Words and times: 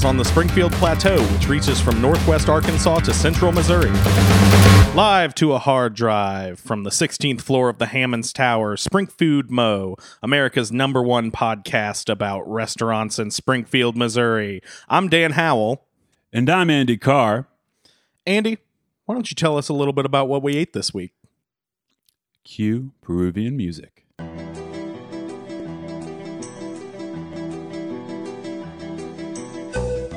Is 0.00 0.04
on 0.06 0.16
the 0.16 0.24
Springfield 0.24 0.72
Plateau, 0.72 1.22
which 1.34 1.46
reaches 1.46 1.78
from 1.78 2.00
northwest 2.00 2.48
Arkansas 2.48 3.00
to 3.00 3.12
central 3.12 3.52
Missouri. 3.52 3.90
Live 4.94 5.34
to 5.34 5.52
a 5.52 5.58
hard 5.58 5.92
drive 5.92 6.58
from 6.58 6.84
the 6.84 6.90
16th 6.90 7.42
floor 7.42 7.68
of 7.68 7.76
the 7.76 7.84
Hammons 7.84 8.32
Tower, 8.32 8.76
Springfood 8.76 9.50
Mo, 9.50 9.96
America's 10.22 10.72
number 10.72 11.02
one 11.02 11.30
podcast 11.30 12.10
about 12.10 12.50
restaurants 12.50 13.18
in 13.18 13.30
Springfield, 13.30 13.94
Missouri. 13.94 14.62
I'm 14.88 15.10
Dan 15.10 15.32
Howell. 15.32 15.84
And 16.32 16.48
I'm 16.48 16.70
Andy 16.70 16.96
Carr. 16.96 17.46
Andy, 18.24 18.56
why 19.04 19.14
don't 19.14 19.30
you 19.30 19.34
tell 19.34 19.58
us 19.58 19.68
a 19.68 19.74
little 19.74 19.92
bit 19.92 20.06
about 20.06 20.28
what 20.28 20.42
we 20.42 20.56
ate 20.56 20.72
this 20.72 20.94
week? 20.94 21.12
Cue 22.44 22.92
Peruvian 23.02 23.54
music. 23.54 24.06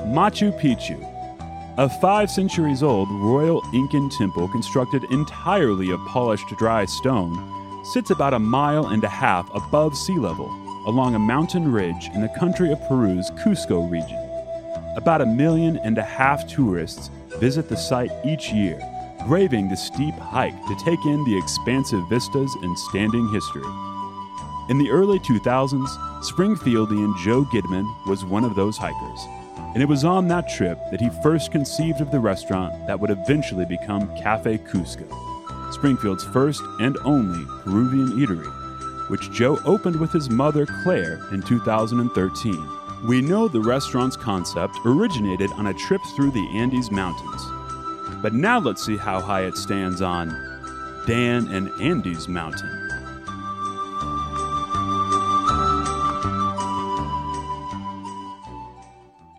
Machu 0.06 0.52
Picchu, 0.60 1.00
a 1.78 1.88
five 1.88 2.30
centuries 2.30 2.84
old 2.84 3.10
royal 3.10 3.64
Incan 3.74 4.10
temple 4.10 4.50
constructed 4.50 5.02
entirely 5.12 5.92
of 5.92 6.00
polished 6.06 6.48
dry 6.58 6.84
stone, 6.86 7.34
sits 7.86 8.10
about 8.10 8.34
a 8.34 8.40
mile 8.40 8.88
and 8.88 9.04
a 9.06 9.10
half 9.10 9.50
above 9.56 9.96
sea 9.96 10.20
level 10.20 10.48
along 10.88 11.16
a 11.16 11.20
mountain 11.20 11.72
ridge 11.72 12.10
in 12.14 12.22
the 12.22 12.34
country 12.38 12.72
of 12.72 12.80
Peru's 12.88 13.32
Cusco 13.32 13.90
region. 13.90 14.20
About 14.98 15.22
a 15.22 15.26
million 15.26 15.78
and 15.78 15.98
a 15.98 16.04
half 16.04 16.46
tourists 16.48 17.10
visit 17.40 17.70
the 17.70 17.78
site 17.78 18.12
each 18.26 18.52
year, 18.52 18.80
braving 19.26 19.70
the 19.70 19.78
steep 19.78 20.16
hike 20.16 20.66
to 20.68 20.76
take 20.84 21.04
in 21.06 21.24
the 21.24 21.38
expansive 21.38 22.08
vistas 22.10 22.54
and 22.62 22.78
standing 22.78 23.32
history. 23.32 23.66
In 24.70 24.78
the 24.78 24.90
early 24.92 25.20
2000s, 25.20 25.88
Springfieldian 26.24 27.18
Joe 27.24 27.46
Gidman 27.46 27.88
was 28.06 28.26
one 28.26 28.44
of 28.44 28.56
those 28.56 28.78
hikers, 28.78 29.28
and 29.74 29.82
it 29.82 29.88
was 29.88 30.06
on 30.06 30.28
that 30.28 30.48
trip 30.48 30.78
that 30.92 31.02
he 31.02 31.10
first 31.24 31.52
conceived 31.52 32.00
of 32.00 32.12
the 32.12 32.20
restaurant 32.20 32.86
that 32.86 33.00
would 33.00 33.10
eventually 33.10 33.66
become 33.66 34.16
Cafe 34.16 34.60
Cusco, 34.60 35.08
Springfield's 35.74 36.24
first 36.24 36.62
and 36.80 36.96
only 37.04 37.44
Peruvian 37.64 38.10
eatery, 38.20 39.10
which 39.10 39.32
Joe 39.32 39.60
opened 39.66 40.00
with 40.00 40.12
his 40.12 40.30
mother 40.30 40.68
Claire 40.84 41.20
in 41.32 41.42
2013. 41.42 42.70
We 43.08 43.22
know 43.22 43.48
the 43.48 43.62
restaurant's 43.62 44.16
concept 44.16 44.78
originated 44.86 45.52
on 45.54 45.68
a 45.68 45.74
trip 45.74 46.02
through 46.16 46.32
the 46.32 46.48
Andes 46.54 46.92
Mountains. 46.92 47.44
But 48.22 48.34
now 48.34 48.60
let's 48.60 48.86
see 48.86 48.96
how 48.96 49.20
high 49.20 49.46
it 49.46 49.58
stands 49.58 50.02
on 50.02 50.30
Dan 51.06 51.48
and 51.48 51.70
Andy's 51.82 52.28
Mountain. 52.28 52.83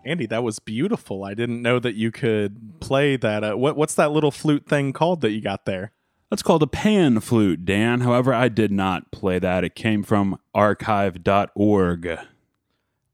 Andy, 0.05 0.27
that 0.27 0.43
was 0.43 0.59
beautiful. 0.59 1.25
I 1.25 1.35
didn't 1.35 1.63
know 1.63 1.79
that 1.79 1.95
you 1.95 2.11
could 2.11 2.81
play 2.81 3.17
that. 3.17 3.45
Uh, 3.45 3.55
what, 3.57 3.77
what's 3.77 3.95
that 3.95 4.13
little 4.13 4.31
flute 4.31 4.67
thing 4.67 4.93
called 4.93 5.21
that 5.23 5.31
you 5.31 5.41
got 5.41 5.65
there? 5.65 5.93
That's 6.31 6.43
called 6.43 6.63
a 6.63 6.67
pan 6.67 7.21
flute, 7.21 7.65
Dan. 7.65 8.01
However, 8.01 8.35
I 8.35 8.49
did 8.49 8.73
not 8.73 9.11
play 9.13 9.39
that. 9.39 9.65
It 9.65 9.75
came 9.75 10.03
from 10.03 10.39
archive.org. 10.55 12.19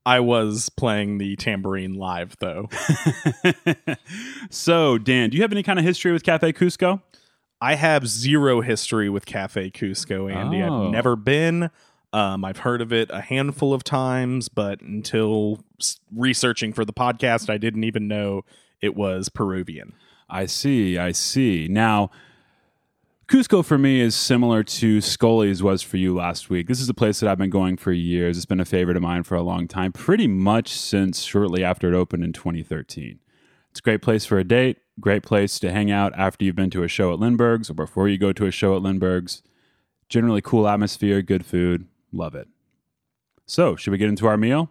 I 0.07 0.21
was 0.21 0.71
playing 0.71 1.19
the 1.19 1.37
tambourine 1.37 1.95
live, 1.95 2.37
though. 2.41 2.69
so, 4.51 4.97
Dan, 4.97 5.31
do 5.31 5.37
you 5.37 5.43
have 5.43 5.53
any 5.53 5.63
kind 5.63 5.79
of 5.79 5.85
history 5.85 6.13
with 6.13 6.23
Cafe 6.23 6.53
Cusco? 6.55 7.03
I 7.61 7.75
have 7.75 8.09
zero 8.09 8.63
history 8.63 9.11
with 9.11 9.27
Cafe 9.27 9.71
Cusco, 9.71 10.35
Andy. 10.35 10.63
Oh. 10.63 10.87
I've 10.87 10.91
never 10.91 11.15
been. 11.15 11.71
Um, 12.13 12.45
I've 12.45 12.59
heard 12.59 12.81
of 12.81 12.93
it 12.93 13.11
a 13.13 13.21
handful 13.21 13.73
of 13.73 13.85
times, 13.85 14.49
but 14.49 14.81
until 14.81 15.61
researching 16.15 16.73
for 16.73 16.85
the 16.85 16.93
podcast, 16.93 17.49
I 17.49 17.57
didn't 17.57 17.85
even 17.85 18.09
know 18.09 18.43
it 18.81 18.97
was 18.97 19.29
Peruvian. 19.29 19.93
I 20.29 20.47
see, 20.47 20.99
I 20.99 21.13
see. 21.13 21.69
Now, 21.69 22.11
Cusco 23.29 23.65
for 23.65 23.79
me 23.79 24.01
is 24.01 24.17
similar 24.17 24.65
to 24.65 25.01
Scully's 25.01 25.63
was 25.63 25.83
for 25.83 25.99
you 25.99 26.15
last 26.15 26.51
week. 26.51 26.67
This 26.67 26.81
is 26.81 26.89
a 26.89 26.95
place 26.95 27.21
that 27.21 27.29
I've 27.29 27.39
been 27.39 27.49
going 27.51 27.77
for 27.77 27.93
years. 27.93 28.37
It's 28.37 28.47
been 28.47 28.59
a 28.59 28.65
favorite 28.65 28.97
of 28.97 29.05
mine 29.05 29.23
for 29.23 29.37
a 29.37 29.43
long 29.43 29.69
time, 29.69 29.93
pretty 29.93 30.27
much 30.27 30.73
since 30.73 31.23
shortly 31.23 31.63
after 31.63 31.93
it 31.93 31.97
opened 31.97 32.25
in 32.25 32.33
2013. 32.33 33.21
It's 33.71 33.79
a 33.79 33.83
great 33.83 34.03
place 34.03 34.27
for 34.27 34.39
a 34.39 34.45
date, 34.45 34.79
great 34.99 35.23
place 35.23 35.61
to 35.61 35.71
hang 35.71 35.93
out 35.93 36.13
after 36.19 36.45
you've 36.45 36.57
been 36.57 36.71
to 36.71 36.83
a 36.83 36.89
show 36.89 37.13
at 37.13 37.21
Lindbergh's 37.21 37.71
or 37.71 37.75
before 37.75 38.09
you 38.09 38.19
go 38.19 38.33
to 38.33 38.47
a 38.47 38.51
show 38.51 38.75
at 38.75 38.83
Lindbergh's. 38.83 39.43
Generally 40.09 40.43
cool 40.43 40.67
atmosphere, 40.67 41.23
good 41.23 41.47
food. 41.47 41.87
Love 42.13 42.35
it. 42.35 42.49
So, 43.47 43.77
should 43.77 43.91
we 43.91 43.99
get 43.99 44.09
into 44.09 44.27
our 44.27 44.37
meal? 44.37 44.71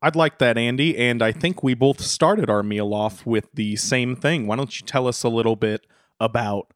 I'd 0.00 0.16
like 0.16 0.38
that, 0.38 0.58
Andy. 0.58 0.96
And 0.98 1.22
I 1.22 1.32
think 1.32 1.62
we 1.62 1.74
both 1.74 2.00
started 2.00 2.50
our 2.50 2.62
meal 2.62 2.92
off 2.92 3.24
with 3.24 3.48
the 3.54 3.76
same 3.76 4.16
thing. 4.16 4.46
Why 4.46 4.56
don't 4.56 4.80
you 4.80 4.84
tell 4.86 5.06
us 5.06 5.22
a 5.22 5.28
little 5.28 5.56
bit 5.56 5.86
about 6.20 6.72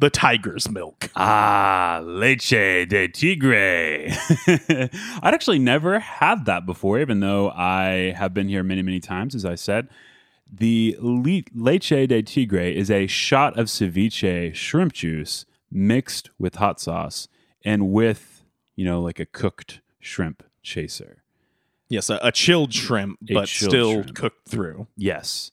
the 0.00 0.10
tiger's 0.10 0.68
milk? 0.68 1.10
Ah, 1.14 2.00
leche 2.02 2.88
de 2.88 3.08
tigre. 3.08 4.08
I'd 5.22 5.34
actually 5.34 5.58
never 5.60 6.00
had 6.00 6.46
that 6.46 6.66
before, 6.66 6.98
even 6.98 7.20
though 7.20 7.50
I 7.50 8.14
have 8.16 8.34
been 8.34 8.48
here 8.48 8.62
many, 8.64 8.82
many 8.82 8.98
times, 8.98 9.34
as 9.34 9.44
I 9.44 9.54
said. 9.54 9.88
The 10.52 10.96
le- 11.00 11.42
leche 11.54 11.90
de 11.90 12.22
tigre 12.22 12.72
is 12.74 12.90
a 12.90 13.06
shot 13.06 13.56
of 13.58 13.66
ceviche 13.66 14.54
shrimp 14.54 14.92
juice 14.92 15.44
mixed 15.70 16.30
with 16.38 16.56
hot 16.56 16.80
sauce 16.80 17.28
and 17.64 17.92
with, 17.92 18.39
you 18.76 18.84
know, 18.84 19.00
like 19.00 19.20
a 19.20 19.26
cooked 19.26 19.80
shrimp 19.98 20.42
chaser. 20.62 21.22
Yes, 21.88 22.08
a, 22.08 22.18
a 22.22 22.30
chilled 22.32 22.72
shrimp, 22.72 23.18
A 23.28 23.34
but 23.34 23.46
chilled 23.48 23.70
still 23.70 23.92
shrimp. 24.02 24.14
cooked 24.14 24.48
through. 24.48 24.86
Yes, 24.96 25.50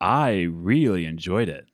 I 0.00 0.48
really 0.50 1.04
enjoyed 1.04 1.48
it. 1.48 1.66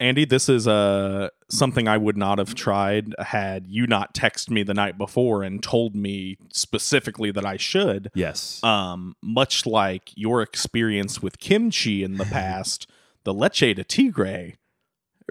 Andy, 0.00 0.24
this 0.24 0.48
is 0.48 0.66
uh, 0.66 1.28
something 1.48 1.86
I 1.86 1.96
would 1.96 2.16
not 2.16 2.38
have 2.38 2.54
tried 2.56 3.14
had 3.20 3.66
you 3.68 3.86
not 3.86 4.14
texted 4.14 4.50
me 4.50 4.64
the 4.64 4.74
night 4.74 4.98
before 4.98 5.44
and 5.44 5.62
told 5.62 5.94
me 5.94 6.38
specifically 6.52 7.30
that 7.30 7.44
I 7.46 7.56
should. 7.56 8.10
Yes. 8.14 8.60
Um, 8.64 9.14
much 9.22 9.64
like 9.64 10.10
your 10.16 10.42
experience 10.42 11.22
with 11.22 11.38
kimchi 11.38 12.02
in 12.02 12.16
the 12.16 12.24
past, 12.32 12.90
the 13.22 13.32
leche 13.32 13.60
de 13.76 13.84
tigre 13.84 14.54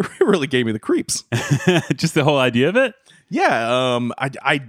it 0.02 0.20
really 0.26 0.48
gave 0.48 0.66
me 0.66 0.72
the 0.72 0.80
creeps. 0.80 1.24
Just 1.96 2.14
the 2.14 2.24
whole 2.24 2.38
idea 2.38 2.70
of 2.70 2.76
it? 2.76 2.94
Yeah, 3.30 3.96
um, 3.96 4.14
I, 4.18 4.30
I, 4.44 4.62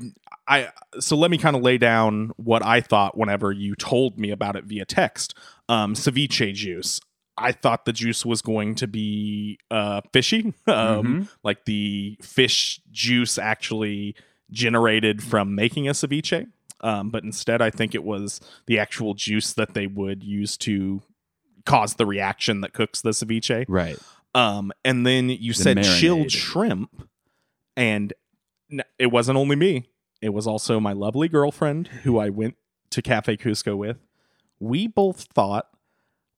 I. 0.47 0.69
So 1.01 1.17
let 1.17 1.31
me 1.31 1.39
kind 1.39 1.57
of 1.57 1.63
lay 1.63 1.79
down 1.79 2.33
what 2.37 2.65
I 2.65 2.81
thought 2.81 3.17
whenever 3.17 3.51
you 3.53 3.75
told 3.75 4.19
me 4.19 4.31
about 4.31 4.57
it 4.57 4.65
via 4.65 4.85
text. 4.85 5.35
Um, 5.69 5.95
ceviche 5.95 6.55
juice. 6.55 7.01
I 7.39 7.53
thought 7.53 7.87
the 7.87 7.93
juice 7.93 8.25
was 8.27 8.43
going 8.43 8.75
to 8.77 8.87
be 8.87 9.59
uh, 9.71 10.03
fishy, 10.13 10.53
um, 10.67 11.05
Mhm. 11.27 11.29
like 11.43 11.65
the 11.65 12.19
fish 12.23 12.81
juice 12.93 13.39
actually 13.39 14.15
generated 14.51 15.23
from 15.23 15.55
making 15.55 15.89
a 15.89 15.93
ceviche. 15.93 16.47
Um, 16.83 17.11
but 17.11 17.25
instead, 17.25 17.63
I 17.63 17.71
think 17.71 17.95
it 17.95 18.05
was 18.05 18.41
the 18.67 18.79
actual 18.79 19.15
juice 19.15 19.53
that 19.55 19.73
they 19.75 19.87
would 19.87 20.23
use 20.23 20.57
to 20.59 21.01
cause 21.65 21.95
the 21.95 22.05
reaction 22.07 22.61
that 22.61 22.73
cooks 22.75 23.01
the 23.01 23.11
ceviche. 23.11 23.65
Right. 23.69 23.99
Um, 24.35 24.73
and 24.85 25.07
then 25.07 25.29
you 25.29 25.53
said 25.53 25.77
marinade. 25.77 26.01
chilled 26.01 26.31
shrimp, 26.33 27.09
and 27.77 28.13
it 28.99 29.07
wasn't 29.13 29.37
only 29.39 29.57
me; 29.57 29.87
it 30.23 30.31
was 30.31 30.47
also 30.47 30.81
my 30.81 30.93
lovely 30.93 31.29
girlfriend 31.29 31.89
who 32.05 32.19
I 32.19 32.31
went 32.31 32.57
to 32.91 33.03
Cafe 33.03 33.37
Cusco 33.37 33.77
with. 33.77 33.99
We 34.61 34.87
both 34.87 35.23
thought 35.35 35.69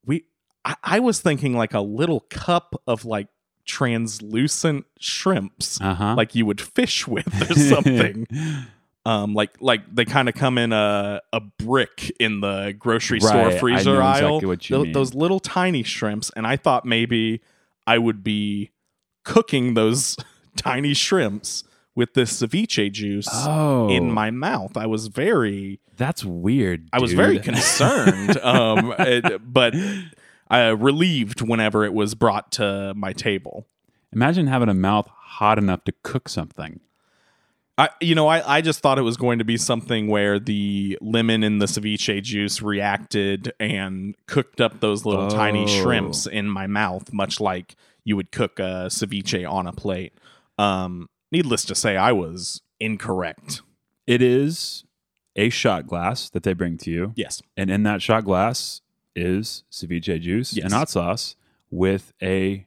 we. 0.05 0.25
I, 0.64 0.75
I 0.82 1.00
was 1.00 1.20
thinking 1.20 1.56
like 1.56 1.75
a 1.75 1.81
little 1.81 2.20
cup 2.31 2.75
of 2.87 3.05
like 3.05 3.29
translucent 3.64 4.87
shrimps, 4.99 5.81
Uh 5.81 5.94
huh. 5.94 6.14
like 6.17 6.35
you 6.35 6.47
would 6.47 6.61
fish 6.61 7.06
with 7.06 7.26
or 7.50 7.55
something. 7.58 8.26
um, 9.06 9.35
like 9.35 9.50
like 9.61 9.82
they 9.94 10.05
kind 10.05 10.29
of 10.29 10.35
come 10.35 10.58
in 10.58 10.73
a 10.73 11.20
a 11.32 11.40
brick 11.40 12.11
in 12.19 12.40
the 12.40 12.75
grocery 12.79 13.19
Right, 13.23 13.29
store 13.52 13.58
freezer 13.58 14.02
aisle. 14.02 14.38
exactly 14.38 14.47
what 14.49 14.69
you 14.70 14.76
Tho- 14.79 14.82
mean. 14.85 14.93
Those 14.93 15.14
little 15.14 15.40
tiny 15.40 15.82
shrimps, 15.82 16.31
and 16.35 16.47
I 16.47 16.56
thought 16.56 16.85
maybe 16.85 17.40
I 17.87 17.99
would 17.99 18.23
be 18.25 18.71
cooking 19.25 19.75
those 19.75 20.17
tiny 20.57 20.95
shrimps 20.95 21.65
with 21.95 22.15
this 22.15 22.41
ceviche 22.43 22.91
juice 22.93 23.29
oh, 23.31 23.89
in 23.89 24.11
my 24.11 24.31
mouth. 24.31 24.77
I 24.77 24.87
was 24.87 25.07
very 25.09 25.81
That's 25.97 26.25
weird. 26.25 26.89
I 26.93 27.01
was 27.01 27.13
very 27.13 27.39
concerned, 27.51 28.37
um, 28.39 28.95
it- 28.99 29.53
but 29.53 29.75
uh, 30.51 30.77
relieved 30.79 31.41
whenever 31.41 31.85
it 31.85 31.95
was 31.95 32.15
brought 32.15 32.53
to 32.53 32.93
my 32.95 33.13
table. 33.13 33.67
Imagine 34.13 34.47
having 34.47 34.69
a 34.69 34.75
mouth 34.75 35.09
hot 35.09 35.59
enough 35.59 35.85
to 35.85 35.93
cook 36.03 36.29
something. 36.29 36.81
I, 37.76 37.88
you 38.00 38.15
know, 38.15 38.29
I, 38.29 38.59
I 38.59 38.61
just 38.61 38.81
thought 38.81 38.99
it 38.99 39.03
was 39.03 39.17
going 39.17 39.41
to 39.41 39.44
be 39.44 39.56
something 39.56 40.06
where 40.06 40.38
the 40.38 40.97
lemon 41.00 41.43
in 41.43 41.59
the 41.59 41.67
ceviche 41.67 42.23
juice 42.23 42.62
reacted 42.62 43.53
and 43.59 44.15
cooked 44.26 44.61
up 44.61 44.79
those 44.81 45.05
little 45.05 45.29
tiny 45.29 45.65
Oh. 45.65 45.67
shrimps 45.67 46.26
in 46.26 46.49
my 46.49 46.69
mouth, 46.69 47.12
much 47.12 47.41
like 47.41 47.75
you 48.05 48.15
would 48.17 48.31
cook 48.31 48.61
a 48.61 48.87
ceviche 48.91 49.50
on 49.50 49.67
a 49.67 49.73
plate. 49.73 50.12
Um, 50.56 51.09
needless 51.32 51.65
to 51.65 51.75
say, 51.75 51.97
I 51.97 52.12
was 52.12 52.62
incorrect. 52.79 53.62
It 54.06 54.23
is 54.23 54.85
a 55.35 55.49
shot 55.49 55.88
glass 55.88 56.31
that 56.31 56.44
they 56.44 56.53
bring 56.53 56.79
to 56.79 56.91
you, 56.93 57.12
Yes. 57.17 57.43
and 57.56 57.71
in 57.71 57.82
that 57.82 58.00
shot 58.03 58.25
glass, 58.25 58.82
is 59.17 59.65
ceviche 59.73 60.21
juice 60.21 60.55
Yes. 60.56 60.65
and 60.65 60.73
hot 60.73 60.91
sauce 60.91 61.35
with 61.71 62.12
a 62.23 62.67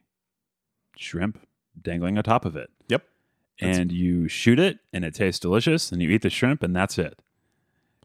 shrimp 0.98 1.40
dangling 1.82 2.18
atop 2.18 2.44
of 2.44 2.58
it. 2.58 2.70
That's- 3.60 3.78
And 3.78 3.92
you 3.92 4.28
shoot 4.28 4.60
it, 4.60 4.80
and 4.94 5.04
it 5.06 5.14
tastes 5.16 5.40
delicious, 5.40 5.92
and 5.92 6.02
you 6.02 6.10
eat 6.10 6.22
the 6.22 6.30
shrimp, 6.30 6.62
and 6.64 6.76
that's 6.76 6.98
it. 6.98 7.20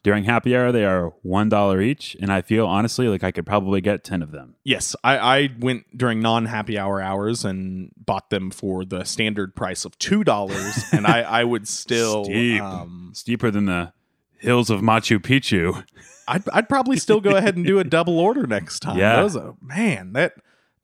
During 0.03 0.25
happy 0.25 0.57
hour, 0.57 0.73
they 0.73 0.85
are 0.85 1.13
one 1.23 1.49
dollar 1.49 1.81
each, 1.81 2.17
and 2.21 2.33
I 2.33 2.43
feel 2.43 2.67
honestly 2.67 3.07
like 3.07 3.23
I 3.23 3.31
could 3.31 3.47
probably 3.47 3.81
get 3.81 4.03
ten 4.03 4.21
of 4.21 4.33
them. 4.33 4.57
Yes, 4.65 4.97
I, 5.05 5.17
I 5.19 5.51
went 5.61 5.97
during 5.97 6.19
non 6.19 6.47
happy 6.47 6.77
hour 6.77 7.01
hours 7.01 7.45
and 7.45 7.93
bought 7.97 8.29
them 8.31 8.51
for 8.51 8.85
the 8.85 9.05
standard 9.05 9.55
price 9.55 9.85
of 9.85 9.97
two 10.01 10.25
dollars, 10.25 10.83
and 10.93 11.07
I, 11.07 11.21
I 11.21 11.45
would 11.45 11.69
still 11.69 12.25
Steep. 12.25 12.61
um, 12.61 13.13
Steeper 13.15 13.53
than 13.53 13.67
the 13.67 13.93
hills 14.39 14.71
of 14.71 14.81
Machu 14.81 15.21
Picchu. 15.21 15.85
I'd, 16.27 16.49
I'd 16.49 16.69
probably 16.69 16.97
still 16.97 17.21
go 17.21 17.37
ahead 17.37 17.55
and 17.55 17.65
do 17.65 17.79
a 17.79 17.85
double 17.85 18.19
order 18.19 18.45
next 18.45 18.81
time. 18.81 18.99
Yeah. 18.99 19.17
That 19.17 19.23
was 19.23 19.37
a 19.37 19.55
man 19.63 20.15
that 20.15 20.33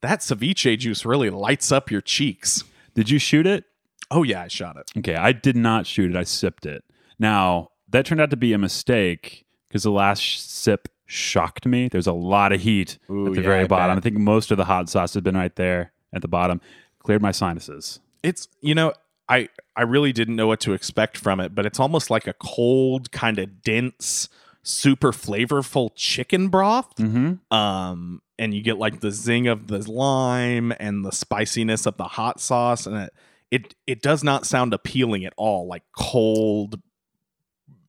that 0.01 0.21
ceviche 0.21 0.79
juice 0.79 1.05
really 1.05 1.31
lights 1.31 1.73
up 1.73 1.91
your 1.91 2.01
cheeks. 2.03 2.63
Did 2.95 3.11
you 3.11 3.19
shoot 3.19 3.49
it? 3.49 3.65
Oh 4.11 4.23
yeah, 4.23 4.43
I 4.43 4.49
shot 4.49 4.77
it. 4.77 4.91
Okay, 4.99 5.15
I 5.15 5.33
did 5.33 5.57
not 5.57 5.87
shoot 5.87 6.11
it. 6.11 6.17
I 6.17 6.23
sipped 6.25 6.65
it. 6.67 6.85
Now, 7.19 7.71
that 7.89 8.07
turned 8.07 8.21
out 8.21 8.31
to 8.31 8.37
be 8.37 8.53
a 8.53 8.59
mistake 8.59 9.45
because 9.69 9.83
the 9.83 9.91
last 9.91 10.51
sip 10.51 10.89
shocked 11.07 11.67
me. 11.67 11.89
There's 11.89 12.07
a 12.07 12.13
lot 12.13 12.53
of 12.53 12.61
heat 12.61 12.99
Ooh, 13.11 13.27
at 13.29 13.35
the 13.35 13.41
yeah, 13.41 13.47
very 13.47 13.65
I 13.65 13.67
bottom. 13.67 13.97
bet. 13.97 13.99
I 13.99 14.01
think 14.03 14.19
most 14.19 14.51
of 14.51 14.57
the 14.57 14.65
hot 14.65 14.89
sauce 14.89 15.15
has 15.15 15.23
been 15.23 15.37
right 15.37 15.55
there 15.57 15.93
at 16.13 16.23
the 16.23 16.29
bottom. 16.29 16.61
Cleared 17.03 17.23
my 17.23 17.33
sinuses. 17.33 18.01
It's 18.23 18.49
you 18.61 18.75
know 18.75 18.93
I 19.29 19.49
I 19.77 19.83
really 19.83 20.13
didn't 20.13 20.37
know 20.37 20.47
what 20.47 20.61
to 20.61 20.73
expect 20.73 21.17
from 21.17 21.41
it, 21.41 21.55
but 21.55 21.67
it's 21.67 21.81
almost 21.81 22.11
like 22.11 22.27
a 22.27 22.35
cold, 22.35 23.11
kind 23.13 23.39
of 23.39 23.63
dense, 23.63 24.29
super 24.63 25.13
flavorful 25.13 25.91
chicken 25.95 26.49
broth. 26.49 26.95
Mm-hmm. 26.97 27.55
um 27.55 28.23
and 28.41 28.55
you 28.55 28.63
get 28.63 28.79
like 28.79 29.01
the 29.01 29.11
zing 29.11 29.49
of 29.49 29.67
the 29.67 29.91
lime 29.91 30.73
and 30.79 31.05
the 31.05 31.11
spiciness 31.11 31.87
of 31.87 31.97
the 31.97 32.05
hot 32.05 32.41
sauce 32.41 32.87
and 32.87 32.97
it 32.97 33.13
it, 33.51 33.75
it 33.87 34.03
does 34.03 34.23
not 34.23 34.47
sound 34.47 34.75
appealing 34.75 35.25
at 35.25 35.33
all 35.37 35.67
like 35.67 35.83
cold 35.97 36.81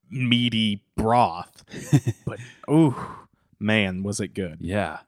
meaty 0.10 0.84
broth 0.96 1.64
but 2.26 2.40
oh 2.68 3.26
man 3.60 4.04
was 4.04 4.20
it 4.20 4.34
good 4.34 4.58
Yeah. 4.60 5.00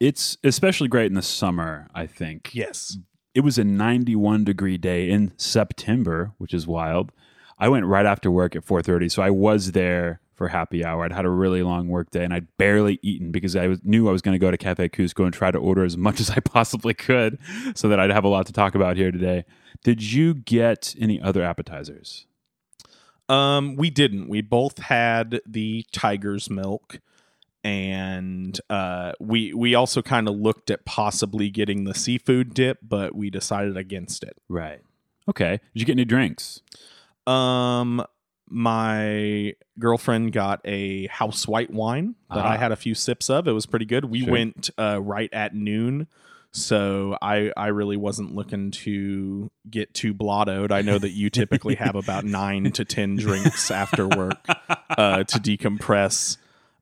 It's 0.00 0.36
especially 0.42 0.88
great 0.88 1.06
in 1.06 1.14
the 1.14 1.22
summer, 1.22 1.86
I 1.94 2.06
think. 2.08 2.50
yes 2.54 2.98
It 3.34 3.40
was 3.40 3.56
a 3.56 3.62
91 3.64 4.42
degree 4.44 4.76
day 4.76 5.08
in 5.08 5.32
September, 5.36 6.32
which 6.38 6.52
is 6.52 6.66
wild. 6.66 7.12
I 7.58 7.68
went 7.68 7.86
right 7.86 8.04
after 8.04 8.28
work 8.28 8.56
at 8.56 8.64
4:30, 8.64 9.08
so 9.10 9.22
I 9.22 9.30
was 9.30 9.72
there 9.72 10.20
for 10.34 10.48
happy 10.48 10.84
hour. 10.84 11.04
I'd 11.04 11.12
had 11.12 11.24
a 11.24 11.30
really 11.30 11.62
long 11.62 11.86
work 11.86 12.10
day 12.10 12.24
and 12.24 12.34
I'd 12.34 12.48
barely 12.56 12.98
eaten 13.02 13.30
because 13.30 13.54
I 13.54 13.68
was, 13.68 13.78
knew 13.84 14.08
I 14.08 14.12
was 14.12 14.22
going 14.22 14.34
to 14.34 14.40
go 14.40 14.50
to 14.50 14.56
Cafe 14.56 14.88
Cusco 14.88 15.24
and 15.24 15.32
try 15.32 15.52
to 15.52 15.58
order 15.58 15.84
as 15.84 15.96
much 15.96 16.18
as 16.24 16.30
I 16.30 16.40
possibly 16.40 16.94
could 16.94 17.38
so 17.74 17.88
that 17.88 18.00
I'd 18.00 18.10
have 18.10 18.24
a 18.24 18.28
lot 18.28 18.46
to 18.46 18.52
talk 18.52 18.74
about 18.74 18.96
here 18.96 19.12
today. 19.12 19.44
Did 19.84 20.02
you 20.02 20.34
get 20.34 20.94
any 20.98 21.20
other 21.20 21.42
appetizers? 21.42 22.26
um 23.28 23.76
we 23.76 23.88
didn't 23.88 24.28
we 24.28 24.40
both 24.42 24.78
had 24.78 25.40
the 25.46 25.84
tiger's 25.92 26.50
milk 26.50 26.98
and 27.62 28.60
uh 28.68 29.12
we 29.20 29.54
we 29.54 29.74
also 29.76 30.02
kind 30.02 30.28
of 30.28 30.34
looked 30.34 30.70
at 30.72 30.84
possibly 30.84 31.48
getting 31.48 31.84
the 31.84 31.94
seafood 31.94 32.52
dip 32.52 32.78
but 32.82 33.14
we 33.14 33.30
decided 33.30 33.76
against 33.76 34.24
it 34.24 34.36
Right. 34.48 34.80
Okay. 35.28 35.60
Did 35.72 35.80
you 35.80 35.86
get 35.86 35.92
any 35.92 36.04
drinks? 36.04 36.62
Um, 37.28 38.04
my 38.48 39.54
girlfriend 39.78 40.32
got 40.32 40.60
a 40.64 41.06
house 41.06 41.46
white 41.46 41.70
wine 41.70 42.16
that 42.28 42.44
I 42.44 42.56
Ah. 42.56 42.58
had 42.58 42.72
a 42.72 42.76
few 42.76 42.96
sips 42.96 43.30
of. 43.30 43.46
It 43.46 43.52
was 43.52 43.64
pretty 43.64 43.84
good. 43.86 44.06
We 44.06 44.24
Sure. 44.24 44.32
went 44.32 44.70
uh, 44.76 45.00
right 45.00 45.32
at 45.32 45.54
noon, 45.54 46.08
so 46.52 47.16
I 47.22 47.50
I 47.56 47.68
really 47.68 47.96
wasn't 47.96 48.34
looking 48.34 48.70
to 48.72 49.50
get 49.70 49.94
too 49.94 50.12
blottoed. 50.14 50.70
I 50.70 50.82
know 50.82 50.98
that 50.98 51.10
you 51.10 51.30
typically 51.30 51.74
have 51.76 51.94
about 51.96 52.24
nine 52.40 52.70
to 52.72 52.84
ten 52.84 53.16
drinks 53.16 53.70
after 53.70 54.06
work 54.08 54.38
uh, 54.90 55.24
to 55.24 55.38
decompress. 55.38 56.36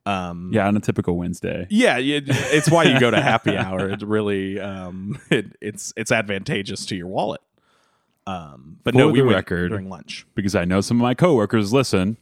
Um, 0.07 0.51
Yeah, 0.53 0.67
on 0.67 0.77
a 0.77 0.81
typical 0.81 1.17
Wednesday. 1.17 1.67
yeah, 1.71 1.99
it, 1.99 2.25
it's 2.27 2.71
why 2.71 2.85
you 2.85 2.99
go 2.99 3.11
to 3.11 3.21
happy 3.21 3.57
hour. 3.57 3.89
It 3.91 4.03
really, 4.03 4.59
um, 4.59 5.19
it, 5.31 5.57
it's 5.61 5.93
it's 5.97 6.11
advantageous 6.11 6.87
to 6.87 6.97
your 6.97 7.07
wallet. 7.07 7.41
Um, 8.27 8.79
but 8.85 8.95
no, 8.95 9.09
we 9.09 9.21
record, 9.21 9.71
during 9.71 9.89
lunch. 9.89 10.27
because 10.35 10.55
I 10.55 10.65
know 10.65 10.81
some 10.81 10.99
of 10.99 11.03
my 11.03 11.15
coworkers 11.15 11.73
listen. 11.73 12.17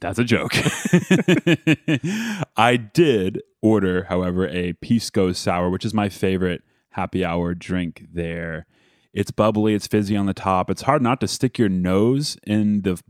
That's 0.00 0.18
a 0.18 0.24
joke. 0.24 0.52
I 2.56 2.76
did 2.76 3.42
order, 3.60 4.04
however, 4.04 4.46
a 4.48 4.74
Pisco 4.74 5.32
sour, 5.32 5.68
which 5.70 5.84
is 5.84 5.92
my 5.92 6.08
favorite 6.08 6.62
happy 6.98 7.24
hour 7.24 7.54
drink 7.54 8.06
there. 8.12 8.66
It's 9.12 9.30
bubbly, 9.30 9.74
it's 9.74 9.86
fizzy 9.86 10.16
on 10.16 10.26
the 10.26 10.34
top. 10.34 10.68
It's 10.68 10.82
hard 10.82 11.00
not 11.00 11.20
to 11.20 11.28
stick 11.28 11.58
your 11.58 11.68
nose 11.68 12.36
in 12.44 12.82
the, 12.82 13.00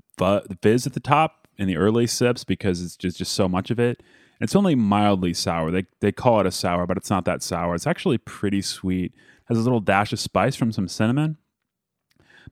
fizz 0.62 0.86
at 0.86 0.92
the 0.92 1.00
top 1.00 1.48
in 1.56 1.66
the 1.66 1.76
early 1.76 2.06
sips 2.06 2.44
because 2.44 2.82
it's 2.82 2.96
just, 2.96 3.16
just 3.18 3.32
so 3.32 3.48
much 3.48 3.70
of 3.70 3.80
it. 3.80 4.02
It's 4.40 4.54
only 4.54 4.74
mildly 4.74 5.34
sour. 5.34 5.70
They, 5.70 5.86
they 6.00 6.12
call 6.12 6.40
it 6.40 6.46
a 6.46 6.50
sour, 6.50 6.86
but 6.86 6.96
it's 6.96 7.10
not 7.10 7.24
that 7.24 7.42
sour. 7.42 7.74
It's 7.74 7.86
actually 7.86 8.18
pretty 8.18 8.62
sweet. 8.62 9.12
Has 9.46 9.58
a 9.58 9.62
little 9.62 9.80
dash 9.80 10.12
of 10.12 10.20
spice 10.20 10.54
from 10.54 10.70
some 10.70 10.88
cinnamon, 10.88 11.38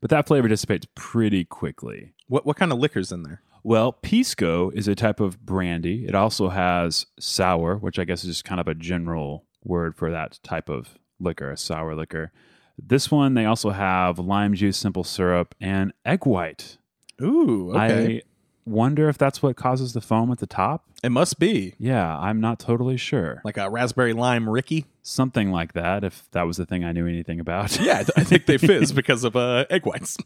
but 0.00 0.08
that 0.08 0.26
flavor 0.26 0.48
dissipates 0.48 0.86
pretty 0.94 1.44
quickly. 1.44 2.14
What 2.26 2.46
what 2.46 2.56
kind 2.56 2.72
of 2.72 2.78
liquors 2.78 3.12
in 3.12 3.22
there? 3.22 3.42
Well, 3.62 3.92
Pisco 3.92 4.70
is 4.70 4.88
a 4.88 4.94
type 4.94 5.20
of 5.20 5.44
brandy. 5.44 6.06
It 6.06 6.14
also 6.14 6.48
has 6.48 7.04
sour, 7.20 7.76
which 7.76 7.98
I 7.98 8.04
guess 8.04 8.24
is 8.24 8.30
just 8.30 8.44
kind 8.46 8.60
of 8.62 8.66
a 8.66 8.74
general 8.74 9.44
word 9.62 9.94
for 9.94 10.10
that 10.10 10.38
type 10.42 10.70
of 10.70 10.96
liquor, 11.20 11.50
a 11.50 11.56
sour 11.56 11.94
liquor. 11.94 12.32
This 12.78 13.10
one, 13.10 13.34
they 13.34 13.44
also 13.46 13.70
have 13.70 14.18
lime 14.18 14.54
juice, 14.54 14.76
simple 14.76 15.04
syrup, 15.04 15.54
and 15.60 15.92
egg 16.04 16.26
white. 16.26 16.76
Ooh, 17.22 17.70
okay. 17.74 18.16
I 18.18 18.22
wonder 18.66 19.08
if 19.08 19.16
that's 19.16 19.42
what 19.42 19.56
causes 19.56 19.92
the 19.94 20.00
foam 20.00 20.30
at 20.30 20.38
the 20.38 20.46
top. 20.46 20.84
it 21.02 21.08
must 21.10 21.38
be 21.38 21.74
Yeah, 21.78 22.18
I'm 22.18 22.40
not 22.40 22.58
totally 22.58 22.96
sure. 22.96 23.40
like 23.44 23.56
a 23.56 23.70
raspberry 23.70 24.12
lime 24.12 24.48
Ricky. 24.48 24.84
Something 25.02 25.52
like 25.52 25.72
that, 25.74 26.02
if 26.04 26.28
that 26.32 26.42
was 26.42 26.56
the 26.58 26.66
thing 26.66 26.84
I 26.84 26.92
knew 26.92 27.06
anything 27.06 27.40
about. 27.40 27.78
Yeah, 27.86 28.02
I, 28.16 28.24
think 28.24 28.46
they 28.46 28.58
fizz 28.58 28.92
because 29.00 29.24
of 29.24 29.36
uh, 29.36 29.64
egg 29.70 29.86
whites. 29.86 30.16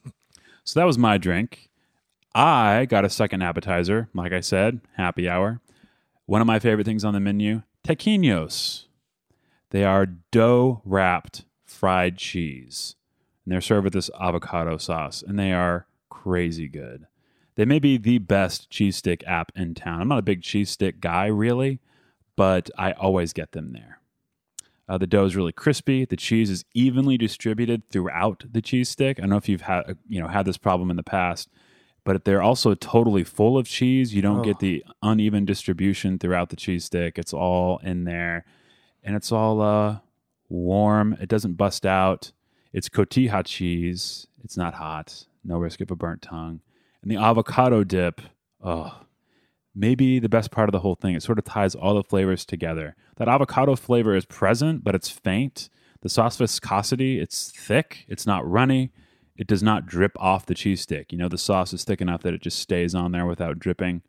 So 0.65 0.81
that 0.81 0.87
was 0.87 0.99
my 0.99 1.19
drink. 1.19 1.69
I 2.35 2.87
got 2.87 3.05
a 3.05 3.11
second 3.11 3.43
appetizer, 3.43 4.09
like 4.15 4.33
I 4.33 4.41
said, 4.41 4.81
happy 4.97 5.29
hour. 5.29 5.61
One 6.27 6.41
of 6.41 6.47
my 6.47 6.59
favorite 6.59 6.85
things 6.85 7.05
on 7.05 7.13
the 7.13 7.21
menu, 7.21 7.63
taquinos. 7.87 8.87
They 9.71 9.85
are 9.85 10.07
dough 10.07 10.83
wrapped 10.85 11.45
fried 11.65 12.17
cheese. 12.19 12.97
And 13.45 13.53
they're 13.53 13.61
served 13.61 13.85
with 13.85 13.93
this 13.95 14.11
avocado 14.21 14.77
sauce, 14.77 15.23
and 15.27 15.39
they 15.39 15.53
are 15.53 15.87
crazy 16.11 16.69
good. 16.69 17.07
They 17.57 17.65
may 17.65 17.79
be 17.79 17.97
the 17.97 18.19
best 18.19 18.71
cheese 18.71 18.97
stick 18.97 19.23
app 19.27 19.53
in 19.57 19.75
town. 19.75 20.01
I'm 20.01 20.09
not 20.09 20.19
a 20.19 20.23
big 20.23 20.43
cheese 20.43 20.71
stick 20.71 21.01
guy, 21.01 21.27
really, 21.27 21.81
but 22.37 22.71
I 22.79 22.93
always 22.93 23.33
get 23.33 23.53
them 23.53 23.73
there. 23.73 24.01
Uh, 24.89 24.99
the 24.99 25.07
dough 25.07 25.25
is 25.25 25.37
really 25.37 25.53
crispy. 25.53 26.05
The 26.05 26.17
cheese 26.17 26.51
is 26.51 26.65
evenly 26.75 27.17
distributed 27.17 27.89
throughout 27.91 28.45
the 28.51 28.61
cheese 28.61 28.89
stick. 28.89 29.19
I 29.19 29.23
don't 29.23 29.31
know 29.31 29.37
if 29.37 29.49
you've 29.49 29.61
had 29.63 29.97
you 30.09 30.21
know 30.21 30.29
had 30.29 30.47
this 30.47 30.59
problem 30.59 30.91
in 30.91 30.97
the 30.97 31.03
past, 31.05 31.49
but 32.05 32.25
they're 32.25 32.43
also 32.43 32.75
totally 32.75 33.23
full 33.25 33.57
of 33.57 33.67
cheese. 33.69 34.15
You 34.15 34.23
don't 34.23 34.41
Oh. 34.41 34.45
get 34.45 34.59
the 34.59 34.85
uneven 35.03 35.45
distribution 35.45 36.19
throughout 36.19 36.49
the 36.51 36.57
cheese 36.57 36.85
stick. 36.87 37.19
It's 37.19 37.33
all 37.33 37.79
in 37.85 38.05
there, 38.05 38.45
and 39.03 39.17
it's 39.17 39.33
all 39.33 39.61
uh, 39.61 39.99
warm. 40.49 41.17
It 41.21 41.29
doesn't 41.29 41.55
bust 41.55 41.87
out. 41.87 42.33
It's 42.73 42.89
cotija 42.89 43.45
cheese. 43.45 44.27
It's 44.45 44.57
not 44.57 44.75
hot. 44.75 45.27
No 45.45 45.59
risk 45.59 45.81
of 45.81 45.91
a 45.91 45.97
burnt 45.97 46.23
tongue. 46.23 46.61
And 47.03 47.11
the 47.11 47.17
avocado 47.17 47.85
dip. 47.85 48.21
Oh, 48.63 49.01
maybe 49.75 50.19
the 50.19 50.29
best 50.29 50.51
part 50.51 50.69
of 50.69 50.73
the 50.73 50.81
whole 50.81 50.95
thing. 50.95 51.15
It 51.15 51.23
sort 51.23 51.39
of 51.39 51.45
ties 51.45 51.75
all 51.75 51.95
the 51.95 52.03
flavors 52.03 52.45
together. 52.45 52.95
That 53.17 53.29
avocado 53.29 53.77
flavor 53.77 54.15
is 54.15 54.25
present, 54.27 54.85
but 54.85 54.95
it's 54.95 55.09
faint. 55.09 55.71
The 56.03 56.09
sauce 56.09 56.37
viscosity, 56.37 57.19
it's 57.19 57.53
thick. 57.53 58.05
It's 58.09 58.27
not 58.27 58.49
runny. 58.49 58.93
It 59.37 59.47
does 59.47 59.63
not 59.63 59.87
drip 59.87 60.13
off 60.19 60.47
the 60.47 60.55
cheese 60.55 60.83
stick. 60.83 61.13
You 61.13 61.19
know, 61.19 61.29
the 61.29 61.39
sauce 61.39 61.73
is 61.73 61.85
thick 61.85 62.01
enough 62.01 62.23
that 62.23 62.35
it 62.35 62.43
just 62.43 62.59
stays 62.59 62.95
on 62.95 63.13
there 63.13 63.27
without 63.27 63.59
dripping. 63.59 64.03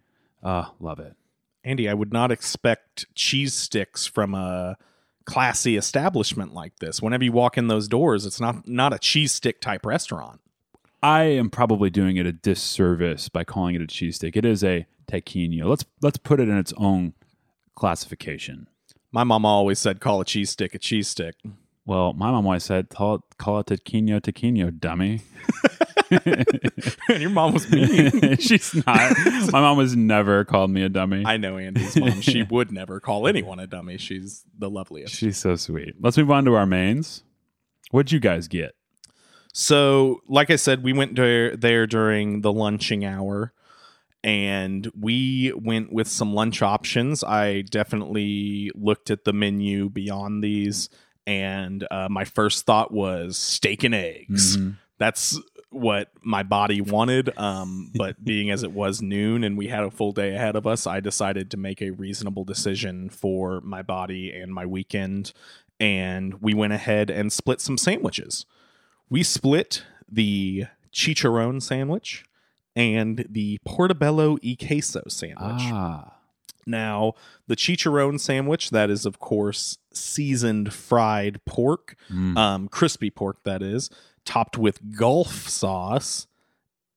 Ah, 0.43 0.73
love 0.79 0.99
it. 0.99 1.15
Andy, 1.63 1.87
I 1.87 1.93
would 1.93 2.11
not 2.11 2.31
expect 2.31 3.05
cheese 3.15 3.53
sticks 3.53 4.07
from 4.07 4.33
a 4.33 4.77
classy 5.25 5.77
establishment 5.77 6.53
like 6.53 6.79
this. 6.79 7.01
Whenever 7.01 7.23
you 7.23 7.31
walk 7.31 7.57
in 7.57 7.67
those 7.67 7.87
doors, 7.87 8.25
it's 8.25 8.39
not 8.39 8.67
not 8.67 8.93
a 8.93 8.99
cheese 8.99 9.31
stick 9.31 9.61
type 9.61 9.85
restaurant. 9.85 10.41
I 11.03 11.23
am 11.23 11.49
probably 11.49 11.89
doing 11.89 12.17
it 12.17 12.25
a 12.25 12.31
disservice 12.31 13.29
by 13.29 13.43
calling 13.43 13.75
it 13.75 13.81
a 13.81 13.87
cheese 13.87 14.17
stick. 14.17 14.35
It 14.35 14.45
is 14.45 14.63
a 14.63 14.85
taquino. 15.07 15.65
Let's 15.65 15.85
let's 16.01 16.17
put 16.17 16.39
it 16.39 16.49
in 16.49 16.57
its 16.57 16.73
own 16.77 17.13
classification. 17.75 18.67
My 19.11 19.23
mama 19.23 19.47
always 19.47 19.79
said, 19.79 19.99
"Call 19.99 20.21
a 20.21 20.25
cheese 20.25 20.49
stick 20.51 20.73
a 20.73 20.79
cheese 20.79 21.07
stick." 21.07 21.35
Well, 21.85 22.13
my 22.13 22.29
mom 22.31 22.45
always 22.45 22.63
said, 22.63 22.89
call 22.89 23.15
it, 23.15 23.21
call 23.37 23.59
it 23.59 23.65
taquino 23.67 24.21
taquino, 24.21 24.77
dummy. 24.77 25.21
and 27.09 27.21
your 27.21 27.29
mom 27.31 27.53
was 27.53 27.69
mean. 27.71 28.37
She's 28.39 28.73
not. 28.85 29.13
My 29.51 29.61
mom 29.61 29.79
has 29.79 29.95
never 29.95 30.45
called 30.45 30.69
me 30.69 30.83
a 30.83 30.89
dummy. 30.89 31.23
I 31.25 31.37
know 31.37 31.57
Andy's 31.57 31.95
mom. 31.97 32.21
She 32.21 32.43
would 32.49 32.71
never 32.71 32.99
call 32.99 33.27
anyone 33.27 33.59
a 33.59 33.67
dummy. 33.67 33.97
She's 33.97 34.43
the 34.57 34.69
loveliest. 34.69 35.15
She's 35.15 35.37
so 35.37 35.55
sweet. 35.55 35.95
Let's 35.99 36.17
move 36.17 36.31
on 36.31 36.45
to 36.45 36.53
our 36.53 36.67
mains. 36.67 37.23
What'd 37.89 38.11
you 38.11 38.19
guys 38.19 38.47
get? 38.47 38.73
So, 39.53 40.21
like 40.29 40.49
I 40.49 40.55
said, 40.55 40.83
we 40.83 40.93
went 40.93 41.15
there, 41.15 41.57
there 41.57 41.87
during 41.87 42.41
the 42.41 42.53
lunching 42.53 43.03
hour 43.03 43.53
and 44.23 44.89
we 44.97 45.51
went 45.55 45.91
with 45.91 46.07
some 46.07 46.33
lunch 46.33 46.61
options. 46.61 47.23
I 47.23 47.61
definitely 47.61 48.71
looked 48.75 49.09
at 49.09 49.25
the 49.25 49.33
menu 49.33 49.89
beyond 49.89 50.43
these, 50.43 50.89
and 51.27 51.85
uh, 51.91 52.07
my 52.09 52.25
first 52.25 52.65
thought 52.65 52.91
was 52.91 53.37
steak 53.37 53.83
and 53.83 53.93
eggs. 53.95 54.57
Mhm. 54.57 54.77
That's 54.97 55.39
what 55.71 56.09
my 56.21 56.43
body 56.43 56.81
wanted. 56.81 57.35
Um, 57.37 57.91
but 57.95 58.23
being 58.25 58.51
as 58.51 58.63
it 58.63 58.71
was 58.71 59.01
noon 59.01 59.43
and 59.43 59.57
we 59.57 59.67
had 59.67 59.83
a 59.83 59.91
full 59.91 60.11
day 60.11 60.35
ahead 60.35 60.55
of 60.55 60.67
us, 60.67 60.85
I 60.85 60.99
decided 60.99 61.49
to 61.51 61.57
make 61.57 61.81
a 61.81 61.91
reasonable 61.91 62.43
decision 62.43 63.09
for 63.09 63.61
my 63.61 63.81
body 63.81 64.31
and 64.31 64.53
my 64.53 64.65
weekend. 64.65 65.31
And 65.79 66.41
we 66.41 66.53
went 66.53 66.73
ahead 66.73 67.09
and 67.09 67.31
split 67.31 67.61
some 67.61 67.77
sandwiches. 67.77 68.45
We 69.09 69.23
split 69.23 69.83
the 70.11 70.65
chicharron 70.93 71.61
sandwich 71.61 72.25
and 72.75 73.25
the 73.29 73.57
portobello 73.65 74.37
e 74.41 74.55
queso 74.55 75.03
sandwich. 75.07 75.37
Ah. 75.71 76.17
Now, 76.65 77.13
the 77.47 77.55
chicharron 77.55 78.19
sandwich, 78.19 78.69
that 78.71 78.89
is, 78.89 79.05
of 79.05 79.19
course, 79.19 79.77
seasoned 79.93 80.73
fried 80.73 81.43
pork, 81.45 81.95
Mm. 82.09 82.37
um, 82.37 82.67
crispy 82.67 83.09
pork, 83.09 83.43
that 83.43 83.61
is, 83.61 83.89
topped 84.25 84.57
with 84.57 84.95
golf 84.95 85.49
sauce 85.49 86.27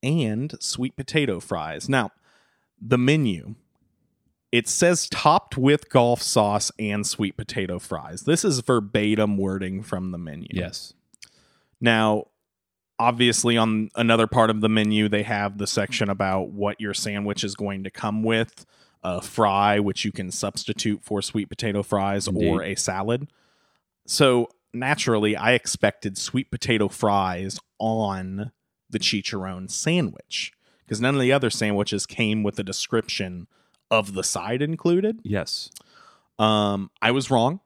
and 0.02 0.54
sweet 0.61 0.97
potato 0.97 1.40
fries. 1.40 1.88
Now, 1.88 2.11
the 2.80 2.99
menu, 2.99 3.54
it 4.52 4.68
says 4.68 5.09
topped 5.09 5.56
with 5.56 5.88
golf 5.88 6.21
sauce 6.23 6.71
and 6.78 7.06
sweet 7.06 7.37
potato 7.37 7.78
fries. 7.78 8.23
This 8.23 8.44
is 8.44 8.61
verbatim 8.61 9.37
wording 9.38 9.83
from 9.83 10.11
the 10.12 10.18
menu. 10.18 10.49
yes. 10.52 10.92
Now, 11.80 12.26
obviously, 12.99 13.56
on 13.56 13.90
another 13.97 14.26
part 14.26 14.50
of 14.50 14.61
the 14.61 14.68
menu, 14.68 15.09
they 15.09 15.23
have 15.25 15.59
the 15.59 15.66
section 15.66 16.09
about 16.09 16.50
what 16.50 16.80
your 16.80 16.94
sandwich 16.94 17.42
is 17.42 17.54
going 17.54 17.83
to 17.85 17.90
come 17.90 18.23
with 18.23 18.64
a 19.04 19.20
fry, 19.20 19.78
which 19.78 20.04
you 20.04 20.11
can 20.11 20.30
substitute 20.30 21.04
for 21.04 21.20
sweet 21.23 21.49
potato 21.49 21.82
fries 21.82 22.26
or 22.26 22.62
a 22.62 22.75
salad. 22.75 23.28
So, 24.06 24.49
naturally, 24.73 25.37
I 25.37 25.52
expected 25.52 26.16
sweet 26.18 26.50
potato 26.50 26.88
fries 26.88 27.61
on 27.78 28.50
the 28.90 28.99
chicharron 28.99 29.70
sandwich 29.70 30.52
because 30.84 31.00
none 31.00 31.14
of 31.14 31.20
the 31.20 31.32
other 31.32 31.50
sandwiches 31.50 32.06
came 32.06 32.42
with 32.42 32.58
a 32.58 32.62
description 32.62 33.46
of 33.90 34.14
the 34.14 34.25
side 34.25 34.62
included. 34.62 35.20
Yes. 35.23 35.70
Um, 36.38 36.90
I 37.00 37.11
was 37.11 37.30
wrong. 37.30 37.61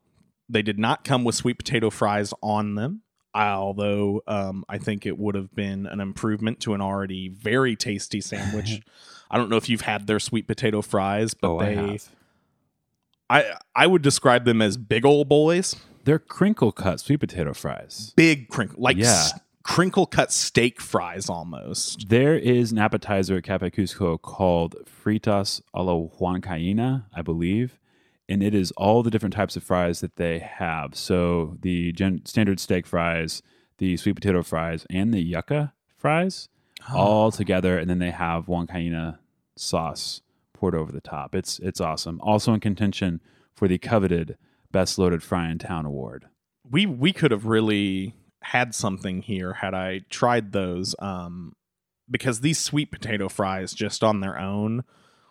They 0.48 0.62
did 0.62 0.78
not 0.78 1.04
come 1.04 1.24
with 1.24 1.34
sweet 1.34 1.58
potato 1.58 1.90
fries 1.90 2.32
on 2.42 2.74
them. 2.74 3.02
Although 3.34 4.22
um, 4.26 4.64
I 4.68 4.78
think 4.78 5.06
it 5.06 5.18
would 5.18 5.34
have 5.34 5.54
been 5.54 5.86
an 5.86 6.00
improvement 6.00 6.60
to 6.60 6.74
an 6.74 6.80
already 6.80 7.28
very 7.28 7.76
tasty 7.76 8.20
sandwich. 8.20 8.80
I 9.30 9.36
don't 9.38 9.50
know 9.50 9.56
if 9.56 9.68
you've 9.68 9.82
had 9.82 10.06
their 10.06 10.18
sweet 10.20 10.46
potato 10.46 10.82
fries, 10.82 11.34
but 11.34 11.50
oh, 11.50 11.58
I 11.60 11.64
they 11.66 11.74
have. 11.74 12.08
I 13.30 13.44
I 13.74 13.86
would 13.86 14.02
describe 14.02 14.44
them 14.44 14.62
as 14.62 14.76
big 14.76 15.04
old 15.04 15.28
boys, 15.28 15.76
They're 16.04 16.18
crinkle 16.18 16.72
cut 16.72 17.00
sweet 17.00 17.20
potato 17.20 17.52
fries. 17.52 18.12
big 18.16 18.48
crinkle 18.48 18.80
like 18.80 18.96
Yeah. 18.96 19.04
s- 19.08 19.38
crinkle 19.62 20.06
cut 20.06 20.32
steak 20.32 20.80
fries 20.80 21.28
almost. 21.28 22.08
There 22.08 22.36
is 22.38 22.72
an 22.72 22.78
appetizer 22.78 23.36
at 23.36 23.42
Cafe 23.44 23.70
Cusco 23.70 24.20
called 24.20 24.76
Fritas 24.86 25.60
a 25.74 25.82
la 25.82 25.92
Huancaína, 25.92 27.04
I 27.14 27.20
believe. 27.22 27.78
And 28.30 28.42
it 28.42 28.54
is 28.54 28.70
all 28.72 29.02
the 29.02 29.10
different 29.10 29.34
types 29.34 29.56
of 29.56 29.62
fries 29.62 30.00
that 30.00 30.16
they 30.16 30.38
have. 30.38 30.94
So 30.94 31.56
the 31.60 31.92
gen- 31.92 32.24
standard 32.26 32.60
steak 32.60 32.86
fries, 32.86 33.42
the 33.78 33.96
sweet 33.98 34.14
potato 34.16 34.42
fries, 34.42 34.86
and 34.90 35.12
the 35.12 35.20
yucca 35.22 35.72
fries 35.96 36.48
all 36.92 37.30
together. 37.30 37.78
And 37.78 37.88
then 37.88 37.98
they 37.98 38.10
have 38.10 38.46
Huancaína 38.46 39.18
sauce 39.56 40.22
poured 40.54 40.74
over 40.74 40.92
the 40.92 41.00
top. 41.00 41.34
It's 41.34 41.58
it's 41.58 41.80
awesome. 41.80 42.20
Also 42.22 42.52
in 42.52 42.60
contention 42.60 43.20
for 43.54 43.68
the 43.68 43.78
coveted 43.78 44.36
Best 44.70 44.98
Loaded 44.98 45.22
Fry 45.22 45.50
in 45.50 45.58
Town 45.58 45.86
award. 45.86 46.26
we 46.68 46.86
we 46.86 47.12
could 47.12 47.30
have 47.30 47.46
really 47.46 48.14
had 48.42 48.74
something 48.74 49.22
here 49.22 49.54
had 49.54 49.74
I 49.74 50.00
tried 50.10 50.52
those. 50.52 50.94
Um, 50.98 51.54
because 52.10 52.40
these 52.40 52.58
sweet 52.58 52.90
potato 52.90 53.28
fries, 53.28 53.74
just 53.74 54.02
on 54.02 54.20
their 54.20 54.38
own, 54.38 54.84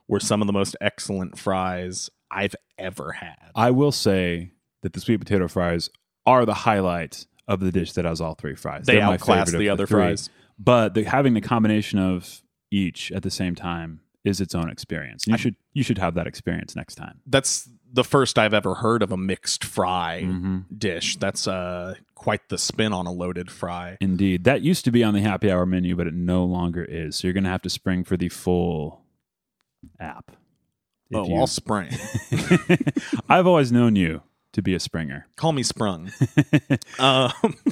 were 0.07 0.19
some 0.19 0.41
of 0.41 0.47
the 0.47 0.53
most 0.53 0.75
excellent 0.79 1.37
fries 1.37 2.09
I've 2.29 2.55
ever 2.77 3.13
had. 3.13 3.51
I 3.55 3.71
will 3.71 3.91
say 3.91 4.51
that 4.83 4.93
the 4.93 4.99
sweet 4.99 5.17
potato 5.17 5.47
fries 5.47 5.89
are 6.25 6.45
the 6.45 6.53
highlight 6.53 7.25
of 7.47 7.61
the 7.61 7.71
dish 7.71 7.93
that 7.93 8.05
has 8.05 8.21
all 8.21 8.35
three 8.35 8.55
fries. 8.55 8.85
They 8.85 8.95
They're 8.95 9.03
outclass 9.03 9.51
the 9.51 9.69
other 9.69 9.87
fries. 9.87 10.29
But 10.59 10.93
the, 10.95 11.03
having 11.03 11.33
the 11.33 11.41
combination 11.41 11.99
of 11.99 12.41
each 12.71 13.11
at 13.11 13.23
the 13.23 13.29
same 13.31 13.55
time 13.55 14.01
is 14.23 14.41
its 14.41 14.53
own 14.55 14.69
experience. 14.69 15.25
You 15.27 15.35
I- 15.35 15.37
should 15.37 15.55
you 15.73 15.83
should 15.83 15.97
have 15.99 16.15
that 16.15 16.27
experience 16.27 16.75
next 16.75 16.95
time. 16.95 17.19
That's 17.27 17.69
the 17.93 18.03
first 18.03 18.37
I've 18.37 18.53
ever 18.53 18.73
heard 18.75 19.01
of 19.01 19.11
a 19.11 19.17
mixed 19.17 19.63
fry 19.63 20.23
Mhm. 20.25 20.65
dish. 20.77 21.15
That's 21.17 21.47
uh, 21.47 21.95
quite 22.15 22.49
the 22.49 22.57
spin 22.57 22.91
on 22.91 23.05
a 23.07 23.11
loaded 23.11 23.49
fry. 23.51 23.97
Indeed, 24.01 24.43
that 24.43 24.61
used 24.61 24.83
to 24.85 24.91
be 24.91 25.03
on 25.03 25.13
the 25.13 25.21
happy 25.21 25.49
hour 25.51 25.65
menu, 25.65 25.95
but 25.95 26.07
it 26.07 26.13
no 26.13 26.43
longer 26.43 26.83
is. 26.83 27.15
So 27.15 27.27
you're 27.27 27.33
going 27.33 27.45
to 27.45 27.49
have 27.49 27.61
to 27.61 27.69
spring 27.69 28.03
for 28.03 28.17
the 28.17 28.27
full 28.29 29.03
app. 29.99 30.31
Oh, 31.13 31.25
you- 31.29 31.35
all 31.35 31.47
spring. 31.47 31.89
I've 33.29 33.47
always 33.47 33.71
known 33.71 33.95
you 33.95 34.23
to 34.53 34.61
be 34.61 34.73
a 34.73 34.79
springer. 34.79 35.27
Call 35.37 35.53
me 35.53 35.63
sprung. 35.63 36.11
um, 36.99 37.31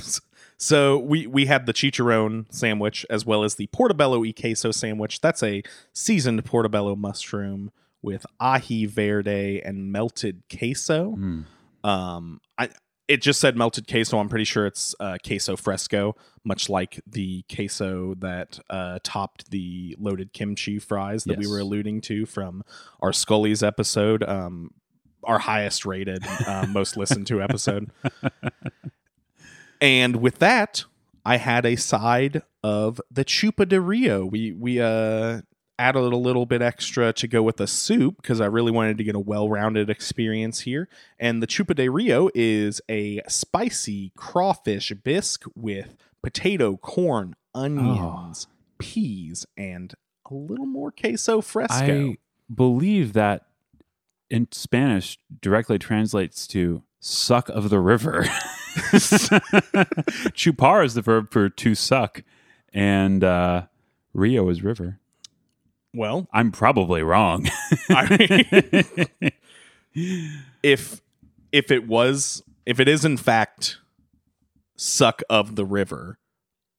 so 0.58 0.98
we 0.98 1.28
we 1.28 1.46
had 1.46 1.66
the 1.66 1.74
chicharron 1.74 2.46
sandwich 2.50 3.06
as 3.10 3.26
well 3.26 3.44
as 3.44 3.56
the 3.56 3.68
portobello 3.68 4.24
e 4.24 4.34
queso 4.34 4.72
sandwich. 4.72 5.22
That's 5.22 5.44
a 5.44 5.64
seasoned 5.94 6.44
portobello 6.46 6.96
mushroom 6.96 7.72
with 8.02 8.26
aji 8.42 8.88
verde 8.88 9.62
and 9.62 9.92
melted 9.92 10.44
queso. 10.50 11.16
Mm. 11.16 11.46
Um, 11.84 12.40
I 12.58 12.70
it 13.08 13.22
just 13.22 13.40
said 13.40 13.56
melted 13.56 13.88
queso. 13.88 14.18
I'm 14.18 14.30
pretty 14.30 14.46
sure 14.46 14.66
it's 14.66 14.96
uh, 15.00 15.18
queso 15.26 15.56
fresco, 15.56 16.16
much 16.44 16.70
like 16.70 17.02
the 17.06 17.44
queso 17.54 18.16
that 18.16 18.60
uh, 18.70 19.00
topped 19.04 19.52
the 19.52 19.96
loaded 20.00 20.34
kimchi 20.34 20.80
fries 20.80 21.24
that 21.26 21.38
we 21.38 21.48
were 21.48 21.60
alluding 21.60 22.02
to 22.02 22.26
from 22.26 22.64
our 23.02 23.14
Scully's 23.14 23.62
episode. 23.62 24.24
Um, 24.24 24.72
our 25.24 25.40
highest 25.40 25.86
rated, 25.86 26.24
uh, 26.48 26.66
most 26.70 26.98
listened 26.98 27.28
to 27.28 27.42
episode. 27.42 27.92
and 29.82 30.18
with 30.18 30.40
that, 30.40 30.86
I 31.26 31.38
had 31.38 31.66
a 31.66 31.76
side 31.76 32.44
of 32.64 33.02
the 33.12 33.26
chupa 33.26 33.68
de 33.68 33.82
rio. 33.82 34.26
We 34.26 34.52
we 34.52 34.80
uh 34.80 35.42
added 35.78 36.00
a 36.00 36.16
little 36.16 36.46
bit 36.46 36.62
extra 36.62 37.12
to 37.12 37.28
go 37.28 37.44
with 37.44 37.58
the 37.58 37.68
soup 37.68 38.16
because 38.18 38.40
I 38.40 38.46
really 38.46 38.72
wanted 38.72 38.98
to 38.98 39.04
get 39.04 39.14
a 39.14 39.20
well-rounded 39.20 39.90
experience 39.90 40.62
here. 40.62 40.88
And 41.20 41.44
the 41.44 41.48
chupa 41.48 41.76
de 41.76 41.90
rio 41.90 42.30
is 42.34 42.82
a 42.90 43.22
spicy 43.28 44.14
crawfish 44.16 44.94
bisque 45.04 45.44
with 45.54 45.96
potato, 46.24 46.78
corn, 46.78 47.36
onions, 47.54 48.48
peas, 48.78 49.46
and 49.58 49.94
a 50.30 50.34
little 50.34 50.66
more 50.66 50.92
queso 50.92 51.42
fresco. 51.42 52.12
I 52.12 52.18
believe 52.54 53.14
that 53.14 53.46
in 54.30 54.48
Spanish 54.52 55.20
directly 55.42 55.78
translates 55.78 56.48
to 56.48 56.84
suck 57.00 57.50
of 57.50 57.70
the 57.70 57.80
river. 57.80 58.26
Chupar 60.36 60.86
is 60.86 60.94
the 60.94 61.02
verb 61.02 61.32
for 61.32 61.50
to 61.50 61.76
suck, 61.76 62.24
and 62.74 63.24
uh, 63.24 63.64
Rio 64.14 64.50
is 64.50 64.64
river. 64.64 65.00
well, 65.94 66.28
I'm 66.34 66.52
probably 66.52 67.02
wrong. 67.02 67.48
I 67.90 69.32
if 70.64 71.02
if 71.52 71.72
it 71.72 71.88
was 71.88 72.44
if 72.66 72.80
it 72.80 72.88
is 72.88 73.06
in 73.06 73.18
fact 73.18 73.80
suck 74.76 75.22
of 75.30 75.56
the 75.56 75.66
river, 75.66 76.20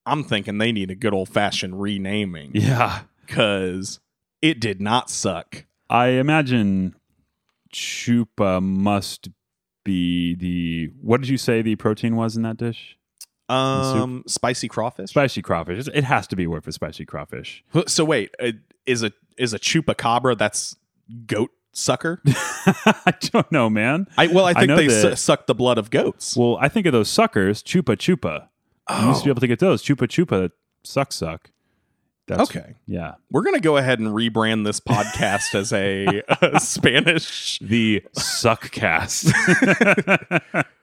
I'm 0.05 0.23
thinking 0.23 0.59
they 0.59 0.73
need 0.73 0.91
a 0.91 0.95
good 0.95 1.15
old 1.15 1.29
fashioned 1.29 1.81
renaming 1.81 2.53
yeah. 2.55 3.03
because 3.25 4.01
it 4.43 4.61
did 4.61 4.81
not 4.81 5.11
suck. 5.11 5.65
I 5.89 6.09
imagine 6.09 6.95
chupa 7.73 8.63
must 8.63 9.29
be 9.87 10.35
the. 10.35 10.91
What 11.01 11.21
did 11.21 11.31
you 11.31 11.39
say 11.39 11.63
the 11.63 11.77
protein 11.77 12.17
was 12.17 12.37
in 12.37 12.43
that 12.43 12.59
dish? 12.59 12.99
Um, 13.49 14.25
spicy 14.27 14.69
crawfish. 14.69 15.11
Spicy 15.11 15.41
crawfish. 15.41 15.89
It 15.95 16.05
has 16.05 16.27
to 16.27 16.37
be 16.37 16.47
worth 16.47 16.65
for 16.65 16.73
spicy 16.73 17.05
crawfish. 17.07 17.65
so 17.87 18.05
wait, 18.05 18.35
uh, 18.43 18.53
is 18.85 19.03
a 19.03 19.13
is 19.39 19.55
a 19.55 19.59
chupacabra 19.59 20.37
that's 20.37 20.77
goat 21.27 21.51
sucker? 21.73 22.21
I 22.27 23.15
don't 23.21 23.51
know, 23.53 23.71
man. 23.71 24.09
I 24.19 24.27
well, 24.27 24.45
I 24.47 24.53
think 24.55 24.69
know 24.69 24.77
they 24.77 24.89
that- 24.89 25.01
su- 25.01 25.17
suck 25.17 25.47
the 25.47 25.55
blood 25.55 25.79
of 25.79 25.91
goats. 25.91 26.37
Well, 26.37 26.59
I 26.61 26.69
think 26.69 26.87
of 26.87 26.93
those 26.93 27.09
suckers, 27.09 27.63
chupa 27.63 27.97
chupa. 27.97 28.49
You 29.01 29.09
used 29.09 29.21
to 29.21 29.25
be 29.27 29.31
able 29.31 29.41
to 29.41 29.47
get 29.49 29.59
those 29.61 29.83
chupa 29.83 30.07
chupa 30.09 30.51
suck 30.85 31.13
suck. 31.13 31.51
That's, 32.27 32.51
Okay. 32.51 32.75
Yeah. 32.87 33.15
We're 33.31 33.43
gonna 33.43 33.61
go 33.61 33.77
ahead 33.77 34.01
and 34.01 34.09
rebrand 34.09 34.65
this 34.65 34.81
podcast 34.81 35.55
as 35.55 35.73
a, 35.73 36.23
a 36.43 36.59
Spanish. 36.61 37.59
The 37.61 38.05
suck 38.13 38.71
cast. 38.71 39.33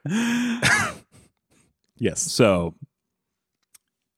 Yes. 1.97 2.21
so, 2.21 2.75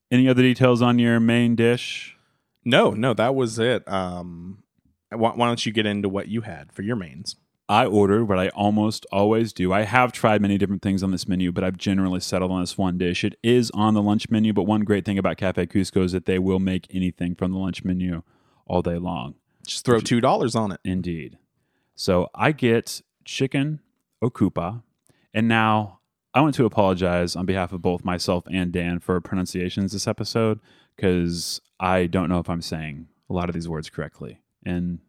any 0.09 0.27
other 0.27 0.41
details 0.41 0.81
on 0.81 0.97
your 0.97 1.19
main 1.19 1.55
dish? 1.55 2.17
No, 2.63 2.91
no, 2.91 3.13
that 3.13 3.35
was 3.35 3.59
it. 3.59 3.87
Um, 3.87 4.63
why, 5.11 5.31
why 5.35 5.45
don't 5.45 5.63
you 5.65 5.71
get 5.71 5.85
into 5.85 6.09
what 6.09 6.27
you 6.27 6.41
had 6.41 6.71
for 6.71 6.81
your 6.81 6.95
mains? 6.95 7.35
I 7.67 7.85
ordered 7.87 8.25
what 8.25 8.37
I 8.37 8.49
almost 8.49 9.07
always 9.11 9.51
do. 9.51 9.73
I 9.73 9.83
have 9.83 10.11
tried 10.11 10.41
many 10.41 10.57
different 10.57 10.83
things 10.83 11.01
on 11.01 11.09
this 11.09 11.27
menu, 11.27 11.51
but 11.51 11.63
I've 11.63 11.77
generally 11.77 12.19
settled 12.19 12.51
on 12.51 12.61
this 12.61 12.77
one 12.77 12.97
dish. 12.99 13.23
It 13.23 13.39
is 13.41 13.71
on 13.71 13.95
the 13.95 14.03
lunch 14.03 14.29
menu, 14.29 14.53
but 14.53 14.63
one 14.63 14.81
great 14.81 15.03
thing 15.03 15.17
about 15.17 15.37
Cafe 15.37 15.65
Cusco 15.65 16.03
is 16.03 16.11
that 16.11 16.27
they 16.27 16.37
will 16.37 16.59
make 16.59 16.85
anything 16.93 17.33
from 17.33 17.51
the 17.51 17.57
lunch 17.57 17.83
menu 17.83 18.21
all 18.67 18.83
day 18.83 18.97
long. 18.97 19.35
Just 19.65 19.83
throw 19.83 19.99
two 19.99 20.21
dollars 20.21 20.55
on 20.55 20.71
it. 20.73 20.79
Indeed. 20.83 21.39
So 21.95 22.29
I 22.35 22.51
get 22.51 23.01
chicken 23.23 23.79
ocopa. 24.23 24.83
And 25.33 25.47
now 25.47 25.99
I 26.35 26.41
want 26.41 26.53
to 26.55 26.65
apologize 26.65 27.35
on 27.35 27.47
behalf 27.47 27.73
of 27.73 27.81
both 27.81 28.05
myself 28.05 28.43
and 28.51 28.71
Dan 28.71 28.99
for 28.99 29.19
pronunciations 29.21 29.91
this 29.91 30.07
episode 30.07 30.59
because 30.95 31.61
I 31.79 32.05
don't 32.05 32.29
know 32.29 32.39
if 32.39 32.49
I'm 32.49 32.61
saying 32.61 33.07
a 33.27 33.33
lot 33.33 33.49
of 33.49 33.55
these 33.55 33.67
words 33.67 33.89
correctly. 33.89 34.41
And. 34.63 34.99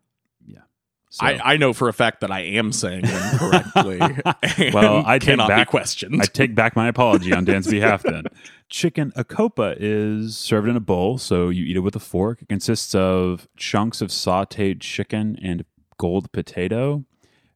So 1.17 1.25
I, 1.25 1.55
I 1.55 1.57
know 1.57 1.73
for 1.73 1.89
a 1.89 1.95
fact 1.95 2.21
that 2.21 2.31
I 2.31 2.41
am 2.41 2.73
saying 2.73 3.01
them 3.07 3.39
correctly. 3.39 4.01
Well, 4.75 5.03
I 5.07 5.19
cannot 5.19 5.49
back- 5.49 5.67
be 5.67 5.71
questioned. 5.71 6.21
I 6.21 6.27
take 6.27 6.55
back 6.55 6.77
my 6.77 6.89
apology 6.89 7.33
on 7.33 7.47
Dan's 7.47 7.67
behalf 7.69 8.03
then. 8.03 8.25
Chicken 8.69 9.13
ocopa 9.13 9.77
is 9.81 10.37
served 10.37 10.69
in 10.69 10.77
a 10.77 10.81
bowl, 10.81 11.17
so 11.17 11.49
you 11.49 11.65
eat 11.65 11.77
it 11.77 11.81
with 11.81 11.97
a 11.97 12.01
fork. 12.01 12.43
It 12.43 12.49
consists 12.51 12.95
of 12.95 13.49
chunks 13.57 14.03
of 14.03 14.09
sauteed 14.11 14.81
chicken 14.81 15.39
and 15.43 15.65
gold 15.97 16.31
potato, 16.33 17.05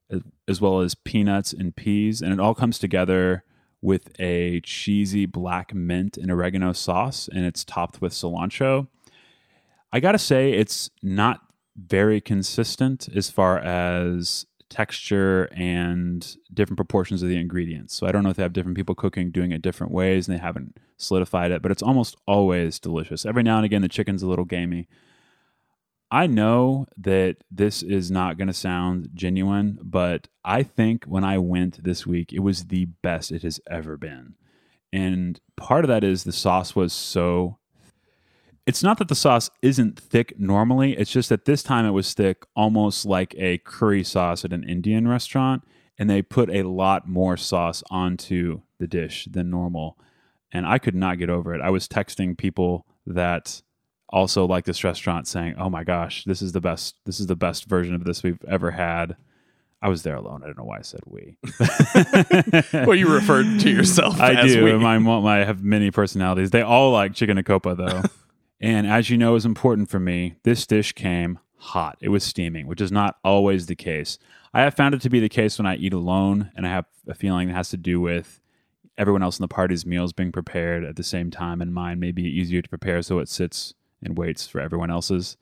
as- 0.09 0.23
as 0.49 0.61
well 0.62 0.81
as 0.81 0.95
peanuts 0.95 1.52
and 1.52 1.76
peas, 1.76 2.23
and 2.23 2.33
it 2.33 2.40
all 2.40 2.55
comes 2.55 2.79
together 2.79 3.45
with 3.83 4.11
a 4.19 4.61
cheesy 4.62 5.26
black 5.26 5.75
mint 5.75 6.17
and 6.17 6.31
oregano 6.31 6.73
sauce, 6.73 7.29
and 7.31 7.45
it's 7.45 7.62
topped 7.64 8.00
with 8.00 8.14
cilantro. 8.14 8.88
I 9.93 10.00
gotta 10.00 10.19
say, 10.19 10.52
it's 10.52 10.88
not 11.02 11.40
very 11.87 12.20
consistent 12.20 13.08
as 13.14 13.30
far 13.30 13.58
as 13.58 14.46
texture 14.68 15.49
and 15.52 16.37
different 16.54 16.76
proportions 16.76 17.22
of 17.22 17.28
the 17.28 17.37
ingredients. 17.37 17.94
So 17.94 18.06
I 18.06 18.12
don't 18.12 18.22
know 18.22 18.30
if 18.30 18.37
they 18.37 18.42
have 18.42 18.52
different 18.52 18.76
people 18.76 18.94
cooking, 18.94 19.30
doing 19.30 19.50
it 19.52 19.62
different 19.62 19.92
ways, 19.92 20.28
and 20.28 20.37
they 20.37 20.40
haven't 20.40 20.78
solidified 20.96 21.50
it, 21.50 21.60
but 21.60 21.72
it's 21.72 21.82
almost 21.82 22.16
always 22.26 22.78
delicious. 22.78 23.26
Every 23.26 23.42
now 23.42 23.56
and 23.56 23.64
again, 23.64 23.82
the 23.82 23.88
chicken's 23.88 24.22
a 24.22 24.28
little 24.28 24.44
gamey. 24.44 24.88
I 26.12 26.26
know 26.26 26.87
that 26.96 27.38
this 27.50 27.82
is 27.82 28.10
not 28.10 28.37
going 28.37 28.49
to 28.49 28.54
sound 28.54 29.10
genuine, 29.14 29.78
but 29.82 30.28
I 30.44 30.62
think 30.62 31.04
when 31.04 31.25
I 31.25 31.38
went 31.38 31.84
this 31.84 32.06
week, 32.06 32.32
it 32.32 32.40
was 32.40 32.66
the 32.66 32.87
best 32.87 33.30
it 33.30 33.42
has 33.42 33.60
ever 33.70 33.96
been. 33.96 34.34
And 34.92 35.40
part 35.56 35.84
of 35.84 35.88
that 35.88 36.02
is 36.02 36.25
the 36.25 36.32
sauce 36.32 36.75
was 36.75 36.92
so 36.92 37.58
it's 38.70 38.84
not 38.84 38.98
that 38.98 39.08
the 39.08 39.16
sauce 39.16 39.50
isn't 39.62 39.98
thick 39.98 40.38
normally. 40.38 40.96
It's 40.96 41.10
just 41.10 41.28
that 41.30 41.44
this 41.44 41.60
time 41.64 41.84
it 41.84 41.90
was 41.90 42.14
thick, 42.14 42.46
almost 42.54 43.04
like 43.04 43.34
a 43.36 43.58
curry 43.58 44.04
sauce 44.04 44.44
at 44.44 44.52
an 44.52 44.62
Indian 44.62 45.08
restaurant. 45.08 45.64
And 45.98 46.08
they 46.08 46.22
put 46.22 46.48
a 46.50 46.62
lot 46.62 47.08
more 47.08 47.36
sauce 47.36 47.82
onto 47.90 48.60
the 48.78 48.86
dish 48.86 49.26
than 49.28 49.50
normal. 49.50 49.98
And 50.52 50.64
I 50.66 50.78
could 50.78 50.94
not 50.94 51.18
get 51.18 51.28
over 51.28 51.52
it. 51.52 51.61
I 51.61 51.70
was 51.70 51.88
texting 51.88 52.38
people 52.38 52.87
that 53.09 53.61
also 54.09 54.46
like 54.46 54.66
this 54.66 54.85
restaurant 54.85 55.26
saying, 55.26 55.56
Oh 55.59 55.68
my 55.68 55.83
gosh, 55.83 56.22
this 56.22 56.40
is 56.40 56.52
the 56.52 56.61
best. 56.61 56.94
This 57.06 57.18
is 57.18 57.26
the 57.26 57.35
best 57.35 57.68
version 57.68 57.96
of 57.96 58.04
this 58.04 58.22
we've 58.22 58.44
ever 58.48 58.70
had. 58.70 59.16
I 59.83 59.88
was 59.88 60.04
there 60.04 60.14
alone. 60.14 60.42
I 60.44 60.46
don't 60.46 60.59
know 60.59 60.64
why 60.64 60.78
I 60.78 60.83
said 60.83 61.00
we. 61.06 61.38
well, 62.87 62.94
you 62.94 63.12
referred 63.12 63.59
to 63.61 63.70
yourself 63.70 64.20
I 64.20 64.35
as 64.35 64.52
do. 64.52 64.62
we. 64.62 64.72
My 64.74 64.98
mom, 64.98 65.26
I 65.26 65.38
have 65.38 65.64
many 65.64 65.90
personalities. 65.90 66.50
They 66.50 66.62
all 66.62 66.92
like 66.92 67.14
chicken 67.14 67.37
ocopa 67.37 67.76
though. 67.76 68.02
And 68.61 68.87
as 68.87 69.11
you 69.11 69.16
know 69.16 69.35
is 69.35 69.46
important 69.46 69.88
for 69.90 70.01
me, 70.01 70.37
this 70.42 70.66
dish 70.66 70.92
came 70.92 71.38
hot. 71.57 71.99
It 72.01 72.09
was 72.09 72.25
steaming, 72.25 72.66
which 72.66 72.81
is 72.81 72.92
not 72.92 73.18
always 73.25 73.66
the 73.66 73.77
case. 73.77 74.18
I 74.53 74.62
have 74.62 74.75
found 74.75 74.94
it 74.94 75.01
to 75.03 75.11
be 75.11 75.20
the 75.20 75.29
case 75.29 75.59
when 75.59 75.66
I 75.66 75.77
eat 75.77 75.92
alone, 75.92 76.51
and 76.57 76.66
I 76.66 76.70
have 76.70 76.87
a 77.07 77.14
feeling 77.14 77.49
it 77.49 77.55
has 77.55 77.68
to 77.70 77.77
do 77.77 78.01
with 78.01 78.40
everyone 78.99 79.23
else 79.23 79.38
in 79.38 79.42
the 79.42 79.49
party's 79.49 79.87
meals 79.87 80.12
being 80.12 80.33
prepared 80.33 80.85
at 80.85 80.96
the 80.96 81.03
same 81.03 81.31
time, 81.31 81.62
and 81.62 81.73
mine 81.73 82.01
may 82.01 82.12
be 82.12 82.25
easier 82.25 82.61
to 82.61 82.68
prepare 82.68 83.01
so 83.03 83.18
it 83.18 83.29
sits 83.29 83.75
and 84.03 84.18
waits 84.18 84.46
for 84.46 84.61
everyone 84.61 84.90
else's. 84.90 85.37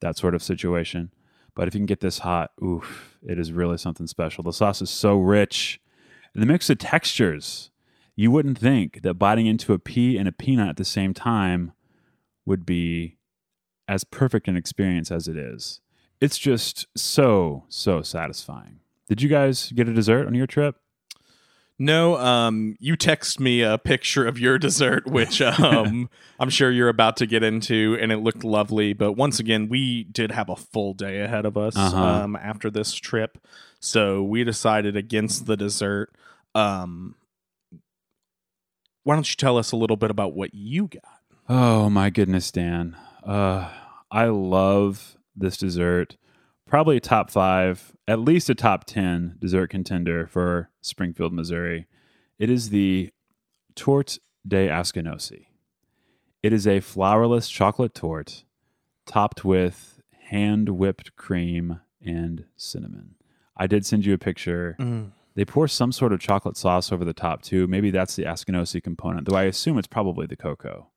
That 0.00 0.18
sort 0.18 0.34
of 0.34 0.42
situation. 0.42 1.12
But 1.54 1.68
if 1.68 1.74
you 1.74 1.80
can 1.80 1.86
get 1.86 2.00
this 2.00 2.18
hot, 2.18 2.50
oof, 2.62 3.16
it 3.26 3.38
is 3.38 3.52
really 3.52 3.78
something 3.78 4.06
special. 4.06 4.44
The 4.44 4.52
sauce 4.52 4.82
is 4.82 4.90
so 4.90 5.16
rich. 5.16 5.80
And 6.34 6.42
the 6.42 6.46
mix 6.46 6.68
of 6.68 6.78
textures, 6.78 7.70
you 8.14 8.30
wouldn't 8.30 8.58
think 8.58 9.02
that 9.02 9.14
biting 9.14 9.46
into 9.46 9.72
a 9.72 9.78
pea 9.78 10.18
and 10.18 10.28
a 10.28 10.32
peanut 10.32 10.68
at 10.68 10.76
the 10.76 10.84
same 10.84 11.14
time 11.14 11.72
would 12.46 12.64
be 12.66 13.16
as 13.88 14.04
perfect 14.04 14.48
an 14.48 14.56
experience 14.56 15.10
as 15.10 15.28
it 15.28 15.36
is. 15.36 15.80
It's 16.20 16.38
just 16.38 16.86
so, 16.96 17.64
so 17.68 18.02
satisfying. 18.02 18.80
Did 19.08 19.20
you 19.20 19.28
guys 19.28 19.70
get 19.72 19.88
a 19.88 19.92
dessert 19.92 20.26
on 20.26 20.34
your 20.34 20.46
trip? 20.46 20.76
No, 21.76 22.16
um, 22.18 22.76
you 22.78 22.94
text 22.96 23.40
me 23.40 23.60
a 23.60 23.76
picture 23.78 24.24
of 24.26 24.38
your 24.38 24.58
dessert, 24.58 25.08
which 25.08 25.42
um, 25.42 26.08
I'm 26.38 26.48
sure 26.48 26.70
you're 26.70 26.88
about 26.88 27.16
to 27.16 27.26
get 27.26 27.42
into, 27.42 27.98
and 28.00 28.12
it 28.12 28.18
looked 28.18 28.44
lovely. 28.44 28.92
But 28.92 29.14
once 29.14 29.40
again, 29.40 29.68
we 29.68 30.04
did 30.04 30.30
have 30.30 30.48
a 30.48 30.54
full 30.54 30.94
day 30.94 31.20
ahead 31.20 31.44
of 31.44 31.56
us 31.56 31.76
Uh-huh. 31.76 31.96
um, 32.00 32.36
after 32.36 32.70
this 32.70 32.94
trip, 32.94 33.38
so 33.80 34.22
we 34.22 34.44
decided 34.44 34.96
against 34.96 35.46
the 35.46 35.56
dessert. 35.56 36.14
Um, 36.54 37.16
why 39.02 39.14
don't 39.16 39.28
you 39.28 39.36
tell 39.36 39.58
us 39.58 39.72
a 39.72 39.76
little 39.76 39.96
bit 39.96 40.12
about 40.12 40.32
what 40.34 40.54
you 40.54 40.86
got? 40.86 41.13
Oh 41.48 41.90
my 41.90 42.10
goodness, 42.10 42.50
Dan. 42.50 42.96
Uh, 43.22 43.70
I 44.10 44.26
love 44.26 45.16
this 45.36 45.56
dessert. 45.56 46.16
Probably 46.66 46.96
a 46.96 47.00
top 47.00 47.30
five, 47.30 47.92
at 48.08 48.18
least 48.18 48.48
a 48.48 48.54
top 48.54 48.84
10 48.84 49.36
dessert 49.38 49.68
contender 49.68 50.26
for 50.26 50.70
Springfield, 50.80 51.32
Missouri. 51.32 51.86
It 52.38 52.48
is 52.48 52.70
the 52.70 53.10
Torte 53.74 54.18
de 54.46 54.68
Askinosi. 54.68 55.46
It 56.42 56.52
is 56.52 56.66
a 56.66 56.80
flourless 56.80 57.50
chocolate 57.50 57.94
torte 57.94 58.44
topped 59.06 59.44
with 59.44 60.00
hand 60.30 60.70
whipped 60.70 61.14
cream 61.16 61.80
and 62.00 62.44
cinnamon. 62.56 63.16
I 63.56 63.66
did 63.66 63.84
send 63.84 64.04
you 64.06 64.14
a 64.14 64.18
picture. 64.18 64.76
They 65.34 65.44
pour 65.44 65.68
some 65.68 65.92
sort 65.92 66.12
of 66.12 66.20
chocolate 66.20 66.56
sauce 66.56 66.92
over 66.92 67.04
the 67.04 67.12
top 67.12 67.42
too. 67.42 67.66
Maybe 67.66 67.90
that's 67.90 68.16
the 68.16 68.24
Askinosi 68.24 68.82
component, 68.82 69.28
though 69.28 69.36
I 69.36 69.44
assume 69.44 69.78
it's 69.78 69.86
probably 69.88 70.26
the 70.26 70.36
cocoa. 70.36 70.88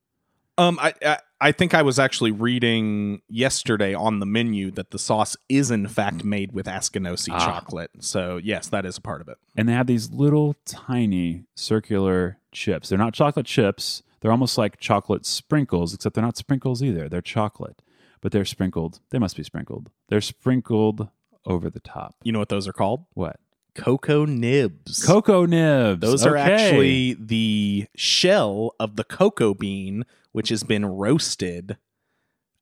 Um, 0.58 0.80
I, 0.82 0.94
I 1.06 1.18
I 1.40 1.52
think 1.52 1.76
I 1.76 1.84
was 1.84 2.00
actually 2.00 2.32
reading 2.32 3.22
yesterday 3.30 3.94
on 3.94 4.18
the 4.20 4.26
menu 4.26 4.72
that 4.72 4.90
the 4.90 4.98
sauce 4.98 5.38
is 5.50 5.70
in 5.70 5.88
fact 5.88 6.24
made 6.24 6.52
with 6.52 6.66
Askinosi 6.66 7.30
Ah. 7.32 7.46
chocolate. 7.46 7.92
So 8.00 8.38
yes, 8.44 8.68
that 8.70 8.86
is 8.86 8.98
a 8.98 9.02
part 9.02 9.22
of 9.22 9.28
it. 9.30 9.38
and 9.56 9.70
they 9.70 9.74
have 9.74 9.86
these 9.88 10.10
little 10.12 10.56
tiny 10.66 11.44
circular 11.56 12.40
chips. 12.52 12.90
They're 12.90 12.98
not 12.98 13.14
chocolate 13.14 13.46
chips. 13.46 14.02
They're 14.22 14.32
almost 14.32 14.58
like 14.58 14.80
chocolate 14.80 15.28
sprinkles, 15.28 15.94
except 15.94 16.16
they're 16.16 16.24
not 16.24 16.38
sprinkles 16.38 16.82
either. 16.82 17.08
They're 17.08 17.22
chocolate, 17.22 17.84
but 18.22 18.32
they're 18.32 18.44
sprinkled. 18.46 19.00
They 19.12 19.20
must 19.20 19.38
be 19.38 19.44
sprinkled. 19.44 19.92
They're 20.10 20.22
sprinkled 20.22 21.10
over 21.46 21.70
the 21.70 21.80
top. 21.80 22.16
You 22.24 22.32
know 22.32 22.40
what 22.40 22.50
those 22.50 22.68
are 22.68 22.74
called? 22.74 23.06
What? 23.14 23.40
Cocoa 23.78 24.26
nibs. 24.26 25.06
Cocoa 25.06 25.46
nibs. 25.46 26.02
Those 26.02 26.26
are 26.26 26.36
actually 26.36 27.14
the 27.14 27.88
shell 27.96 28.76
of 28.80 28.96
the 28.96 29.04
cocoa 29.04 29.54
bean, 29.54 30.04
which 30.32 30.50
has 30.50 30.64
been 30.64 30.86
roasted. 30.86 31.78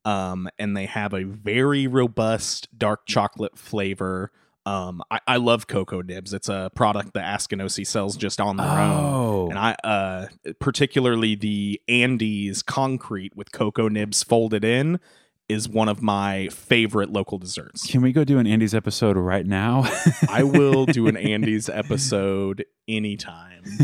Um, 0.04 0.50
and 0.60 0.78
they 0.78 0.86
have 0.86 1.14
a 1.14 1.24
very 1.24 1.88
robust 1.88 2.68
dark 2.78 3.08
chocolate 3.08 3.58
flavor. 3.58 4.32
Um, 4.68 5.02
I, 5.10 5.20
I 5.26 5.38
love 5.38 5.68
cocoa 5.68 6.02
nibs. 6.02 6.34
It's 6.34 6.50
a 6.50 6.70
product 6.76 7.14
that 7.14 7.24
Askinosi 7.24 7.88
sells 7.88 8.18
just 8.18 8.42
on 8.42 8.58
their 8.58 8.68
own. 8.68 9.04
Oh. 9.04 9.48
And 9.50 9.60
I 9.60 9.76
uh 9.84 10.28
particularly 10.60 11.36
the 11.36 11.82
Andy's 11.88 12.62
concrete 12.64 13.36
with 13.36 13.52
cocoa 13.52 13.88
nibs 13.88 14.24
folded 14.24 14.64
in 14.64 15.00
is 15.48 15.70
one 15.70 15.90
of 15.90 16.02
my 16.02 16.48
favorite 16.50 17.12
local 17.12 17.38
desserts. 17.38 17.86
Can 17.86 18.02
we 18.02 18.12
go 18.12 18.24
do 18.24 18.40
an 18.40 18.48
Andy's 18.48 18.74
episode 18.74 19.16
right 19.16 19.46
now? 19.46 19.84
I 20.30 20.44
will 20.44 20.86
do 20.86 21.08
an 21.08 21.18
Andy's 21.34 21.70
episode 21.70 22.66
anytime. 22.88 23.64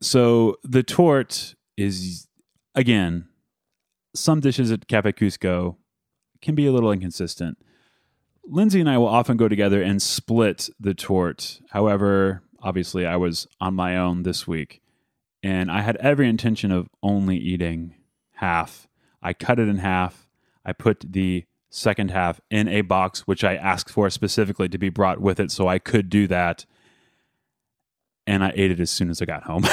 So 0.00 0.56
the 0.62 0.82
tort 0.82 1.54
is 1.76 2.28
again, 2.74 3.28
some 4.14 4.40
dishes 4.40 4.70
at 4.70 4.88
Cafe 4.88 5.12
Cusco 5.12 5.76
can 6.42 6.54
be 6.54 6.66
a 6.66 6.72
little 6.72 6.92
inconsistent. 6.92 7.58
Lindsay 8.44 8.80
and 8.80 8.88
I 8.88 8.98
will 8.98 9.08
often 9.08 9.36
go 9.36 9.48
together 9.48 9.82
and 9.82 10.00
split 10.00 10.68
the 10.78 10.94
tort. 10.94 11.60
However, 11.70 12.42
obviously, 12.62 13.04
I 13.04 13.16
was 13.16 13.48
on 13.60 13.74
my 13.74 13.96
own 13.96 14.22
this 14.22 14.46
week, 14.46 14.80
and 15.42 15.70
I 15.70 15.80
had 15.80 15.96
every 15.96 16.28
intention 16.28 16.70
of 16.70 16.88
only 17.02 17.36
eating 17.36 17.96
half. 18.34 18.86
I 19.26 19.32
cut 19.32 19.58
it 19.58 19.66
in 19.66 19.78
half. 19.78 20.28
I 20.64 20.72
put 20.72 21.04
the 21.10 21.46
second 21.68 22.12
half 22.12 22.40
in 22.48 22.68
a 22.68 22.82
box, 22.82 23.26
which 23.26 23.42
I 23.42 23.56
asked 23.56 23.90
for 23.90 24.08
specifically 24.08 24.68
to 24.68 24.78
be 24.78 24.88
brought 24.88 25.20
with 25.20 25.40
it 25.40 25.50
so 25.50 25.66
I 25.66 25.80
could 25.80 26.08
do 26.08 26.28
that. 26.28 26.64
And 28.24 28.44
I 28.44 28.52
ate 28.54 28.70
it 28.70 28.78
as 28.78 28.88
soon 28.88 29.10
as 29.10 29.20
I 29.20 29.24
got 29.24 29.42
home. 29.42 29.64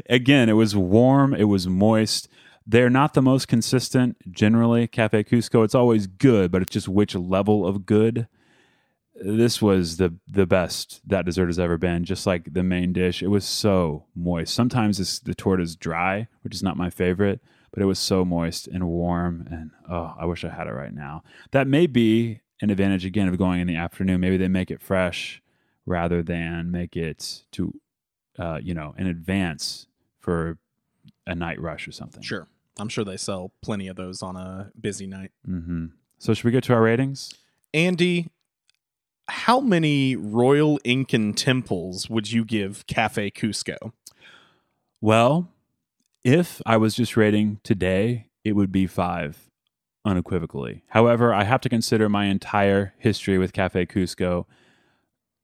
Again, 0.10 0.48
it 0.48 0.54
was 0.54 0.74
warm, 0.74 1.32
it 1.32 1.44
was 1.44 1.68
moist. 1.68 2.28
They're 2.66 2.90
not 2.90 3.14
the 3.14 3.22
most 3.22 3.46
consistent 3.46 4.16
generally, 4.32 4.88
Cafe 4.88 5.22
Cusco. 5.22 5.64
It's 5.64 5.76
always 5.76 6.08
good, 6.08 6.50
but 6.50 6.62
it's 6.62 6.72
just 6.72 6.88
which 6.88 7.14
level 7.14 7.64
of 7.64 7.86
good. 7.86 8.26
This 9.20 9.60
was 9.60 9.96
the 9.96 10.14
the 10.28 10.46
best 10.46 11.00
that 11.06 11.24
dessert 11.24 11.46
has 11.46 11.58
ever 11.58 11.76
been, 11.76 12.04
just 12.04 12.26
like 12.26 12.52
the 12.52 12.62
main 12.62 12.92
dish. 12.92 13.22
It 13.22 13.28
was 13.28 13.44
so 13.44 14.04
moist. 14.14 14.54
Sometimes 14.54 14.98
this, 14.98 15.18
the 15.18 15.34
torta 15.34 15.62
is 15.62 15.76
dry, 15.76 16.28
which 16.42 16.54
is 16.54 16.62
not 16.62 16.76
my 16.76 16.90
favorite, 16.90 17.40
but 17.72 17.82
it 17.82 17.86
was 17.86 17.98
so 17.98 18.24
moist 18.24 18.68
and 18.68 18.86
warm. 18.88 19.48
And 19.50 19.70
oh, 19.90 20.14
I 20.18 20.24
wish 20.24 20.44
I 20.44 20.50
had 20.50 20.68
it 20.68 20.72
right 20.72 20.94
now. 20.94 21.22
That 21.50 21.66
may 21.66 21.86
be 21.86 22.40
an 22.60 22.70
advantage 22.70 23.04
again 23.04 23.28
of 23.28 23.38
going 23.38 23.60
in 23.60 23.66
the 23.66 23.76
afternoon. 23.76 24.20
Maybe 24.20 24.36
they 24.36 24.48
make 24.48 24.70
it 24.70 24.80
fresh 24.80 25.42
rather 25.86 26.22
than 26.22 26.70
make 26.70 26.96
it 26.96 27.42
to, 27.52 27.80
uh, 28.38 28.58
you 28.62 28.74
know, 28.74 28.94
in 28.98 29.06
advance 29.06 29.86
for 30.18 30.58
a 31.26 31.34
night 31.34 31.60
rush 31.60 31.88
or 31.88 31.92
something. 31.92 32.22
Sure. 32.22 32.46
I'm 32.78 32.88
sure 32.88 33.04
they 33.04 33.16
sell 33.16 33.52
plenty 33.62 33.88
of 33.88 33.96
those 33.96 34.22
on 34.22 34.36
a 34.36 34.70
busy 34.80 35.06
night. 35.06 35.32
Mm-hmm. 35.48 35.86
So 36.18 36.34
should 36.34 36.44
we 36.44 36.50
get 36.50 36.64
to 36.64 36.74
our 36.74 36.82
ratings? 36.82 37.32
Andy, 37.74 38.30
how 39.28 39.60
many 39.60 40.16
Royal 40.16 40.80
Incan 40.84 41.34
temples 41.34 42.08
would 42.08 42.32
you 42.32 42.44
give 42.44 42.86
Cafe 42.86 43.30
Cusco? 43.30 43.92
Well, 45.00 45.48
if 46.24 46.60
I 46.66 46.76
was 46.76 46.94
just 46.94 47.16
rating 47.16 47.60
today, 47.62 48.28
it 48.44 48.52
would 48.52 48.72
be 48.72 48.86
five 48.86 49.50
unequivocally. 50.04 50.84
However, 50.88 51.32
I 51.34 51.44
have 51.44 51.60
to 51.62 51.68
consider 51.68 52.08
my 52.08 52.26
entire 52.26 52.94
history 52.98 53.38
with 53.38 53.52
Cafe 53.52 53.86
Cusco. 53.86 54.46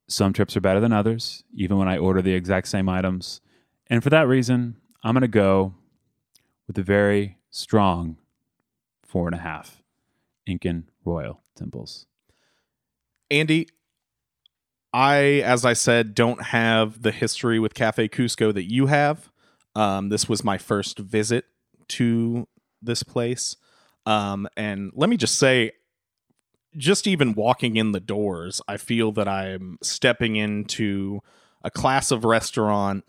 Some 0.08 0.32
trips 0.32 0.56
are 0.56 0.60
better 0.60 0.80
than 0.80 0.92
others, 0.92 1.44
even 1.54 1.76
when 1.78 1.88
I 1.88 1.98
order 1.98 2.22
the 2.22 2.34
exact 2.34 2.68
same 2.68 2.88
items. 2.88 3.40
And 3.88 4.02
for 4.02 4.10
that 4.10 4.26
reason, 4.26 4.76
I'm 5.02 5.14
going 5.14 5.22
to 5.22 5.28
go 5.28 5.74
with 6.66 6.78
a 6.78 6.82
very 6.82 7.38
strong 7.50 8.16
four 9.02 9.28
and 9.28 9.34
a 9.34 9.38
half 9.38 9.82
Incan 10.46 10.88
Royal 11.04 11.42
Temples. 11.54 12.06
Andy, 13.30 13.68
I, 14.92 15.42
as 15.44 15.64
I 15.64 15.72
said, 15.72 16.14
don't 16.14 16.42
have 16.42 17.02
the 17.02 17.10
history 17.10 17.58
with 17.58 17.74
Cafe 17.74 18.08
Cusco 18.08 18.54
that 18.54 18.70
you 18.70 18.86
have. 18.86 19.30
Um, 19.74 20.08
this 20.08 20.28
was 20.28 20.44
my 20.44 20.56
first 20.56 20.98
visit 20.98 21.46
to 21.88 22.46
this 22.80 23.02
place. 23.02 23.56
Um, 24.06 24.46
and 24.56 24.92
let 24.94 25.10
me 25.10 25.16
just 25.16 25.36
say, 25.36 25.72
just 26.76 27.06
even 27.06 27.34
walking 27.34 27.76
in 27.76 27.92
the 27.92 28.00
doors, 28.00 28.60
I 28.68 28.76
feel 28.76 29.12
that 29.12 29.28
I'm 29.28 29.78
stepping 29.82 30.36
into 30.36 31.20
a 31.62 31.70
class 31.70 32.10
of 32.10 32.24
restaurant 32.24 33.04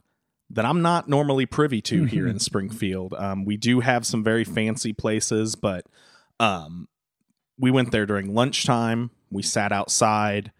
that 0.49 0.65
I'm 0.65 0.82
not 0.82 1.10
normally 1.10 1.45
privy 1.45 1.82
to 1.82 2.04
here 2.06 2.28
in 2.28 2.39
Springfield. 2.39 3.13
Um, 3.17 3.45
we 3.45 3.58
do 3.58 3.80
have 3.82 4.06
some 4.06 4.23
very 4.23 4.43
fancy 4.43 4.93
places, 4.93 5.56
but 5.56 5.86
um, 6.39 6.88
we 7.60 7.71
went 7.71 7.91
there 7.91 8.06
during 8.06 8.34
lunchtime. 8.34 9.12
We 9.36 9.43
sat 9.43 9.71
outside. 9.71 10.52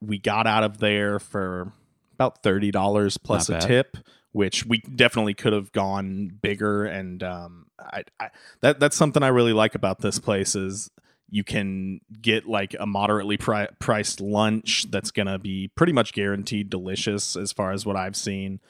We 0.00 0.18
got 0.18 0.46
out 0.46 0.64
of 0.64 0.78
there 0.78 1.18
for 1.18 1.72
about 2.14 2.42
thirty 2.42 2.70
dollars 2.70 3.16
plus 3.16 3.48
Not 3.48 3.56
a 3.56 3.60
bad. 3.60 3.68
tip, 3.68 3.96
which 4.32 4.66
we 4.66 4.78
definitely 4.78 5.34
could 5.34 5.52
have 5.52 5.72
gone 5.72 6.28
bigger. 6.42 6.84
And 6.84 7.22
um, 7.22 7.66
I, 7.80 8.04
I, 8.20 8.30
that 8.60 8.80
that's 8.80 8.96
something 8.96 9.22
I 9.22 9.28
really 9.28 9.52
like 9.54 9.74
about 9.74 10.00
this 10.00 10.18
place 10.18 10.54
is 10.54 10.90
you 11.30 11.42
can 11.42 12.00
get 12.20 12.46
like 12.46 12.76
a 12.78 12.86
moderately 12.86 13.36
pri- 13.36 13.68
priced 13.78 14.20
lunch 14.20 14.90
that's 14.90 15.10
gonna 15.10 15.38
be 15.38 15.68
pretty 15.74 15.92
much 15.92 16.12
guaranteed 16.12 16.68
delicious 16.70 17.34
as 17.36 17.50
far 17.52 17.72
as 17.72 17.86
what 17.86 17.96
I've 17.96 18.14
seen. 18.16 18.60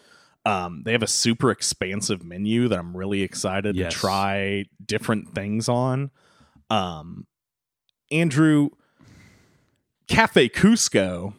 Um, 0.46 0.82
they 0.84 0.92
have 0.92 1.02
a 1.02 1.06
super 1.08 1.50
expansive 1.50 2.22
menu 2.22 2.68
that 2.68 2.78
I'm 2.78 2.96
really 2.96 3.22
excited 3.22 3.76
Yes. 3.76 3.92
to 3.92 3.98
try 3.98 4.64
different 4.84 5.34
things 5.34 5.68
on. 5.68 6.10
Um, 6.70 7.26
Andrew, 8.10 8.68
Cafe 10.08 10.48
Cusco, 10.48 11.34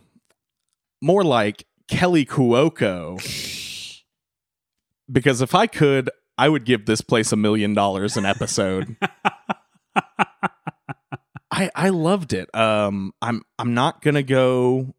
more 1.02 1.24
like 1.24 1.66
Kaley 1.88 2.28
Cuoco. 2.28 3.22
Because 5.12 5.42
if 5.42 5.54
I 5.54 5.68
could, 5.68 6.10
I 6.38 6.50
would 6.50 6.66
give 6.66 6.86
this 6.86 7.02
place 7.02 7.32
a 7.32 7.38
million 7.38 7.74
dollars 7.74 8.18
an 8.18 8.26
episode. 8.26 8.98
I 11.52 11.70
I 11.76 11.90
loved 11.90 12.34
it. 12.34 12.54
Um, 12.54 13.14
I'm 13.22 13.44
I'm 13.58 13.74
not 13.74 14.02
gonna 14.02 14.24
go 14.24 14.94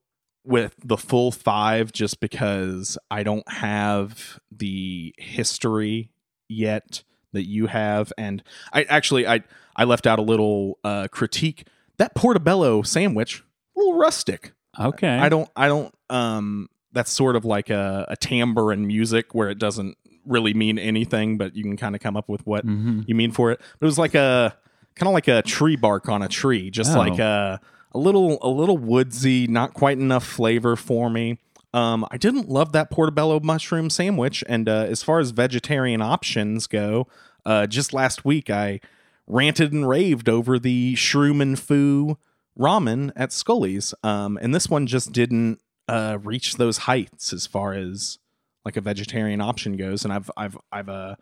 with 0.44 0.74
the 0.82 0.96
full 0.96 1.32
five 1.32 1.92
just 1.92 2.20
because 2.20 2.96
I 3.10 3.24
don't 3.24 3.46
have 3.50 4.38
the 4.50 5.12
history 5.18 6.12
yet 6.48 7.02
that 7.32 7.46
you 7.46 7.66
have, 7.66 8.12
and 8.16 8.42
I 8.72 8.84
actually 8.84 9.26
I 9.26 9.42
I 9.74 9.84
left 9.84 10.06
out 10.06 10.18
a 10.18 10.22
little 10.22 10.78
uh, 10.82 11.08
critique. 11.10 11.66
That 11.98 12.14
portobello 12.14 12.82
sandwich, 12.82 13.42
a 13.76 13.78
little 13.78 13.98
rustic. 13.98 14.52
Okay. 14.78 15.08
I 15.18 15.28
don't 15.28 15.48
I 15.56 15.68
don't 15.68 15.94
um 16.10 16.68
that's 16.92 17.10
sort 17.10 17.36
of 17.36 17.44
like 17.44 17.68
a, 17.70 18.06
a 18.08 18.16
timbre 18.16 18.72
in 18.72 18.86
music 18.86 19.34
where 19.34 19.50
it 19.50 19.58
doesn't 19.58 19.96
really 20.24 20.54
mean 20.54 20.78
anything, 20.78 21.36
but 21.38 21.54
you 21.54 21.62
can 21.62 21.76
kind 21.76 21.94
of 21.94 22.00
come 22.00 22.16
up 22.16 22.28
with 22.28 22.46
what 22.46 22.66
Mhm. 22.66 23.04
you 23.06 23.14
mean 23.14 23.32
for 23.32 23.52
it. 23.52 23.60
It 23.80 23.84
was 23.84 23.98
like 23.98 24.14
a 24.14 24.56
kind 24.94 25.08
of 25.08 25.12
like 25.14 25.28
a 25.28 25.42
tree 25.42 25.76
bark 25.76 26.08
on 26.08 26.22
a 26.22 26.28
tree, 26.28 26.70
just 26.70 26.94
Oh. 26.96 26.98
like 26.98 27.18
a 27.18 27.60
a 27.92 27.98
little 27.98 28.38
a 28.42 28.48
little 28.48 28.76
woodsy, 28.78 29.46
not 29.46 29.72
quite 29.74 29.98
enough 29.98 30.24
flavor 30.26 30.74
for 30.76 31.08
me. 31.10 31.38
Um, 31.74 32.06
I 32.10 32.16
didn't 32.16 32.48
love 32.48 32.72
that 32.72 32.90
portobello 32.90 33.40
mushroom 33.40 33.90
sandwich, 33.90 34.42
and 34.48 34.68
uh, 34.68 34.86
as 34.88 35.02
far 35.02 35.18
as 35.20 35.30
vegetarian 35.30 36.00
options 36.00 36.66
go, 36.66 37.06
uh, 37.44 37.66
just 37.66 37.92
last 37.92 38.24
week 38.24 38.48
I 38.50 38.80
ranted 39.26 39.72
and 39.72 39.86
raved 39.88 40.28
over 40.28 40.58
the 40.58 40.94
shroom 40.94 41.42
and 41.42 41.58
foo 41.58 42.16
ramen 42.58 43.12
at 43.16 43.32
Scully's, 43.32 43.94
um, 44.02 44.38
and 44.40 44.54
this 44.54 44.68
one 44.68 44.86
just 44.86 45.12
didn't 45.12 45.60
uh, 45.88 46.18
reach 46.22 46.56
those 46.56 46.78
heights 46.78 47.32
as 47.32 47.46
far 47.46 47.72
as 47.74 48.18
like 48.64 48.76
a 48.76 48.80
vegetarian 48.80 49.40
option 49.40 49.76
goes. 49.76 50.04
And 50.04 50.12
I've 50.12 50.30
I've 50.36 50.58
I've 50.72 50.88
uh, 50.88 51.16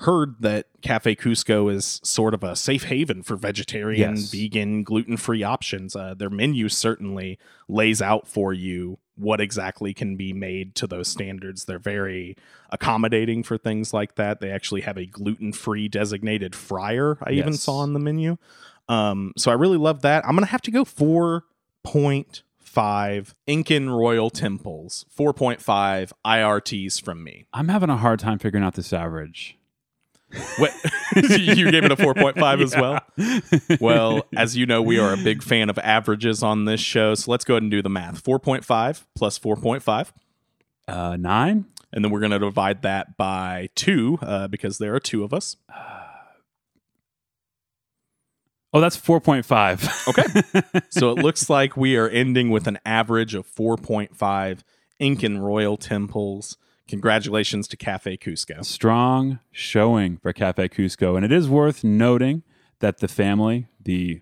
heard 0.00 0.36
that 0.40 0.66
Cafe 0.82 1.16
Cusco 1.16 1.72
is 1.72 2.00
sort 2.02 2.34
of 2.34 2.42
a 2.44 2.54
safe 2.56 2.84
haven 2.84 3.22
for 3.22 3.36
vegetarian, 3.36 4.16
Yes. 4.16 4.30
vegan, 4.30 4.82
gluten 4.84 5.16
free 5.16 5.42
options. 5.42 5.94
Uh, 5.96 6.14
their 6.14 6.30
menu 6.30 6.68
certainly 6.68 7.38
lays 7.68 8.00
out 8.02 8.26
for 8.28 8.52
you 8.52 8.98
what 9.18 9.40
exactly 9.40 9.94
can 9.94 10.14
be 10.16 10.34
made 10.34 10.74
to 10.74 10.86
those 10.86 11.08
standards. 11.08 11.64
They're 11.64 11.78
very 11.78 12.36
accommodating 12.70 13.42
for 13.42 13.56
things 13.56 13.94
like 13.94 14.16
that. 14.16 14.40
They 14.40 14.50
actually 14.50 14.82
have 14.82 14.98
a 14.98 15.06
gluten 15.06 15.52
free 15.54 15.88
designated 15.88 16.54
fryer, 16.54 17.16
I 17.22 17.32
even 17.32 17.54
saw 17.54 17.78
on 17.78 17.94
the 17.94 17.98
menu. 17.98 18.36
Um, 18.88 19.32
so 19.36 19.50
I 19.50 19.54
really 19.54 19.78
love 19.78 20.02
that. 20.02 20.24
I'm 20.24 20.32
going 20.32 20.44
to 20.44 20.50
have 20.50 20.62
to 20.62 20.70
go 20.70 20.84
4.5 20.84 23.34
Incan 23.46 23.90
Royal 23.90 24.30
Temples, 24.30 25.04
4.5 25.16 26.12
IRTs 26.24 27.02
from 27.02 27.24
me. 27.24 27.46
I'm 27.52 27.68
having 27.68 27.90
a 27.90 27.96
hard 27.96 28.20
time 28.20 28.38
figuring 28.38 28.64
out 28.64 28.74
this 28.74 28.92
average. 28.92 29.58
What 30.58 30.72
you 31.16 31.70
gave 31.70 31.84
it 31.84 31.92
a 31.92 31.96
4.5 31.96 32.62
as 32.62 32.76
well? 32.76 33.00
Well, 33.80 34.26
as 34.36 34.56
you 34.56 34.66
know, 34.66 34.82
we 34.82 34.98
are 34.98 35.12
a 35.12 35.16
big 35.16 35.40
fan 35.42 35.70
of 35.70 35.78
averages 35.78 36.42
on 36.42 36.64
this 36.64 36.80
show. 36.80 37.14
So 37.14 37.30
let's 37.30 37.44
go 37.44 37.54
ahead 37.54 37.62
and 37.62 37.70
do 37.70 37.80
the 37.80 37.88
math. 37.88 38.24
4.5 38.24 39.04
plus 39.14 39.38
4.5. 39.38 40.08
Uh, 40.88 41.16
nine? 41.16 41.66
And 41.92 42.04
then 42.04 42.12
we're 42.12 42.20
going 42.20 42.32
to 42.32 42.38
divide 42.38 42.82
that 42.82 43.16
by 43.16 43.70
two 43.74 44.18
uh, 44.20 44.48
because 44.48 44.76
there 44.78 44.94
are 44.94 45.00
two 45.00 45.24
of 45.24 45.32
us. 45.32 45.56
Oh, 48.76 48.80
that's 48.80 48.98
4.5. 48.98 50.06
Okay. 50.06 50.80
so 50.90 51.10
it 51.10 51.14
looks 51.14 51.48
like 51.48 51.78
we 51.78 51.96
are 51.96 52.10
ending 52.10 52.50
with 52.50 52.66
an 52.66 52.78
average 52.84 53.34
of 53.34 53.46
4.5 53.46 54.58
Incan 54.98 55.38
Royal 55.38 55.78
Temples. 55.78 56.58
Congratulations 56.86 57.68
to 57.68 57.78
Cafe 57.78 58.18
Cusco. 58.18 58.62
Strong 58.62 59.38
showing 59.50 60.18
for 60.18 60.34
Cafe 60.34 60.68
Cusco. 60.68 61.16
And 61.16 61.24
it 61.24 61.32
is 61.32 61.48
worth 61.48 61.84
noting 61.84 62.42
that 62.80 62.98
the 62.98 63.08
family, 63.08 63.66
the 63.82 64.20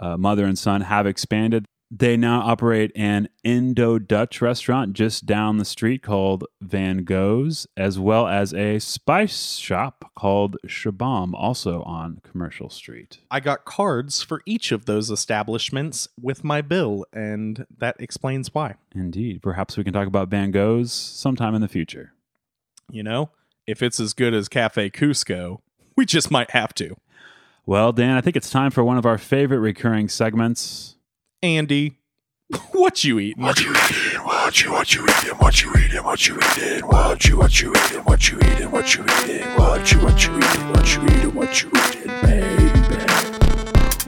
uh, 0.00 0.16
mother 0.16 0.46
and 0.46 0.58
son, 0.58 0.80
have 0.80 1.06
expanded 1.06 1.66
They 1.90 2.16
now 2.16 2.40
operate 2.40 2.90
an 2.96 3.28
Indo 3.44 3.98
Dutch 3.98 4.40
restaurant 4.40 4.94
just 4.94 5.26
down 5.26 5.58
the 5.58 5.64
street 5.64 6.02
called 6.02 6.44
Van 6.60 7.04
Gogh's, 7.04 7.66
as 7.76 7.98
well 7.98 8.26
as 8.26 8.52
a 8.52 8.78
spice 8.80 9.56
shop 9.56 10.10
called 10.16 10.56
Shabam, 10.66 11.34
also 11.34 11.82
on 11.82 12.20
Commercial 12.24 12.68
Street. 12.68 13.18
I 13.30 13.38
got 13.38 13.64
cards 13.64 14.22
for 14.22 14.42
each 14.44 14.72
of 14.72 14.86
those 14.86 15.10
establishments 15.10 16.08
with 16.20 16.42
my 16.42 16.62
bill, 16.62 17.04
and 17.12 17.66
that 17.78 17.96
explains 18.00 18.52
why. 18.52 18.74
Indeed. 18.94 19.42
Perhaps 19.42 19.76
we 19.76 19.84
can 19.84 19.92
talk 19.92 20.08
about 20.08 20.28
Van 20.28 20.50
Gogh's 20.50 20.92
sometime 20.92 21.54
in 21.54 21.60
the 21.60 21.68
future. 21.68 22.12
You 22.90 23.02
know, 23.02 23.30
if 23.66 23.82
it's 23.82 24.00
as 24.00 24.14
good 24.14 24.34
as 24.34 24.48
Cafe 24.48 24.90
Cusco, 24.90 25.60
we 25.96 26.06
just 26.06 26.30
might 26.30 26.50
have 26.50 26.74
to. 26.74 26.96
Well, 27.66 27.92
Dan, 27.92 28.16
I 28.16 28.20
think 28.20 28.36
it's 28.36 28.50
time 28.50 28.70
for 28.70 28.84
one 28.84 28.98
of 28.98 29.06
our 29.06 29.16
favorite 29.16 29.60
recurring 29.60 30.08
segments. 30.08 30.93
Andy, 31.44 31.98
what 32.72 33.04
you 33.04 33.18
eating? 33.18 33.42
What 33.42 33.60
you 33.60 33.70
eating? 33.70 34.22
What 34.24 34.62
you 34.62 34.72
what 34.72 34.94
you 34.94 35.04
eating? 35.04 35.36
What 35.36 35.62
you 35.62 35.70
eating? 35.76 36.02
What 36.02 36.26
you 36.26 36.38
eating? 36.38 36.86
What 36.86 37.28
you 37.28 37.36
what 37.36 37.60
you 37.60 37.70
eating? 37.70 38.02
What 38.02 38.28
you 38.30 38.38
eating? 38.38 38.70
What 38.70 38.94
you 38.94 39.04
eating? 39.04 39.42
What 39.58 39.92
you 39.92 39.98
what 40.00 40.24
you 40.24 40.38
eating? 40.38 40.68
What 40.72 40.94
you 40.96 41.04
eating? 41.04 41.34
What 41.34 41.62
you 41.62 41.68
eating, 41.68 42.12
baby? 42.22 42.64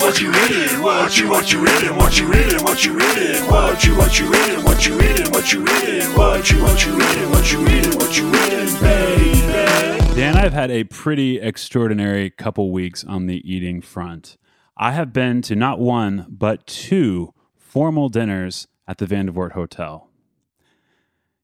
What 0.00 0.18
you 0.18 0.30
eating? 0.30 0.82
What 0.82 1.18
you 1.18 1.28
what 1.28 1.52
you 1.52 1.66
eating? 1.66 1.96
What 1.96 2.18
you 2.18 2.32
eating? 2.32 2.64
What 2.64 2.84
you 2.86 2.96
eating? 2.96 3.44
What 3.50 3.84
you 3.84 3.96
what 3.98 4.18
you 4.18 4.34
eating? 4.34 4.64
What 4.64 4.86
you 4.86 4.98
eating? 4.98 5.30
What 5.30 5.52
you 5.52 5.60
eating? 5.62 6.16
What 6.16 6.50
you 6.50 6.62
what 6.62 6.86
you 6.86 6.96
eating? 6.96 7.30
What 7.30 7.52
you 7.52 7.60
eating? 7.68 7.96
What 7.98 8.16
you 8.16 8.28
eating, 8.30 8.80
baby? 8.80 10.14
Dan, 10.16 10.38
I've 10.38 10.54
had 10.54 10.70
a 10.70 10.84
pretty 10.84 11.38
extraordinary 11.38 12.30
couple 12.30 12.72
weeks 12.72 13.04
on 13.04 13.26
the 13.26 13.42
eating 13.44 13.82
front. 13.82 14.38
I 14.76 14.92
have 14.92 15.12
been 15.12 15.42
to 15.42 15.56
not 15.56 15.78
one, 15.78 16.26
but 16.28 16.66
two 16.66 17.32
formal 17.56 18.08
dinners 18.08 18.68
at 18.86 18.98
the 18.98 19.06
Vandervoort 19.06 19.52
Hotel. 19.52 20.08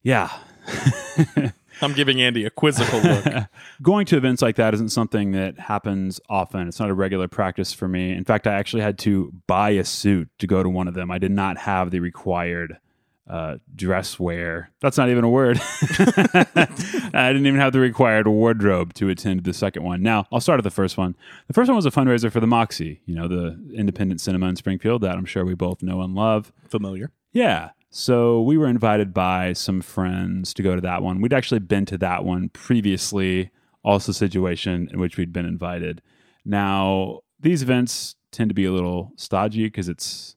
Yeah. 0.02 0.30
I'm 1.80 1.94
giving 1.94 2.20
Andy 2.20 2.44
a 2.44 2.50
quizzical 2.50 3.00
look. 3.00 3.24
Going 3.82 4.06
to 4.06 4.16
events 4.16 4.42
like 4.42 4.56
that 4.56 4.74
isn't 4.74 4.90
something 4.90 5.32
that 5.32 5.58
happens 5.58 6.20
often. 6.28 6.68
It's 6.68 6.78
not 6.78 6.90
a 6.90 6.94
regular 6.94 7.26
practice 7.26 7.72
for 7.72 7.88
me. 7.88 8.12
In 8.12 8.24
fact, 8.24 8.46
I 8.46 8.52
actually 8.54 8.82
had 8.82 8.98
to 9.00 9.32
buy 9.46 9.70
a 9.70 9.84
suit 9.84 10.28
to 10.38 10.46
go 10.46 10.62
to 10.62 10.68
one 10.68 10.86
of 10.86 10.94
them. 10.94 11.10
I 11.10 11.18
did 11.18 11.32
not 11.32 11.58
have 11.58 11.90
the 11.90 12.00
required 12.00 12.78
uh, 13.28 13.58
dress 13.74 14.18
wear. 14.18 14.70
That's 14.80 14.98
not 14.98 15.08
even 15.08 15.24
a 15.24 15.28
word. 15.28 15.60
I 15.80 17.28
didn't 17.32 17.46
even 17.46 17.60
have 17.60 17.72
the 17.72 17.80
required 17.80 18.26
wardrobe 18.26 18.94
to 18.94 19.08
attend 19.08 19.44
the 19.44 19.52
second 19.52 19.84
one. 19.84 20.02
Now, 20.02 20.26
I'll 20.32 20.40
start 20.40 20.58
at 20.58 20.64
the 20.64 20.70
first 20.70 20.98
one. 20.98 21.14
The 21.46 21.52
first 21.52 21.68
one 21.68 21.76
was 21.76 21.86
a 21.86 21.90
fundraiser 21.90 22.32
for 22.32 22.40
the 22.40 22.46
Moxie, 22.46 23.00
you 23.06 23.14
know, 23.14 23.28
the 23.28 23.58
independent 23.74 24.20
cinema 24.20 24.48
in 24.48 24.56
Springfield 24.56 25.02
that 25.02 25.16
I'm 25.16 25.24
sure 25.24 25.44
we 25.44 25.54
both 25.54 25.82
know 25.82 26.00
and 26.02 26.14
love. 26.14 26.52
Familiar. 26.68 27.10
Yeah. 27.32 27.70
So 27.90 28.40
we 28.40 28.56
were 28.56 28.68
invited 28.68 29.12
by 29.12 29.52
some 29.52 29.82
friends 29.82 30.54
to 30.54 30.62
go 30.62 30.74
to 30.74 30.80
that 30.80 31.02
one. 31.02 31.20
We'd 31.20 31.34
actually 31.34 31.60
been 31.60 31.84
to 31.86 31.98
that 31.98 32.24
one 32.24 32.48
previously, 32.48 33.50
also 33.84 34.12
situation 34.12 34.88
in 34.90 34.98
which 34.98 35.16
we'd 35.16 35.32
been 35.32 35.46
invited. 35.46 36.00
Now, 36.44 37.20
these 37.38 37.62
events 37.62 38.16
tend 38.30 38.48
to 38.50 38.54
be 38.54 38.64
a 38.64 38.72
little 38.72 39.12
stodgy 39.16 39.64
because 39.64 39.88
it's, 39.88 40.36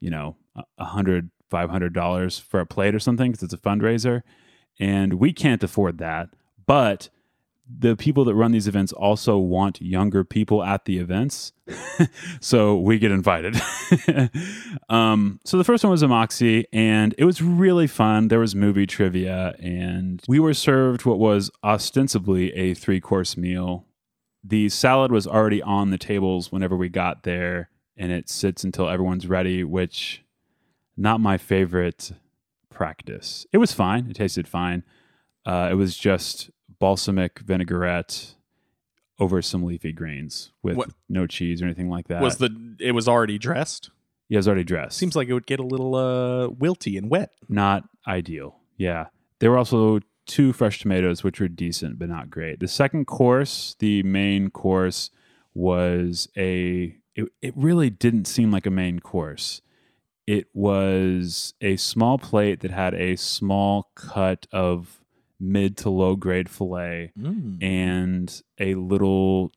you 0.00 0.10
know, 0.10 0.36
a 0.56 0.62
a 0.78 0.84
hundred, 0.84 1.30
five 1.52 1.68
hundred 1.68 1.92
dollars 1.92 2.38
for 2.38 2.60
a 2.60 2.66
plate 2.66 2.94
or 2.94 2.98
something 2.98 3.30
because 3.30 3.42
it's 3.42 3.52
a 3.52 3.58
fundraiser, 3.58 4.22
and 4.80 5.14
we 5.14 5.34
can't 5.34 5.62
afford 5.62 5.98
that. 5.98 6.30
But 6.66 7.10
the 7.68 7.94
people 7.94 8.24
that 8.24 8.34
run 8.34 8.52
these 8.52 8.66
events 8.66 8.90
also 8.90 9.36
want 9.36 9.82
younger 9.82 10.24
people 10.24 10.62
at 10.62 10.86
the 10.86 10.96
events, 10.96 11.52
so 12.40 12.78
we 12.78 12.98
get 12.98 13.12
invited. 13.12 13.60
um, 14.88 15.40
so 15.44 15.58
the 15.58 15.64
first 15.64 15.84
one 15.84 15.90
was 15.90 16.00
a 16.00 16.08
Moxie, 16.08 16.64
and 16.72 17.14
it 17.18 17.26
was 17.26 17.42
really 17.42 17.86
fun. 17.86 18.28
There 18.28 18.38
was 18.38 18.54
movie 18.54 18.86
trivia, 18.86 19.54
and 19.58 20.22
we 20.26 20.40
were 20.40 20.54
served 20.54 21.04
what 21.04 21.18
was 21.18 21.50
ostensibly 21.62 22.50
a 22.54 22.72
three 22.72 22.98
course 22.98 23.36
meal. 23.36 23.84
The 24.42 24.70
salad 24.70 25.12
was 25.12 25.26
already 25.26 25.60
on 25.60 25.90
the 25.90 25.98
tables 25.98 26.50
whenever 26.50 26.78
we 26.78 26.88
got 26.88 27.24
there, 27.24 27.68
and 27.94 28.10
it 28.10 28.30
sits 28.30 28.64
until 28.64 28.88
everyone's 28.88 29.26
ready, 29.26 29.64
which 29.64 30.22
not 30.96 31.20
my 31.20 31.38
favorite 31.38 32.12
practice. 32.70 33.46
It 33.52 33.58
was 33.58 33.72
fine. 33.72 34.08
It 34.10 34.14
tasted 34.14 34.48
fine. 34.48 34.82
Uh, 35.44 35.68
it 35.70 35.74
was 35.74 35.96
just 35.96 36.50
balsamic 36.78 37.38
vinaigrette 37.40 38.34
over 39.18 39.40
some 39.42 39.62
leafy 39.64 39.92
greens 39.92 40.52
with 40.62 40.76
What- 40.76 40.90
no 41.08 41.26
cheese 41.26 41.62
or 41.62 41.66
anything 41.66 41.88
like 41.88 42.08
that. 42.08 42.22
Was 42.22 42.38
the 42.38 42.76
it 42.80 42.92
was 42.92 43.06
already 43.08 43.38
dressed? 43.38 43.90
yeah, 44.28 44.36
it 44.36 44.38
was 44.38 44.48
already 44.48 44.64
dressed. 44.64 44.96
Seems 44.98 45.14
like 45.14 45.28
it 45.28 45.34
would 45.34 45.46
get 45.46 45.60
a 45.60 45.64
little 45.66 45.94
uh 45.94 46.48
wilty 46.48 46.96
and 46.98 47.08
wet. 47.10 47.30
not 47.48 47.84
ideal. 48.06 48.58
Yeah. 48.76 49.06
There 49.38 49.50
were 49.50 49.58
also 49.58 50.00
two 50.26 50.52
fresh 50.52 50.80
tomatoes, 50.80 51.22
which 51.22 51.40
were 51.40 51.48
decent, 51.48 51.98
but 51.98 52.08
not 52.08 52.30
great. 52.30 52.60
The 52.60 52.68
second 52.68 53.06
course, 53.06 53.76
the 53.80 54.02
main 54.04 54.50
course, 54.50 55.10
was 55.54 56.28
a, 56.36 56.96
it, 57.14 57.24
it 57.42 57.52
really 57.56 57.90
didn't 57.90 58.26
seem 58.26 58.50
like 58.50 58.64
a 58.66 58.70
main 58.70 59.00
course. 59.00 59.60
It 60.26 60.48
was 60.54 61.54
a 61.60 61.76
small 61.76 62.18
plate 62.18 62.60
that 62.60 62.70
had 62.70 62.94
a 62.94 63.16
small 63.16 63.90
cut 63.94 64.46
of 64.52 65.00
mid 65.40 65.76
to 65.78 65.90
low 65.90 66.14
grade 66.14 66.48
filet 66.48 67.12
mm. 67.18 67.62
and 67.62 68.42
a 68.58 68.74
little, 68.76 69.52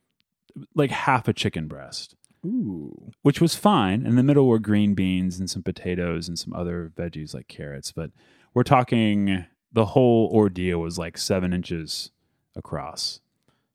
like 0.74 0.90
half 0.90 1.28
a 1.28 1.34
chicken 1.34 1.68
breast 1.68 2.16
Ooh. 2.46 3.12
which 3.22 3.42
was 3.42 3.56
fine. 3.56 4.06
In 4.06 4.16
the 4.16 4.24
middle 4.24 4.48
were 4.48 4.60
green 4.60 4.94
beans 4.94 5.40
and 5.40 5.50
some 5.50 5.64
potatoes 5.64 6.28
and 6.28 6.38
some 6.38 6.54
other 6.54 6.92
veggies 6.96 7.34
like 7.34 7.48
carrots. 7.48 7.92
But 7.92 8.12
we're 8.54 8.64
talking 8.64 9.46
the 9.72 9.86
whole 9.86 10.30
ordeal 10.32 10.80
was 10.80 10.98
like 10.98 11.18
seven 11.18 11.54
inches 11.54 12.12
across. 12.56 13.20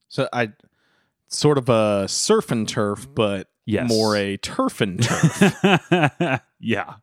So 0.09 0.29
I 0.33 0.53
sort 1.29 1.59
of 1.59 1.69
a 1.69 2.07
surf 2.09 2.51
and 2.51 2.69
turf, 2.69 3.03
mm-hmm. 3.03 3.15
but 3.15 3.49
Yes. 3.67 3.89
more 3.89 4.17
a 4.17 4.37
turf 4.37 4.81
and 4.81 5.01
turf. 5.01 5.55
yeah, 6.61 6.95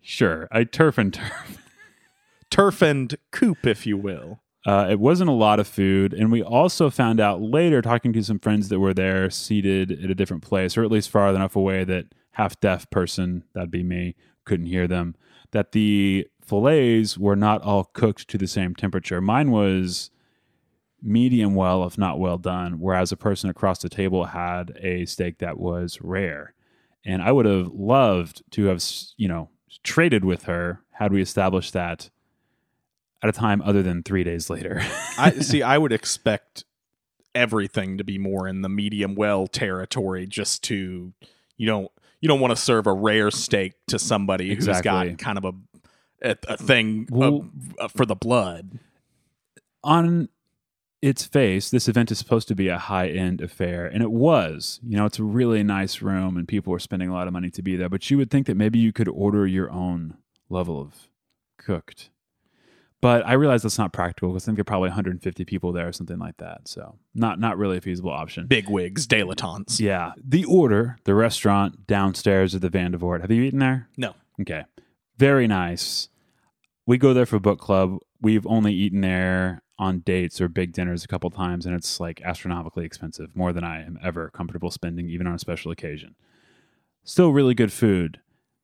sure. 0.00 0.48
I 0.50 0.64
turf 0.64 0.98
and 0.98 1.14
turf. 1.14 1.58
turf 2.50 2.82
and 2.82 3.14
coop, 3.30 3.66
if 3.66 3.86
you 3.86 3.96
will. 3.96 4.40
Uh, 4.66 4.88
it 4.90 4.98
wasn't 4.98 5.30
a 5.30 5.32
lot 5.32 5.60
of 5.60 5.68
food. 5.68 6.12
And 6.12 6.32
we 6.32 6.42
also 6.42 6.90
found 6.90 7.20
out 7.20 7.40
later, 7.40 7.80
talking 7.80 8.12
to 8.12 8.22
some 8.22 8.40
friends 8.40 8.68
that 8.68 8.80
were 8.80 8.94
there 8.94 9.30
seated 9.30 9.92
at 9.92 10.10
a 10.10 10.14
different 10.14 10.42
place, 10.42 10.76
or 10.76 10.82
at 10.82 10.90
least 10.90 11.08
far 11.08 11.28
enough 11.28 11.54
away 11.54 11.84
that 11.84 12.06
half 12.32 12.58
deaf 12.60 12.90
person, 12.90 13.44
that'd 13.54 13.70
be 13.70 13.84
me, 13.84 14.16
couldn't 14.44 14.66
hear 14.66 14.88
them, 14.88 15.14
that 15.52 15.72
the 15.72 16.26
fillets 16.44 17.16
were 17.16 17.36
not 17.36 17.62
all 17.62 17.84
cooked 17.84 18.28
to 18.28 18.38
the 18.38 18.48
same 18.48 18.74
temperature. 18.74 19.20
Mine 19.20 19.52
was 19.52 20.10
medium 21.00 21.54
well, 21.54 21.84
if 21.84 21.96
not 21.96 22.18
well 22.18 22.38
done, 22.38 22.80
whereas 22.80 23.12
a 23.12 23.16
person 23.16 23.48
across 23.48 23.78
the 23.80 23.88
table 23.88 24.26
had 24.26 24.76
a 24.80 25.04
steak 25.06 25.38
that 25.38 25.58
was 25.58 25.98
rare. 26.00 26.54
And 27.06 27.22
I 27.22 27.30
would 27.30 27.46
have 27.46 27.68
loved 27.72 28.42
to 28.52 28.64
have, 28.66 28.84
you 29.16 29.28
know, 29.28 29.48
traded 29.84 30.24
with 30.24 30.42
her 30.44 30.80
had 30.90 31.12
we 31.12 31.22
established 31.22 31.72
that 31.72 32.10
at 33.22 33.28
a 33.28 33.32
time 33.32 33.62
other 33.62 33.82
than 33.82 34.02
three 34.02 34.24
days 34.24 34.50
later. 34.50 34.82
I 35.18 35.30
see. 35.30 35.62
I 35.62 35.78
would 35.78 35.92
expect 35.92 36.64
everything 37.34 37.96
to 37.98 38.04
be 38.04 38.18
more 38.18 38.48
in 38.48 38.62
the 38.62 38.68
medium 38.68 39.14
well 39.14 39.46
territory, 39.46 40.26
just 40.26 40.64
to 40.64 41.12
you 41.56 41.66
don't 41.66 41.90
you 42.20 42.28
don't 42.28 42.40
want 42.40 42.56
to 42.56 42.60
serve 42.60 42.86
a 42.86 42.92
rare 42.92 43.30
steak 43.30 43.74
to 43.86 43.98
somebody 43.98 44.54
who's 44.54 44.66
got 44.80 45.16
kind 45.18 45.38
of 45.38 45.44
a 45.44 45.52
a, 46.22 46.36
a 46.48 46.56
thing 46.56 47.06
Well- 47.10 47.48
uh, 47.78 47.88
for 47.88 48.04
the 48.04 48.16
blood. 48.16 48.80
on 49.84 50.28
its 51.02 51.24
face, 51.24 51.70
this 51.70 51.88
event 51.88 52.10
is 52.10 52.18
supposed 52.18 52.48
to 52.48 52.54
be 52.54 52.68
a 52.68 52.78
high 52.78 53.08
end 53.08 53.40
affair, 53.40 53.86
and 53.86 54.02
it 54.02 54.10
was. 54.10 54.80
You 54.82 54.96
know, 54.96 55.06
it's 55.06 55.18
a 55.18 55.24
really 55.24 55.62
nice 55.62 56.00
room, 56.02 56.36
and 56.36 56.48
people 56.48 56.70
were 56.72 56.78
spending 56.78 57.08
a 57.08 57.12
lot 57.12 57.26
of 57.26 57.32
money 57.32 57.50
to 57.50 57.62
be 57.62 57.76
there. 57.76 57.88
But 57.88 58.10
you 58.10 58.16
would 58.18 58.30
think 58.30 58.46
that 58.46 58.56
maybe 58.56 58.78
you 58.78 58.92
could 58.92 59.08
order 59.08 59.46
your 59.46 59.70
own 59.70 60.16
level 60.48 60.80
of 60.80 61.08
cooked. 61.58 62.10
But 63.02 63.26
I 63.26 63.34
realize 63.34 63.62
that's 63.62 63.78
not 63.78 63.92
practical 63.92 64.30
because 64.30 64.44
I 64.44 64.46
think 64.46 64.56
there 64.56 64.62
are 64.62 64.64
probably 64.64 64.88
150 64.88 65.44
people 65.44 65.70
there 65.70 65.86
or 65.86 65.92
something 65.92 66.18
like 66.18 66.38
that. 66.38 66.66
So 66.66 66.98
not 67.14 67.38
not 67.38 67.58
really 67.58 67.76
a 67.76 67.80
feasible 67.80 68.10
option. 68.10 68.46
Big 68.46 68.70
wigs, 68.70 69.06
dilettantes. 69.06 69.78
Yeah, 69.78 70.12
the 70.16 70.44
order, 70.46 70.96
the 71.04 71.14
restaurant 71.14 71.86
downstairs 71.86 72.54
at 72.54 72.62
the 72.62 72.70
Vandervoort. 72.70 73.20
Have 73.20 73.30
you 73.30 73.42
eaten 73.42 73.58
there? 73.58 73.88
No, 73.96 74.14
Okay. 74.40 74.64
Very 75.18 75.46
nice. 75.46 76.08
We 76.86 76.98
go 76.98 77.14
there 77.14 77.26
for 77.26 77.38
book 77.38 77.58
club. 77.58 77.98
We've 78.20 78.46
only 78.46 78.72
eaten 78.74 79.00
there 79.00 79.62
on 79.78 80.00
dates 80.00 80.40
or 80.40 80.48
big 80.48 80.72
dinners 80.72 81.04
a 81.04 81.08
couple 81.08 81.30
times, 81.30 81.66
and 81.66 81.74
it's 81.74 82.00
like 82.00 82.22
astronomically 82.22 82.84
expensive, 82.84 83.34
more 83.34 83.52
than 83.52 83.64
I 83.64 83.84
am 83.84 83.98
ever 84.02 84.30
comfortable 84.30 84.70
spending, 84.70 85.08
even 85.10 85.26
on 85.26 85.34
a 85.34 85.38
special 85.38 85.70
occasion. 85.70 86.14
Still 87.04 87.30
really 87.30 87.54
good 87.54 87.72
food. 87.72 88.20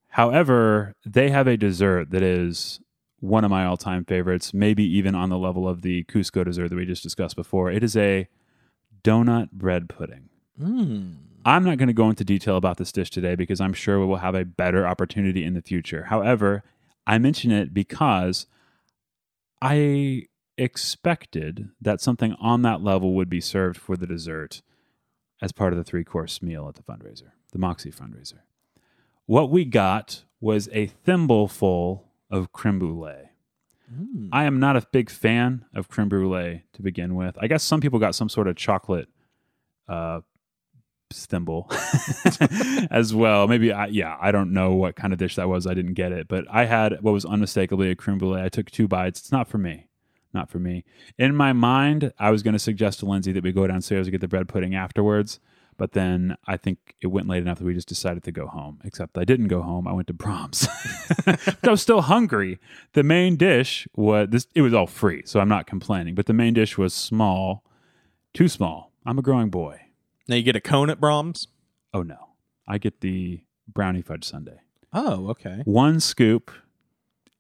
However, 0.09 0.95
they 1.05 1.31
have 1.31 1.47
a 1.47 1.57
dessert 1.57 2.11
that 2.11 2.23
is 2.23 2.81
one 3.21 3.45
of 3.45 3.51
my 3.51 3.65
all 3.65 3.77
time 3.77 4.05
favorites, 4.05 4.53
maybe 4.53 4.85
even 4.85 5.15
on 5.15 5.29
the 5.29 5.39
level 5.39 5.69
of 5.69 5.83
the 5.83 6.05
Cusco 6.05 6.45
dessert 6.45 6.69
that 6.69 6.77
we 6.77 6.85
just 6.85 7.03
discussed 7.03 7.37
before. 7.37 7.71
It 7.71 7.85
is 7.85 7.97
a 7.97 8.29
donut 9.05 9.53
bread 9.53 9.89
pudding. 9.89 10.29
mm. 10.61 11.17
I'm 11.45 11.65
not 11.65 11.77
going 11.77 11.89
to 11.89 11.93
go 11.93 12.09
into 12.09 12.25
detail 12.25 12.57
about 12.57 12.77
this 12.77 12.93
dish 12.93 13.11
today 13.11 13.35
because 13.35 13.61
I'm 13.61 13.73
sure 13.73 13.99
we 13.99 14.07
will 14.07 14.19
have 14.19 14.37
a 14.37 14.45
better 14.45 14.87
opportunity 14.87 15.45
in 15.45 15.55
the 15.55 15.63
future. 15.63 16.05
However, 16.05 16.63
I 17.05 17.19
mention 17.19 17.51
it 17.51 17.75
because 17.75 18.47
I 19.61 20.27
expected 20.59 21.71
that 21.81 22.01
something 22.01 22.35
on 22.41 22.63
that 22.63 22.83
level 22.83 23.15
would 23.15 23.29
be 23.29 23.41
served 23.41 23.79
for 23.79 23.97
the 23.97 24.07
dessert 24.07 24.63
as 25.41 25.53
part 25.53 25.73
of 25.73 25.77
the 25.77 25.85
three 25.85 26.05
course 26.05 26.43
meal 26.43 26.69
at 26.69 26.75
the 26.75 26.83
fundraiser, 26.83 27.33
the 27.53 27.59
Moxie 27.59 27.91
fundraiser. 27.91 28.41
What 29.27 29.51
we 29.51 29.65
got 29.65 30.25
was 30.41 30.69
a 30.73 30.87
thimbleful 30.87 32.05
of 32.31 32.53
creme 32.53 32.79
brulee. 32.79 33.31
I 34.33 34.45
am 34.45 34.59
not 34.59 34.77
a 34.77 34.87
big 34.91 35.11
fan 35.11 35.67
of 35.75 35.89
creme 35.89 36.09
brulee 36.09 36.63
to 36.73 36.83
begin 36.83 37.15
with. 37.15 37.37
I 37.41 37.47
guess 37.47 37.63
some 37.63 37.81
people 37.81 37.99
got 37.99 38.15
some 38.15 38.31
sort 38.31 38.49
of 38.49 38.57
chocolate 38.57 39.09
uh, 39.87 40.21
thimble 41.13 41.71
as 42.91 43.15
well. 43.15 43.47
Maybe, 43.49 43.71
I, 43.71 43.87
yeah, 43.87 44.17
I 44.21 44.33
don't 44.33 44.53
know 44.53 44.73
what 44.73 44.97
kind 44.97 45.13
of 45.13 45.19
dish 45.19 45.37
that 45.37 45.49
was. 45.49 45.67
I 45.67 45.75
didn't 45.75 45.95
get 45.95 46.13
it, 46.13 46.27
but 46.27 46.47
I 46.51 46.65
had 46.65 47.03
what 47.03 47.13
was 47.13 47.27
unmistakably 47.27 47.91
a 47.91 47.95
creme 47.95 48.19
brulee. 48.19 48.43
I 48.43 48.49
took 48.49 48.71
two 48.71 48.89
bites. 48.89 49.21
It's 49.21 49.33
not 49.33 49.49
for 49.49 49.59
me. 49.59 49.89
Not 50.33 50.51
for 50.51 50.59
me. 50.59 50.85
In 51.19 51.37
my 51.37 51.53
mind, 51.53 52.13
I 52.19 52.31
was 52.31 52.43
going 52.43 52.55
to 52.55 52.59
suggest 52.59 53.01
to 53.01 53.07
Lindsay 53.07 53.33
that 53.33 53.45
we 53.45 53.53
go 53.53 53.67
downstairs 53.67 54.07
and 54.07 54.13
get 54.13 54.21
the 54.21 54.29
bread 54.29 54.49
pudding 54.49 54.75
afterwards. 54.75 55.41
But 55.77 55.93
then 55.93 56.37
I 56.47 56.57
think 56.57 56.95
it 57.01 57.09
went 57.09 57.29
late 57.29 57.43
enough 57.43 57.59
that 57.59 57.65
we 57.65 57.75
just 57.75 57.89
decided 57.89 58.23
to 58.25 58.33
go 58.33 58.47
home. 58.47 58.81
Except 58.85 59.19
I 59.19 59.25
didn't 59.25 59.49
go 59.49 59.63
home. 59.63 59.89
I 59.89 59.93
went 59.93 60.07
to 60.09 60.15
Braum's. 60.15 60.69
but 61.27 61.69
I 61.69 61.71
was 61.71 61.83
still 61.83 62.03
hungry. 62.03 62.59
The 62.93 63.03
main 63.03 63.37
dish 63.37 63.89
was 63.97 64.29
this. 64.31 64.47
It 64.55 64.63
was 64.63 64.75
all 64.75 64.87
free, 64.87 65.23
so 65.25 65.41
I'm 65.41 65.49
not 65.49 65.67
complaining. 65.67 66.15
But 66.15 66.27
the 66.27 66.35
main 66.35 66.55
dish 66.55 66.77
was 66.77 66.95
small, 66.95 67.65
too 68.35 68.49
small. 68.49 68.93
I'm 69.05 69.19
a 69.19 69.23
growing 69.23 69.51
boy. 69.51 69.81
Now 70.29 70.37
you 70.37 70.43
get 70.43 70.57
a 70.57 70.61
cone 70.61 70.91
at 70.91 71.01
Braum's. 71.01 71.49
Oh 71.93 72.03
no, 72.03 72.29
I 72.67 72.79
get 72.79 73.01
the 73.01 73.43
brownie 73.67 74.03
fudge 74.03 74.25
sundae. 74.25 74.61
Oh, 74.93 75.29
okay. 75.31 75.63
One 75.65 76.01
scoop. 76.01 76.51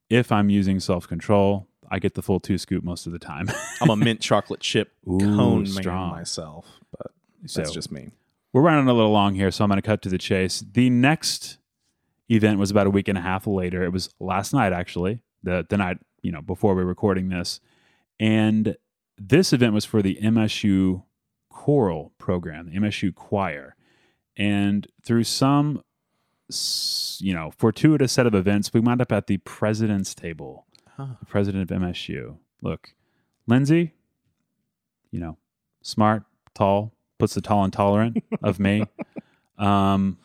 If 0.08 0.30
I'm 0.30 0.50
using 0.50 0.80
self 0.80 1.08
control, 1.08 1.68
I 1.92 1.98
get 1.98 2.14
the 2.14 2.22
full 2.22 2.40
two 2.40 2.56
scoop 2.58 2.82
most 2.82 3.06
of 3.06 3.12
the 3.12 3.18
time. 3.18 3.48
I'm 3.80 3.90
a 3.90 3.96
mint 3.96 4.20
chocolate 4.20 4.60
chip 4.60 4.92
Ooh, 5.08 5.18
cone 5.18 5.66
strong. 5.66 6.08
man 6.10 6.18
myself, 6.20 6.66
but 6.96 7.12
So- 7.46 7.60
that's 7.60 7.72
just 7.72 7.92
me. 7.92 8.10
We're 8.54 8.62
running 8.62 8.86
a 8.88 8.92
little 8.92 9.12
long 9.12 9.34
here, 9.34 9.50
so 9.50 9.64
I'm 9.64 9.70
going 9.70 9.80
to 9.80 9.86
cut 9.86 10.02
to 10.02 10.10
the 10.10 10.18
chase. 10.18 10.62
The 10.72 10.90
next 10.90 11.56
event 12.28 12.58
was 12.58 12.70
about 12.70 12.86
a 12.86 12.90
week 12.90 13.08
and 13.08 13.16
a 13.16 13.20
half 13.22 13.46
later. 13.46 13.82
It 13.82 13.92
was 13.92 14.10
last 14.20 14.52
night, 14.52 14.72
actually, 14.74 15.20
the 15.42 15.64
the 15.68 15.76
night 15.78 15.98
you 16.22 16.30
know 16.32 16.42
before 16.42 16.74
we 16.74 16.82
are 16.82 16.86
recording 16.86 17.28
this, 17.30 17.60
and 18.20 18.76
this 19.16 19.54
event 19.54 19.72
was 19.72 19.84
for 19.86 20.02
the 20.02 20.18
MSU 20.22 21.02
choral 21.48 22.12
program, 22.18 22.66
the 22.70 22.78
MSU 22.78 23.14
choir, 23.14 23.74
and 24.36 24.86
through 25.02 25.24
some 25.24 25.82
you 27.20 27.32
know 27.32 27.52
fortuitous 27.56 28.12
set 28.12 28.26
of 28.26 28.34
events, 28.34 28.72
we 28.74 28.80
wound 28.80 29.00
up 29.00 29.12
at 29.12 29.28
the 29.28 29.38
president's 29.38 30.14
table, 30.14 30.66
Huh. 31.02 31.14
the 31.18 31.26
president 31.26 31.68
of 31.70 31.76
MSU. 31.76 32.36
Look, 32.60 32.94
Lindsay, 33.48 33.92
you 35.10 35.18
know, 35.18 35.36
smart, 35.82 36.22
tall, 36.54 36.92
puts 37.18 37.34
the 37.34 37.40
tall 37.40 37.64
and 37.64 37.72
tolerant 37.72 38.22
of 38.42 38.58
me. 38.60 38.84
Um, 39.58 40.18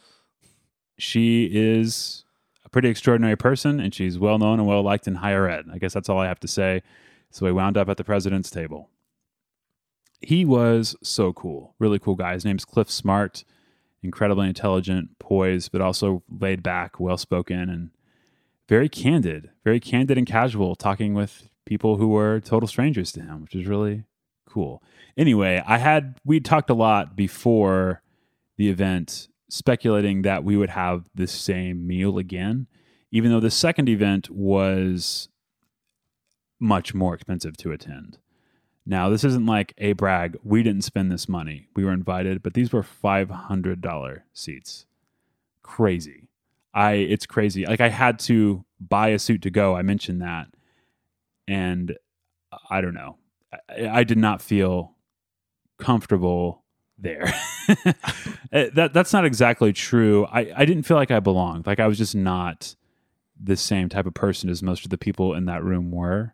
she 0.97 1.47
is 1.51 2.23
a 2.65 2.69
pretty 2.69 2.87
extraordinary 2.87 3.35
person, 3.35 3.79
and 3.79 3.93
she's 3.93 4.17
well 4.17 4.39
known 4.39 4.57
and 4.57 4.67
well 4.67 4.81
liked 4.81 5.07
in 5.07 5.15
higher 5.15 5.47
ed. 5.47 5.65
I 5.71 5.77
guess 5.77 5.93
that's 5.93 6.09
all 6.09 6.17
I 6.17 6.27
have 6.27 6.39
to 6.39 6.47
say. 6.47 6.81
So 7.29 7.45
we 7.45 7.51
wound 7.51 7.77
up 7.77 7.87
at 7.87 7.97
the 7.97 8.03
president's 8.03 8.49
table. 8.49 8.89
He 10.21 10.43
was 10.43 10.95
so 11.03 11.33
cool, 11.33 11.75
really 11.77 11.99
cool 11.99 12.15
guy. 12.15 12.33
His 12.33 12.45
name's 12.45 12.65
Clif 12.65 12.89
Smart, 12.89 13.43
incredibly 14.01 14.47
intelligent, 14.47 15.19
poised, 15.19 15.71
but 15.71 15.81
also 15.81 16.23
laid 16.29 16.63
back, 16.63 16.99
well 16.99 17.17
spoken, 17.17 17.69
and 17.69 17.91
very 18.67 18.89
candid, 18.89 19.49
very 19.63 19.79
candid 19.79 20.17
and 20.17 20.27
casual, 20.27 20.75
talking 20.75 21.13
with 21.13 21.49
people 21.65 21.97
who 21.97 22.07
were 22.07 22.39
total 22.39 22.67
strangers 22.67 23.11
to 23.13 23.21
him, 23.21 23.41
which 23.41 23.55
is 23.55 23.67
really 23.67 24.03
cool. 24.45 24.81
Anyway, 25.15 25.61
I 25.65 25.77
had 25.77 26.19
we 26.25 26.39
talked 26.39 26.69
a 26.69 26.75
lot 26.75 27.15
before 27.15 28.01
the 28.57 28.69
event, 28.69 29.27
speculating 29.49 30.23
that 30.23 30.43
we 30.43 30.57
would 30.57 30.71
have 30.71 31.09
the 31.13 31.27
same 31.27 31.85
meal 31.87 32.17
again, 32.17 32.67
even 33.11 33.31
though 33.31 33.39
the 33.39 33.51
second 33.51 33.89
event 33.89 34.29
was 34.29 35.29
much 36.59 36.93
more 36.93 37.13
expensive 37.13 37.55
to 37.57 37.71
attend. 37.71 38.17
Now, 38.85 39.09
this 39.09 39.23
isn't 39.25 39.45
like 39.45 39.73
a 39.77 39.93
brag. 39.93 40.37
We 40.43 40.63
didn't 40.63 40.83
spend 40.83 41.11
this 41.11 41.27
money. 41.27 41.67
We 41.75 41.83
were 41.83 41.91
invited, 41.91 42.41
but 42.41 42.53
these 42.53 42.71
were 42.71 42.83
$500 42.83 44.21
seats. 44.33 44.85
Crazy. 45.61 46.26
I 46.77 46.91
it's 46.93 47.25
crazy. 47.25 47.65
Like 47.65 47.81
I 47.81 47.89
had 47.89 48.19
to 48.19 48.63
buy 48.79 49.09
a 49.09 49.17
suit 49.17 49.41
to 49.41 49.49
go. 49.49 49.75
I 49.75 49.81
mentioned 49.81 50.21
that. 50.21 50.47
And 51.47 51.97
I 52.69 52.81
don't 52.81 52.93
know. 52.93 53.17
I, 53.69 53.89
I 53.89 54.03
did 54.03 54.19
not 54.19 54.43
feel 54.43 54.95
comfortable 55.79 56.63
there. 56.97 57.33
Eh, 58.53 58.69
that 58.75 58.93
that's 58.93 59.11
not 59.11 59.25
exactly 59.25 59.73
true. 59.73 60.25
I, 60.27 60.53
I 60.55 60.63
didn't 60.63 60.83
feel 60.83 60.95
like 60.95 61.11
I 61.11 61.19
belonged. 61.19 61.67
Like 61.67 61.81
I 61.81 61.87
was 61.87 61.97
just 61.97 62.15
not 62.15 62.77
the 63.37 63.57
same 63.57 63.89
type 63.89 64.05
of 64.05 64.13
person 64.13 64.49
as 64.49 64.63
most 64.63 64.85
of 64.85 64.89
the 64.89 64.97
people 64.97 65.33
in 65.33 65.47
that 65.47 65.65
room 65.65 65.91
were. 65.91 66.33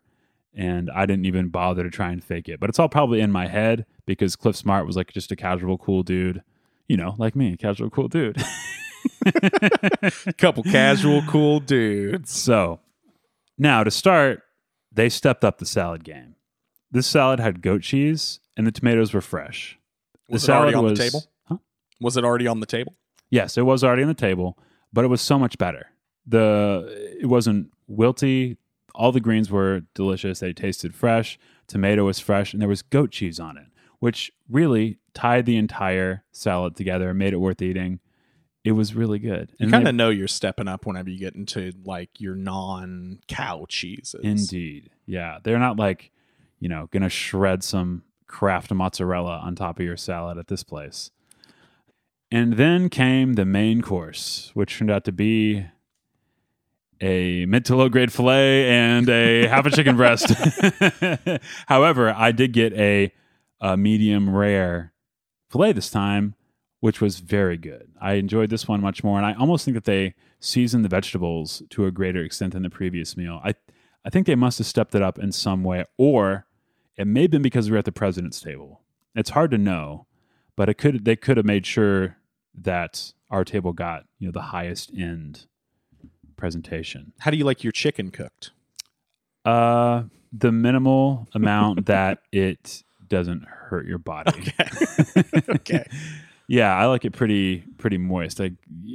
And 0.54 0.88
I 0.92 1.06
didn't 1.06 1.24
even 1.24 1.48
bother 1.48 1.82
to 1.82 1.90
try 1.90 2.12
and 2.12 2.22
fake 2.22 2.48
it. 2.48 2.60
But 2.60 2.70
it's 2.70 2.78
all 2.78 2.88
probably 2.88 3.20
in 3.20 3.32
my 3.32 3.48
head 3.48 3.84
because 4.06 4.36
Clif 4.36 4.54
Smart 4.54 4.86
was 4.86 4.94
like 4.96 5.10
just 5.12 5.32
a 5.32 5.36
casual, 5.36 5.76
cool 5.76 6.04
dude. 6.04 6.44
You 6.86 6.96
know, 6.96 7.16
like 7.18 7.34
me, 7.34 7.56
casual, 7.56 7.90
cool 7.90 8.06
dude. 8.06 8.40
Couple 10.38 10.62
casual, 10.62 11.22
cool 11.28 11.60
dudes. 11.60 12.30
So 12.30 12.80
now 13.58 13.84
to 13.84 13.90
start, 13.90 14.42
they 14.92 15.08
stepped 15.08 15.44
up 15.44 15.58
the 15.58 15.66
salad 15.66 16.04
game. 16.04 16.36
This 16.90 17.06
salad 17.06 17.40
had 17.40 17.62
goat 17.62 17.82
cheese 17.82 18.40
and 18.56 18.66
the 18.66 18.72
tomatoes 18.72 19.12
were 19.12 19.20
fresh. 19.20 19.78
The 20.28 20.34
Was 20.34 20.48
it 20.48 20.52
already 20.52 20.72
salad 20.72 20.74
on 20.84 20.90
was- 20.90 20.98
the 20.98 21.04
table? 21.04 21.22
Huh? 21.48 21.56
Was 22.00 22.16
it 22.16 22.24
already 22.24 22.46
on 22.46 22.60
the 22.60 22.66
table? 22.66 22.94
Yes, 23.30 23.56
it 23.58 23.62
was 23.62 23.82
already 23.82 24.02
on 24.02 24.08
the 24.08 24.14
table, 24.14 24.58
but 24.92 25.04
it 25.04 25.08
was 25.08 25.20
so 25.20 25.38
much 25.38 25.58
better. 25.58 25.86
The 26.26 27.16
it 27.20 27.26
wasn't 27.26 27.68
wilty. 27.90 28.56
All 28.94 29.10
the 29.12 29.20
greens 29.20 29.50
were 29.50 29.82
delicious. 29.94 30.38
They 30.40 30.52
tasted 30.52 30.94
fresh. 30.94 31.38
Tomato 31.66 32.04
was 32.04 32.20
fresh, 32.20 32.52
and 32.52 32.60
there 32.62 32.68
was 32.68 32.82
goat 32.82 33.10
cheese 33.10 33.40
on 33.40 33.56
it, 33.56 33.66
which 33.98 34.30
really 34.48 34.98
tied 35.14 35.46
the 35.46 35.56
entire 35.56 36.22
salad 36.30 36.76
together 36.76 37.10
and 37.10 37.18
made 37.18 37.32
it 37.32 37.38
worth 37.38 37.60
eating. 37.60 37.98
It 38.64 38.72
was 38.72 38.94
really 38.94 39.18
good. 39.18 39.52
You 39.58 39.68
kind 39.68 39.86
of 39.86 39.94
know 39.94 40.08
you're 40.08 40.26
stepping 40.26 40.68
up 40.68 40.86
whenever 40.86 41.10
you 41.10 41.18
get 41.18 41.34
into 41.34 41.72
like 41.84 42.18
your 42.18 42.34
non 42.34 43.20
cow 43.28 43.66
cheeses. 43.68 44.22
Indeed. 44.24 44.90
Yeah. 45.04 45.38
They're 45.42 45.58
not 45.58 45.78
like, 45.78 46.10
you 46.60 46.70
know, 46.70 46.88
going 46.90 47.02
to 47.02 47.10
shred 47.10 47.62
some 47.62 48.04
Kraft 48.26 48.72
mozzarella 48.72 49.38
on 49.44 49.54
top 49.54 49.78
of 49.78 49.84
your 49.84 49.98
salad 49.98 50.38
at 50.38 50.48
this 50.48 50.62
place. 50.64 51.10
And 52.30 52.54
then 52.54 52.88
came 52.88 53.34
the 53.34 53.44
main 53.44 53.82
course, 53.82 54.50
which 54.54 54.78
turned 54.78 54.90
out 54.90 55.04
to 55.04 55.12
be 55.12 55.66
a 57.00 57.44
mid 57.46 57.64
to 57.66 57.76
low 57.76 57.88
grade 57.88 58.12
filet 58.12 58.68
and 58.68 59.08
a 59.08 59.46
half 59.48 59.66
a 59.66 59.70
chicken 59.70 59.96
breast. 59.96 60.32
However, 61.66 62.12
I 62.16 62.32
did 62.32 62.52
get 62.52 62.72
a, 62.72 63.12
a 63.60 63.76
medium 63.76 64.34
rare 64.34 64.92
filet 65.50 65.72
this 65.72 65.90
time, 65.90 66.34
which 66.84 67.00
was 67.00 67.18
very 67.18 67.56
good. 67.56 67.88
I 67.98 68.12
enjoyed 68.16 68.50
this 68.50 68.68
one 68.68 68.82
much 68.82 69.02
more, 69.02 69.16
and 69.16 69.24
I 69.24 69.32
almost 69.32 69.64
think 69.64 69.74
that 69.74 69.84
they 69.84 70.12
seasoned 70.38 70.84
the 70.84 70.90
vegetables 70.90 71.62
to 71.70 71.86
a 71.86 71.90
greater 71.90 72.22
extent 72.22 72.52
than 72.52 72.62
the 72.62 72.68
previous 72.68 73.16
meal. 73.16 73.40
I 73.42 73.54
I 74.04 74.10
think 74.10 74.26
they 74.26 74.34
must 74.34 74.58
have 74.58 74.66
stepped 74.66 74.94
it 74.94 75.00
up 75.00 75.18
in 75.18 75.32
some 75.32 75.64
way, 75.64 75.86
or 75.96 76.44
it 76.98 77.06
may 77.06 77.22
have 77.22 77.30
been 77.30 77.40
because 77.40 77.70
we 77.70 77.72
were 77.72 77.78
at 77.78 77.86
the 77.86 77.90
president's 77.90 78.38
table. 78.38 78.82
It's 79.14 79.30
hard 79.30 79.50
to 79.52 79.56
know, 79.56 80.04
but 80.56 80.68
it 80.68 80.74
could 80.74 81.06
they 81.06 81.16
could 81.16 81.38
have 81.38 81.46
made 81.46 81.64
sure 81.64 82.18
that 82.54 83.14
our 83.30 83.46
table 83.46 83.72
got 83.72 84.04
you 84.18 84.28
know 84.28 84.32
the 84.32 84.52
highest 84.52 84.92
end 84.94 85.46
presentation. 86.36 87.14
How 87.20 87.30
do 87.30 87.38
you 87.38 87.44
like 87.44 87.64
your 87.64 87.72
chicken 87.72 88.10
cooked? 88.10 88.50
Uh, 89.42 90.02
the 90.30 90.52
minimal 90.52 91.28
amount 91.32 91.86
that 91.86 92.18
it 92.30 92.82
doesn't 93.08 93.44
hurt 93.44 93.86
your 93.86 93.96
body. 93.96 94.52
okay. 95.48 95.86
Yeah, 96.48 96.74
I 96.76 96.86
like 96.86 97.04
it 97.04 97.12
pretty 97.12 97.64
pretty 97.78 97.96
moist. 97.98 98.40
I 98.40 98.52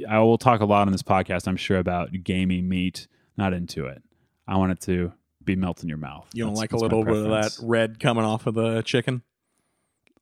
I 0.08 0.20
will 0.20 0.38
talk 0.38 0.60
a 0.60 0.64
lot 0.64 0.86
on 0.86 0.92
this 0.92 1.02
podcast, 1.02 1.48
I'm 1.48 1.56
sure, 1.56 1.78
about 1.78 2.10
gamey 2.22 2.62
meat. 2.62 3.06
Not 3.36 3.52
into 3.52 3.86
it. 3.86 4.02
I 4.46 4.56
want 4.56 4.72
it 4.72 4.80
to 4.82 5.12
be 5.44 5.56
melt 5.56 5.82
in 5.82 5.88
your 5.88 5.98
mouth. 5.98 6.28
You 6.32 6.44
don't 6.44 6.54
That's- 6.54 6.60
like 6.60 6.72
a 6.72 6.74
that's 6.74 6.92
my 6.92 6.98
little 6.98 7.04
bit 7.04 7.24
of 7.24 7.30
that 7.30 7.58
red 7.66 7.98
coming 7.98 8.24
off 8.24 8.46
of 8.46 8.54
the 8.54 8.82
chicken? 8.82 9.22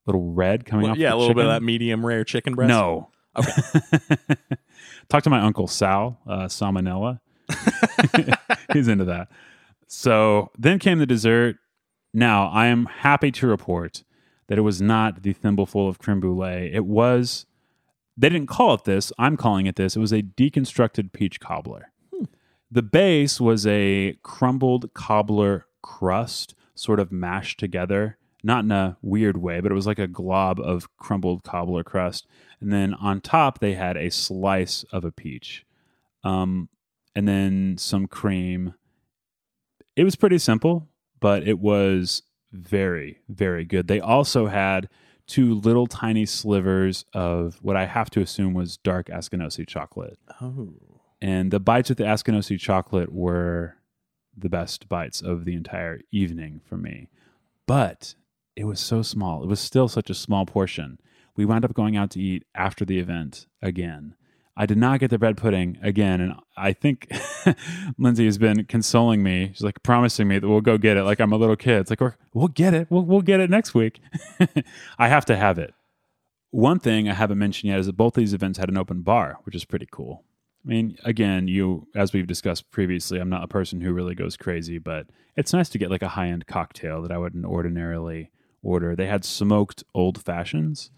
little 0.07 0.33
red 0.33 0.65
coming 0.65 0.85
Well, 0.85 0.93
off. 0.93 0.99
yeah, 0.99 1.11
the 1.11 1.17
a 1.17 1.19
little 1.19 1.35
bit 1.35 1.45
of 1.45 1.51
that 1.51 1.63
medium 1.63 2.05
rare 2.07 2.25
chicken 2.25 2.55
breast. 2.55 2.69
No. 2.69 3.11
Okay. 3.37 3.53
Talk 5.11 5.23
to 5.25 5.31
my 5.31 5.41
uncle 5.41 5.67
Sal, 5.67 6.19
uh, 6.27 6.47
salmonella. 6.47 7.21
He's 8.73 8.89
into 8.89 9.05
that. 9.05 9.29
So 9.87 10.51
then 10.59 10.79
came 10.79 10.99
the 10.99 11.05
dessert. 11.07 11.57
Now 12.15 12.49
I 12.49 12.67
am 12.67 12.87
happy 12.87 13.31
to 13.33 13.47
report 13.47 14.03
that 14.49 14.59
it 14.59 14.63
was 14.63 14.83
not 14.83 15.23
the 15.23 15.33
thimbleful 15.33 15.89
of 15.89 15.99
creme 15.99 16.21
brulee. 16.21 16.71
It 16.73 16.87
was 16.87 17.47
They 18.17 18.29
didn't 18.29 18.49
call 18.49 18.75
it 18.75 18.85
this. 18.85 19.13
I'm 19.19 19.37
calling 19.37 19.67
it 19.67 19.77
this. 19.77 19.95
It 19.95 20.01
was 20.01 20.13
a 20.13 20.23
deconstructed 20.23 21.13
peach 21.13 21.39
cobbler. 21.39 21.93
The 22.71 22.83
base 22.83 23.41
was 23.41 23.67
a 23.67 24.19
crumbled 24.23 24.93
cobbler 24.93 25.67
crust, 25.83 26.55
sort 26.75 27.01
of 27.01 27.13
mashed 27.13 27.59
together, 27.59 28.19
not 28.43 28.65
in 28.65 28.73
a 28.73 28.99
weird 29.03 29.37
way, 29.39 29.61
but 29.61 29.71
it 29.71 29.75
was 29.75 29.87
like 29.87 29.99
a 29.99 30.07
glob 30.09 30.61
of 30.61 30.89
crumbled 30.97 31.45
cobbler 31.45 31.85
crust. 31.85 32.27
And 32.61 32.73
then 32.73 32.95
on 32.95 33.21
top, 33.21 33.61
they 33.61 33.75
had 33.75 33.97
a 33.97 34.11
slice 34.11 34.85
of 34.93 35.05
a 35.05 35.13
peach, 35.13 35.65
um, 36.25 36.69
and 37.15 37.27
then 37.27 37.77
some 37.79 38.07
cream. 38.07 38.75
It 39.97 40.05
was 40.05 40.17
pretty 40.17 40.39
simple, 40.39 40.89
but 41.21 41.47
it 41.47 41.59
was 41.59 42.23
very, 42.53 43.21
very 43.29 43.65
good. 43.65 43.89
They 43.89 44.01
also 44.01 44.47
had 44.47 44.89
two 45.27 45.55
little 45.55 45.87
tiny 45.87 46.27
slivers 46.27 47.05
of 47.13 47.59
what 47.63 47.77
I 47.77 47.87
have 47.87 48.11
to 48.11 48.21
assume 48.21 48.55
was 48.55 48.79
dark 48.79 49.09
Askinosi 49.09 49.67
chocolate. 49.67 50.19
Oh. 50.41 50.75
And 51.21 51.51
the 51.51 51.61
bites 51.61 51.89
with 51.89 51.99
the 51.99 52.05
Askinosi 52.05 52.59
chocolate 52.59 53.13
were 53.13 53.77
the 54.37 54.49
best 54.49 54.89
bites 54.89 55.21
of 55.21 55.45
the 55.45 55.55
entire 55.55 56.01
evening 56.11 56.61
for 56.65 56.77
me. 56.77 57.09
But 57.67 58.15
it 58.57 58.65
was 58.65 58.81
so 58.81 59.03
small. 59.03 59.43
It 59.43 59.49
was 59.49 59.61
still 59.61 59.89
such 59.89 60.11
a 60.11 60.15
small 60.15 60.47
portion. 60.47 60.99
We 61.37 61.45
wound 61.45 61.65
up 61.65 61.75
going 61.75 61.97
out 61.97 62.11
to 62.13 62.21
eat 62.21 62.45
after 62.55 62.85
the 62.85 62.99
event 62.99 63.47
again. 63.63 64.15
I 64.61 64.67
did 64.67 64.77
not 64.77 64.99
get 64.99 65.11
the 65.11 65.19
bread 65.19 65.37
pudding 65.37 65.79
again. 65.83 66.21
And 66.21 66.35
I 66.57 66.73
think 66.73 67.09
Lindsay 67.99 68.25
has 68.25 68.39
been 68.39 68.65
consoling 68.65 69.23
me. 69.23 69.53
She's 69.55 69.63
like 69.63 69.85
promising 69.85 70.27
me 70.27 70.41
that 70.41 70.49
we'll 70.49 70.61
go 70.61 70.77
get 70.77 70.97
it 70.97 71.05
like 71.05 71.21
I'm 71.21 71.33
a 71.33 71.37
little 71.37 71.55
kid. 71.55 71.79
It's 71.79 71.91
like, 71.91 72.01
we'll 72.35 72.49
get 72.49 72.75
it. 72.75 72.89
We'll, 72.91 73.05
we'll 73.05 73.23
get 73.23 73.39
it 73.39 73.51
next 73.51 73.73
week. 73.73 74.01
I 74.99 75.07
have 75.07 75.25
to 75.27 75.37
have 75.37 75.61
it. 75.61 75.75
One 76.51 76.81
thing 76.81 77.09
I 77.09 77.15
haven't 77.15 77.39
mentioned 77.39 77.71
yet 77.71 77.79
is 77.79 77.87
that 77.87 77.97
both 77.97 78.15
these 78.15 78.35
events 78.35 78.59
had 78.59 78.69
an 78.69 78.77
open 78.77 79.03
bar, 79.03 79.39
which 79.45 79.55
is 79.55 79.65
pretty 79.65 79.87
cool. 79.89 80.25
I 80.65 80.69
mean, 80.69 80.99
again, 81.05 81.47
you, 81.47 81.87
as 81.95 82.13
we've 82.13 82.27
discussed 82.27 82.73
previously, 82.73 83.21
I'm 83.21 83.31
not 83.31 83.45
a 83.45 83.49
person 83.49 83.81
who 83.81 83.93
really 83.93 84.17
goes 84.17 84.37
crazy, 84.37 84.79
but 84.79 85.07
it's 85.37 85.53
nice 85.53 85.69
to 85.69 85.79
get 85.79 85.91
like 85.91 86.03
a 86.03 86.09
high 86.09 86.29
end 86.29 86.49
cocktail 86.49 87.01
that 87.03 87.13
I 87.13 87.19
wouldn't 87.19 87.45
ordinarily 87.45 88.33
order. 88.61 88.97
They 88.97 89.07
had 89.07 89.25
smoked 89.25 89.85
old 89.95 90.21
fashions 90.21 90.91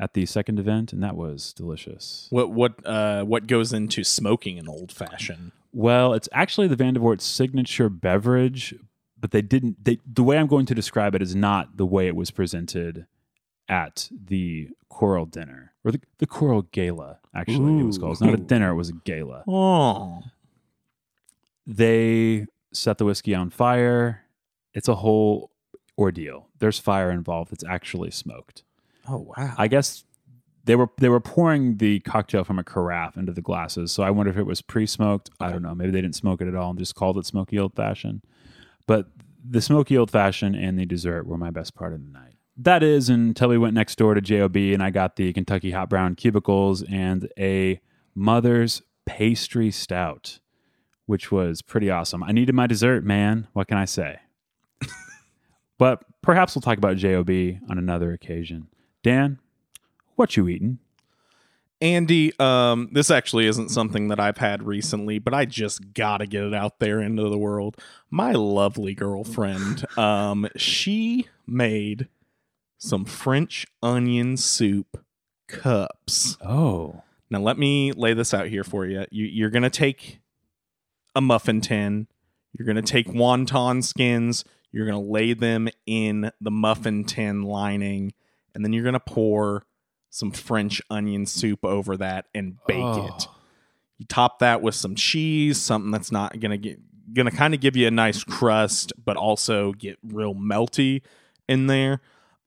at 0.00 0.14
the 0.14 0.26
second 0.26 0.58
event, 0.58 0.92
and 0.92 1.02
that 1.02 1.16
was 1.16 1.52
delicious. 1.52 2.28
What 2.30 2.50
what 2.50 2.86
uh 2.86 3.24
what 3.24 3.46
goes 3.46 3.72
into 3.72 4.04
smoking 4.04 4.58
an 4.58 4.68
old 4.68 4.92
fashioned? 4.92 5.52
Well, 5.72 6.14
it's 6.14 6.28
actually 6.32 6.68
the 6.68 6.76
Vandervoort 6.76 7.20
signature 7.20 7.88
beverage, 7.88 8.74
but 9.18 9.32
they 9.32 9.42
didn't. 9.42 9.84
They, 9.84 9.98
the 10.06 10.22
way 10.22 10.38
I'm 10.38 10.46
going 10.46 10.66
to 10.66 10.74
describe 10.74 11.14
it 11.14 11.22
is 11.22 11.34
not 11.34 11.76
the 11.76 11.86
way 11.86 12.06
it 12.06 12.16
was 12.16 12.30
presented 12.30 13.06
at 13.68 14.08
the 14.12 14.70
choral 14.88 15.26
dinner 15.26 15.74
or 15.84 15.92
the, 15.92 16.00
the 16.18 16.26
choral 16.26 16.62
gala. 16.62 17.18
Actually, 17.34 17.80
it 17.80 17.84
was 17.84 17.98
called. 17.98 18.12
It's 18.12 18.20
not 18.20 18.34
a 18.34 18.38
dinner; 18.38 18.70
it 18.70 18.76
was 18.76 18.90
a 18.90 18.94
gala. 19.04 19.44
Oh. 19.48 20.22
They 21.70 22.46
set 22.72 22.96
the 22.96 23.04
whiskey 23.04 23.34
on 23.34 23.50
fire. 23.50 24.22
It's 24.72 24.88
a 24.88 24.94
whole 24.94 25.50
ordeal. 25.98 26.48
There's 26.60 26.78
fire 26.78 27.10
involved. 27.10 27.52
It's 27.52 27.64
actually 27.64 28.10
smoked. 28.10 28.64
Oh 29.08 29.32
wow. 29.36 29.54
I 29.56 29.68
guess 29.68 30.04
they 30.64 30.76
were 30.76 30.90
they 30.98 31.08
were 31.08 31.20
pouring 31.20 31.78
the 31.78 32.00
cocktail 32.00 32.44
from 32.44 32.58
a 32.58 32.64
carafe 32.64 33.16
into 33.16 33.32
the 33.32 33.40
glasses. 33.40 33.90
So 33.90 34.02
I 34.02 34.10
wonder 34.10 34.30
if 34.30 34.36
it 34.36 34.44
was 34.44 34.60
pre-smoked. 34.60 35.30
I 35.40 35.50
don't 35.50 35.62
know. 35.62 35.74
Maybe 35.74 35.90
they 35.90 36.02
didn't 36.02 36.16
smoke 36.16 36.42
it 36.42 36.48
at 36.48 36.54
all 36.54 36.70
and 36.70 36.78
just 36.78 36.94
called 36.94 37.16
it 37.16 37.24
smoky 37.24 37.58
old 37.58 37.74
fashioned. 37.74 38.22
But 38.86 39.06
the 39.42 39.62
smoky 39.62 39.96
old 39.96 40.10
fashioned 40.10 40.56
and 40.56 40.78
the 40.78 40.84
dessert 40.84 41.26
were 41.26 41.38
my 41.38 41.50
best 41.50 41.74
part 41.74 41.94
of 41.94 42.04
the 42.04 42.10
night. 42.10 42.34
That 42.56 42.82
is 42.82 43.08
until 43.08 43.48
we 43.48 43.56
went 43.56 43.74
next 43.74 43.96
door 43.96 44.14
to 44.14 44.20
JOB 44.20 44.56
and 44.56 44.82
I 44.82 44.90
got 44.90 45.16
the 45.16 45.32
Kentucky 45.32 45.70
hot 45.70 45.88
brown 45.88 46.16
cubicles 46.16 46.82
and 46.82 47.30
a 47.38 47.80
mother's 48.14 48.82
pastry 49.06 49.70
stout, 49.70 50.38
which 51.06 51.32
was 51.32 51.62
pretty 51.62 51.88
awesome. 51.88 52.22
I 52.22 52.32
needed 52.32 52.54
my 52.54 52.66
dessert, 52.66 53.04
man. 53.04 53.46
What 53.54 53.68
can 53.68 53.78
I 53.78 53.86
say? 53.86 54.18
but 55.78 56.04
perhaps 56.20 56.54
we'll 56.54 56.62
talk 56.62 56.76
about 56.76 56.98
JOB 56.98 57.30
on 57.70 57.78
another 57.78 58.12
occasion. 58.12 58.68
Dan, 59.02 59.38
what 60.16 60.36
you 60.36 60.48
eating? 60.48 60.78
Andy, 61.80 62.32
um, 62.40 62.88
this 62.92 63.08
actually 63.10 63.46
isn't 63.46 63.68
something 63.68 64.08
that 64.08 64.18
I've 64.18 64.38
had 64.38 64.64
recently, 64.64 65.20
but 65.20 65.32
I 65.32 65.44
just 65.44 65.94
gotta 65.94 66.26
get 66.26 66.42
it 66.42 66.52
out 66.54 66.80
there 66.80 67.00
into 67.00 67.28
the 67.28 67.38
world. 67.38 67.76
My 68.10 68.32
lovely 68.32 68.94
girlfriend, 68.94 69.86
um, 69.98 70.48
she 70.56 71.28
made 71.46 72.08
some 72.78 73.04
French 73.04 73.64
onion 73.80 74.36
soup 74.36 75.04
cups. 75.46 76.36
Oh, 76.44 77.02
Now 77.30 77.38
let 77.40 77.58
me 77.58 77.92
lay 77.92 78.12
this 78.12 78.34
out 78.34 78.48
here 78.48 78.64
for 78.64 78.84
you. 78.84 79.06
you 79.10 79.26
you're 79.26 79.50
gonna 79.50 79.70
take 79.70 80.18
a 81.14 81.20
muffin 81.20 81.60
tin. 81.60 82.08
You're 82.58 82.66
gonna 82.66 82.82
take 82.82 83.06
wonton 83.06 83.84
skins. 83.84 84.44
You're 84.72 84.86
gonna 84.86 85.00
lay 85.00 85.32
them 85.32 85.68
in 85.86 86.32
the 86.40 86.50
muffin 86.50 87.04
tin 87.04 87.42
lining, 87.42 88.14
and 88.58 88.64
then 88.64 88.72
you're 88.72 88.82
gonna 88.82 88.98
pour 88.98 89.64
some 90.10 90.32
French 90.32 90.82
onion 90.90 91.26
soup 91.26 91.64
over 91.64 91.96
that 91.96 92.26
and 92.34 92.56
bake 92.66 92.78
it. 92.78 92.82
Oh. 92.84 93.34
You 93.98 94.06
top 94.06 94.40
that 94.40 94.62
with 94.62 94.74
some 94.74 94.96
cheese, 94.96 95.60
something 95.60 95.92
that's 95.92 96.10
not 96.10 96.40
gonna 96.40 96.58
get 96.58 96.80
gonna 97.14 97.30
kind 97.30 97.54
of 97.54 97.60
give 97.60 97.76
you 97.76 97.86
a 97.86 97.92
nice 97.92 98.24
crust, 98.24 98.92
but 99.02 99.16
also 99.16 99.72
get 99.72 99.96
real 100.02 100.34
melty 100.34 101.02
in 101.48 101.68
there. 101.68 102.00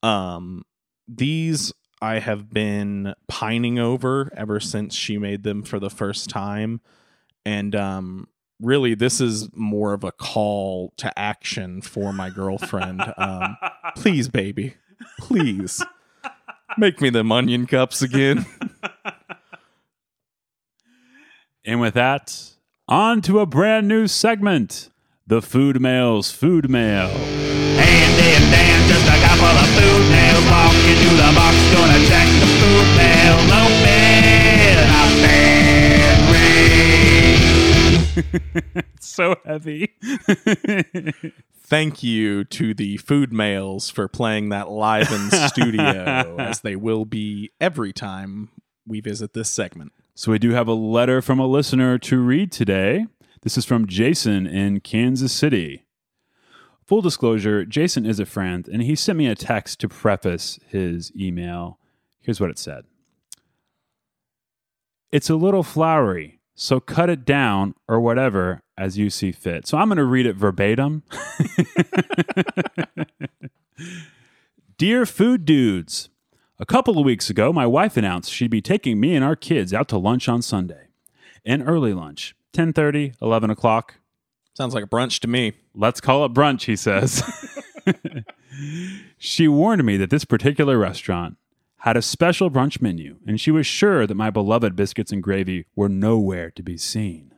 Um, 0.03 0.65
these 1.07 1.71
I 2.01 2.19
have 2.19 2.49
been 2.49 3.13
pining 3.29 3.79
over 3.79 4.33
ever 4.35 4.59
since 4.59 4.93
she 4.93 5.17
made 5.17 5.43
them 5.43 5.63
for 5.63 5.79
the 5.79 5.89
first 5.89 6.29
time, 6.29 6.81
and 7.45 7.73
um, 7.73 8.27
really, 8.59 8.95
this 8.95 9.21
is 9.21 9.47
more 9.55 9.93
of 9.93 10.03
a 10.03 10.11
call 10.11 10.91
to 10.97 11.17
action 11.17 11.81
for 11.81 12.11
my 12.11 12.29
girlfriend. 12.29 13.01
um, 13.15 13.55
please, 13.95 14.27
baby, 14.27 14.75
please 15.19 15.81
make 16.77 17.01
me 17.01 17.09
them 17.09 17.31
onion 17.31 17.67
cups 17.67 18.01
again. 18.01 18.45
And 21.63 21.79
with 21.79 21.93
that, 21.93 22.55
on 22.87 23.21
to 23.21 23.39
a 23.39 23.45
brand 23.45 23.87
new 23.87 24.07
segment 24.07 24.89
the 25.27 25.43
Food 25.43 25.79
Mail's 25.79 26.31
Food 26.31 26.67
Mail. 26.71 27.07
Andy 27.07 28.35
and 28.35 28.51
Dan, 28.51 28.89
just 28.89 29.05
a 29.05 29.17
couple 29.21 29.45
of 29.45 29.69
food 29.77 30.09
nails. 30.09 30.43
Walk 30.49 30.73
into 30.73 31.15
the 31.15 31.31
box, 31.35 31.55
gonna 31.71 31.99
check 32.09 32.27
the 32.39 32.47
food 32.57 32.87
mail. 32.97 33.37
Open 33.61 34.89
a 34.89 35.05
bad 35.21 36.17
ring. 38.73 38.83
It's 38.95 39.07
so 39.15 39.35
heavy. 39.45 39.93
Thank 41.71 42.03
you 42.03 42.43
to 42.43 42.73
the 42.73 42.97
Food 42.97 43.31
Mails 43.31 43.89
for 43.89 44.09
playing 44.09 44.49
that 44.49 44.69
live 44.69 45.09
in 45.09 45.31
studio, 45.47 46.35
as 46.37 46.59
they 46.59 46.75
will 46.75 47.05
be 47.05 47.51
every 47.61 47.93
time 47.93 48.49
we 48.85 48.99
visit 48.99 49.31
this 49.31 49.49
segment. 49.49 49.93
so, 50.13 50.33
we 50.33 50.37
do 50.37 50.51
have 50.51 50.67
a 50.67 50.73
letter 50.73 51.21
from 51.21 51.39
a 51.39 51.47
listener 51.47 51.97
to 51.99 52.19
read 52.19 52.51
today. 52.51 53.05
This 53.43 53.57
is 53.57 53.63
from 53.63 53.87
Jason 53.87 54.45
in 54.47 54.81
Kansas 54.81 55.31
City. 55.31 55.85
Full 56.87 57.01
disclosure 57.01 57.63
Jason 57.63 58.05
is 58.05 58.19
a 58.19 58.25
friend, 58.25 58.67
and 58.67 58.83
he 58.83 58.93
sent 58.93 59.17
me 59.17 59.27
a 59.27 59.35
text 59.35 59.79
to 59.79 59.87
preface 59.87 60.59
his 60.67 61.09
email. 61.15 61.79
Here's 62.19 62.41
what 62.41 62.49
it 62.49 62.59
said 62.59 62.83
It's 65.09 65.29
a 65.29 65.35
little 65.37 65.63
flowery, 65.63 66.40
so 66.61 66.79
cut 66.79 67.09
it 67.09 67.25
down 67.25 67.73
or 67.87 67.99
whatever 67.99 68.61
as 68.77 68.95
you 68.95 69.09
see 69.09 69.31
fit. 69.31 69.65
So 69.65 69.79
I'm 69.79 69.87
going 69.87 69.97
to 69.97 70.03
read 70.03 70.27
it 70.27 70.35
verbatim. 70.35 71.01
Dear 74.77 75.07
Food 75.07 75.43
Dudes, 75.43 76.09
a 76.59 76.65
couple 76.65 76.99
of 76.99 77.05
weeks 77.05 77.31
ago, 77.31 77.51
my 77.51 77.65
wife 77.65 77.97
announced 77.97 78.31
she'd 78.31 78.51
be 78.51 78.61
taking 78.61 78.99
me 78.99 79.15
and 79.15 79.25
our 79.25 79.35
kids 79.35 79.73
out 79.73 79.87
to 79.87 79.97
lunch 79.97 80.29
on 80.29 80.43
Sunday. 80.43 80.89
An 81.43 81.63
early 81.63 81.95
lunch, 81.95 82.35
10:30, 82.53 83.15
11 83.19 83.49
o'clock. 83.49 83.95
Sounds 84.53 84.75
like 84.75 84.83
a 84.83 84.87
brunch 84.87 85.19
to 85.21 85.27
me. 85.27 85.53
Let's 85.73 85.99
call 85.99 86.25
it 86.25 86.33
brunch, 86.33 86.65
he 86.65 86.75
says. 86.75 87.23
she 89.17 89.47
warned 89.47 89.83
me 89.83 89.97
that 89.97 90.11
this 90.11 90.25
particular 90.25 90.77
restaurant 90.77 91.37
had 91.81 91.97
a 91.97 92.01
special 92.01 92.51
brunch 92.51 92.79
menu, 92.79 93.17
and 93.25 93.41
she 93.41 93.49
was 93.49 93.65
sure 93.65 94.05
that 94.05 94.13
my 94.13 94.29
beloved 94.29 94.75
biscuits 94.75 95.11
and 95.11 95.23
gravy 95.23 95.65
were 95.75 95.89
nowhere 95.89 96.51
to 96.51 96.61
be 96.61 96.77
seen. 96.77 97.33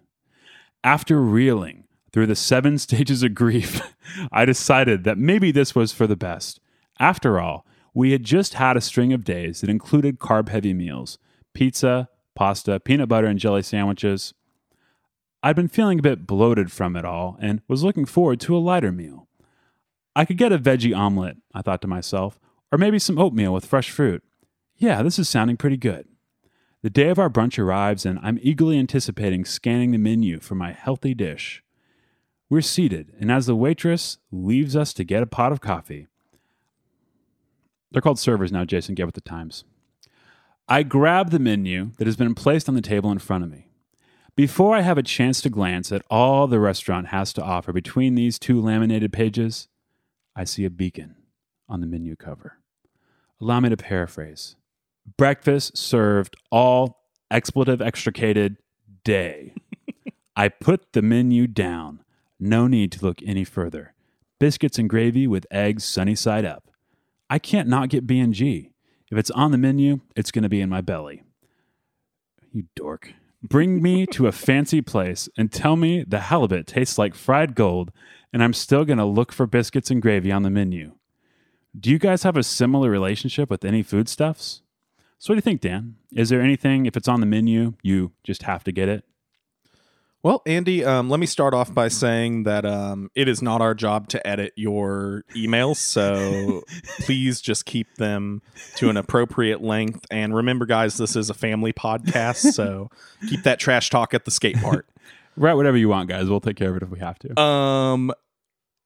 After 0.84 1.22
reeling 1.22 1.86
through 2.12 2.28
the 2.28 2.36
seven 2.36 2.78
stages 2.78 3.24
of 3.24 3.36
grief, 3.36 3.82
I 4.34 4.44
decided 4.44 5.06
that 5.06 5.18
maybe 5.18 5.52
this 5.52 5.74
was 5.74 5.94
for 5.94 6.08
the 6.08 6.18
best. 6.18 6.60
After 7.00 7.40
all, 7.40 7.66
we 7.94 8.12
had 8.12 8.26
just 8.26 8.56
had 8.56 8.76
a 8.76 8.82
string 8.82 9.14
of 9.14 9.24
days 9.24 9.62
that 9.62 9.70
included 9.70 10.20
carb 10.20 10.50
heavy 10.50 10.74
meals 10.74 11.18
pizza, 11.54 12.10
pasta, 12.36 12.82
peanut 12.82 13.08
butter 13.08 13.28
and 13.28 13.40
jelly 13.40 13.62
sandwiches. 13.62 14.34
I'd 15.42 15.56
been 15.56 15.70
feeling 15.70 16.00
a 16.00 16.04
bit 16.04 16.28
bloated 16.28 16.70
from 16.70 16.98
it 16.98 17.06
all 17.06 17.38
and 17.40 17.62
was 17.70 17.84
looking 17.84 18.06
forward 18.06 18.42
to 18.42 18.58
a 18.58 18.60
lighter 18.60 18.92
meal. 18.92 19.28
I 20.16 20.26
could 20.26 20.38
get 20.38 20.52
a 20.52 20.60
veggie 20.60 20.98
omelet, 20.98 21.38
I 21.54 21.62
thought 21.62 21.82
to 21.84 21.88
myself, 21.88 22.40
or 22.74 22.78
maybe 22.78 23.00
some 23.00 23.18
oatmeal 23.18 23.54
with 23.54 23.66
fresh 23.66 23.90
fruit. 23.90 24.24
Yeah, 24.78 25.02
this 25.04 25.20
is 25.20 25.30
sounding 25.30 25.58
pretty 25.58 25.78
good. 25.78 26.08
The 26.82 26.90
day 26.90 27.10
of 27.10 27.20
our 27.20 27.30
brunch 27.30 27.58
arrives, 27.58 28.06
and 28.06 28.20
I'm 28.22 28.40
eagerly 28.42 28.78
anticipating 28.78 29.46
scanning 29.46 29.92
the 29.92 29.98
menu 29.98 30.40
for 30.40 30.56
my 30.56 30.74
healthy 30.74 31.14
dish. 31.14 31.64
We're 32.50 32.62
seated, 32.62 33.14
and 33.20 33.32
as 33.32 33.46
the 33.46 33.56
waitress 33.56 34.18
leaves 34.32 34.76
us 34.76 34.94
to 34.96 35.06
get 35.06 35.24
a 35.24 35.28
pot 35.28 35.52
of 35.54 35.62
coffee, 35.62 36.08
they're 37.92 38.02
called 38.02 38.20
servers 38.20 38.52
now, 38.52 38.66
Jason, 38.66 38.96
get 38.96 39.06
with 39.06 39.16
the 39.16 39.22
times. 39.22 39.64
I 40.68 40.84
grab 40.84 41.30
the 41.30 41.40
menu 41.40 41.92
that 41.98 42.08
has 42.08 42.16
been 42.16 42.36
placed 42.36 42.68
on 42.68 42.76
the 42.76 42.82
table 42.82 43.12
in 43.12 43.20
front 43.20 43.44
of 43.44 43.52
me. 43.52 43.70
Before 44.36 44.76
I 44.76 44.82
have 44.82 44.98
a 44.98 45.04
chance 45.04 45.42
to 45.42 45.50
glance 45.50 45.92
at 45.92 46.02
all 46.10 46.48
the 46.48 46.60
restaurant 46.60 47.08
has 47.08 47.32
to 47.34 47.44
offer 47.44 47.72
between 47.72 48.16
these 48.16 48.40
two 48.40 48.60
laminated 48.60 49.14
pages, 49.14 49.68
I 50.36 50.44
see 50.44 50.66
a 50.66 50.72
beacon 50.72 51.16
on 51.70 51.82
the 51.82 51.88
menu 51.88 52.16
cover. 52.16 52.58
Allow 53.40 53.60
me 53.60 53.70
to 53.70 53.78
paraphrase 53.78 54.56
breakfast 55.18 55.78
served 55.78 56.36
all 56.52 57.04
expletive 57.30 57.82
extricated 57.82 58.58
day. 59.04 59.54
I 60.36 60.50
put 60.50 60.94
the 60.94 61.02
menu 61.02 61.48
down. 61.48 62.04
No 62.40 62.68
need 62.68 62.92
to 62.94 63.06
look 63.06 63.20
any 63.26 63.44
further. 63.44 63.94
Biscuits 64.40 64.78
and 64.78 64.90
gravy 64.90 65.28
with 65.28 65.48
eggs 65.52 65.84
sunny 65.84 66.16
side 66.16 66.46
up. 66.46 66.70
I 67.30 67.40
can't 67.40 67.70
not 67.70 67.90
get 67.90 68.08
B&G. 68.08 68.72
If 69.12 69.18
it's 69.18 69.32
on 69.32 69.52
the 69.52 69.58
menu, 69.58 70.02
it's 70.16 70.32
going 70.32 70.44
to 70.44 70.50
be 70.50 70.60
in 70.60 70.70
my 70.70 70.82
belly. 70.82 71.24
You 72.52 72.66
dork. 72.76 73.14
Bring 73.44 73.82
me 73.82 74.06
to 74.14 74.28
a 74.28 74.32
fancy 74.32 74.82
place 74.82 75.30
and 75.38 75.52
tell 75.52 75.76
me 75.76 76.04
the 76.04 76.22
halibut 76.22 76.66
tastes 76.66 76.98
like 76.98 77.14
fried 77.14 77.54
gold, 77.54 77.92
and 78.32 78.44
I'm 78.44 78.54
still 78.54 78.86
going 78.86 78.98
to 78.98 79.06
look 79.06 79.32
for 79.32 79.46
biscuits 79.46 79.92
and 79.92 80.02
gravy 80.02 80.32
on 80.32 80.42
the 80.42 80.50
menu. 80.50 80.94
Do 81.80 81.92
you 81.92 82.00
guys 82.00 82.24
have 82.24 82.38
a 82.38 82.44
similar 82.44 82.90
relationship 82.90 83.50
with 83.52 83.64
any 83.64 83.84
foodstuffs? 83.84 84.63
So, 85.24 85.32
what 85.32 85.36
do 85.36 85.38
you 85.38 85.42
think, 85.42 85.62
Dan? 85.62 85.96
Is 86.12 86.28
there 86.28 86.42
anything, 86.42 86.86
if 86.86 86.98
it's 86.98 87.08
on 87.08 87.22
the 87.22 87.26
menu, 87.26 87.76
you 87.82 88.12
just 88.26 88.44
have 88.44 88.62
to 88.66 88.74
get 88.74 88.90
it? 88.90 89.06
Well, 90.22 90.42
Andy, 90.46 90.84
um, 90.84 91.10
let 91.10 91.18
me 91.18 91.26
start 91.28 91.54
off 91.54 91.74
by 91.74 91.88
saying 91.88 92.44
that 92.44 92.66
um, 92.66 93.10
it 93.16 93.30
is 93.30 93.42
not 93.42 93.62
our 93.62 93.74
job 93.74 94.10
to 94.10 94.28
edit 94.28 94.52
your 94.58 95.24
emails. 95.34 95.78
So 95.78 96.64
please 97.00 97.40
just 97.40 97.66
keep 97.66 97.96
them 97.96 98.42
to 98.76 98.90
an 98.90 98.98
appropriate 98.98 99.62
length. 99.62 100.06
And 100.12 100.36
remember, 100.36 100.66
guys, 100.66 100.98
this 100.98 101.16
is 101.16 101.30
a 101.30 101.34
family 101.34 101.72
podcast. 101.72 102.52
So 102.52 102.90
keep 103.30 103.44
that 103.44 103.62
trash 103.62 103.90
talk 103.90 104.14
at 104.14 104.26
the 104.26 104.32
skate 104.32 104.58
part. 104.58 104.90
Write 105.38 105.54
whatever 105.54 105.78
you 105.78 105.88
want, 105.88 106.10
guys. 106.10 106.30
We'll 106.30 106.42
take 106.42 106.58
care 106.58 106.72
of 106.72 106.76
it 106.76 106.84
if 106.84 106.90
we 106.90 107.00
have 107.00 107.18
to. 107.20 107.40
Um, 107.42 108.12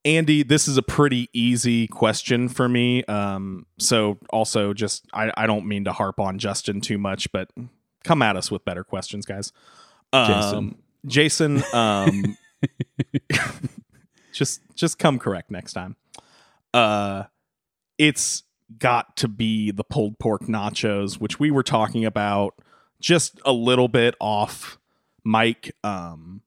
Andy, 0.04 0.42
this 0.42 0.68
is 0.68 0.76
a 0.76 0.82
pretty 0.82 1.28
easy 1.32 1.86
question 1.86 2.48
for 2.48 2.68
me. 2.68 3.04
Um, 3.04 3.66
so 3.78 4.18
also 4.30 4.72
just 4.72 5.06
I, 5.12 5.32
I 5.36 5.46
don't 5.46 5.66
mean 5.66 5.84
to 5.84 5.92
harp 5.92 6.20
on 6.20 6.38
Justin 6.38 6.80
too 6.80 6.98
much, 6.98 7.30
but 7.32 7.50
come 8.04 8.22
at 8.22 8.36
us 8.36 8.50
with 8.50 8.64
better 8.64 8.84
questions, 8.84 9.26
guys. 9.26 9.52
Um, 10.12 10.76
Jason. 11.06 11.62
Jason, 11.62 11.64
um, 11.72 12.36
just 14.32 14.60
just 14.74 14.98
come 14.98 15.18
correct 15.18 15.50
next 15.50 15.72
time. 15.72 15.96
Uh, 16.72 17.24
it's 17.98 18.44
got 18.78 19.16
to 19.16 19.28
be 19.28 19.70
the 19.70 19.84
pulled 19.84 20.18
pork 20.18 20.42
nachos, 20.42 21.14
which 21.14 21.40
we 21.40 21.50
were 21.50 21.62
talking 21.62 22.04
about 22.04 22.54
just 23.00 23.40
a 23.44 23.52
little 23.52 23.88
bit 23.88 24.14
off 24.20 24.78
mic. 25.24 25.74
Um, 25.84 26.42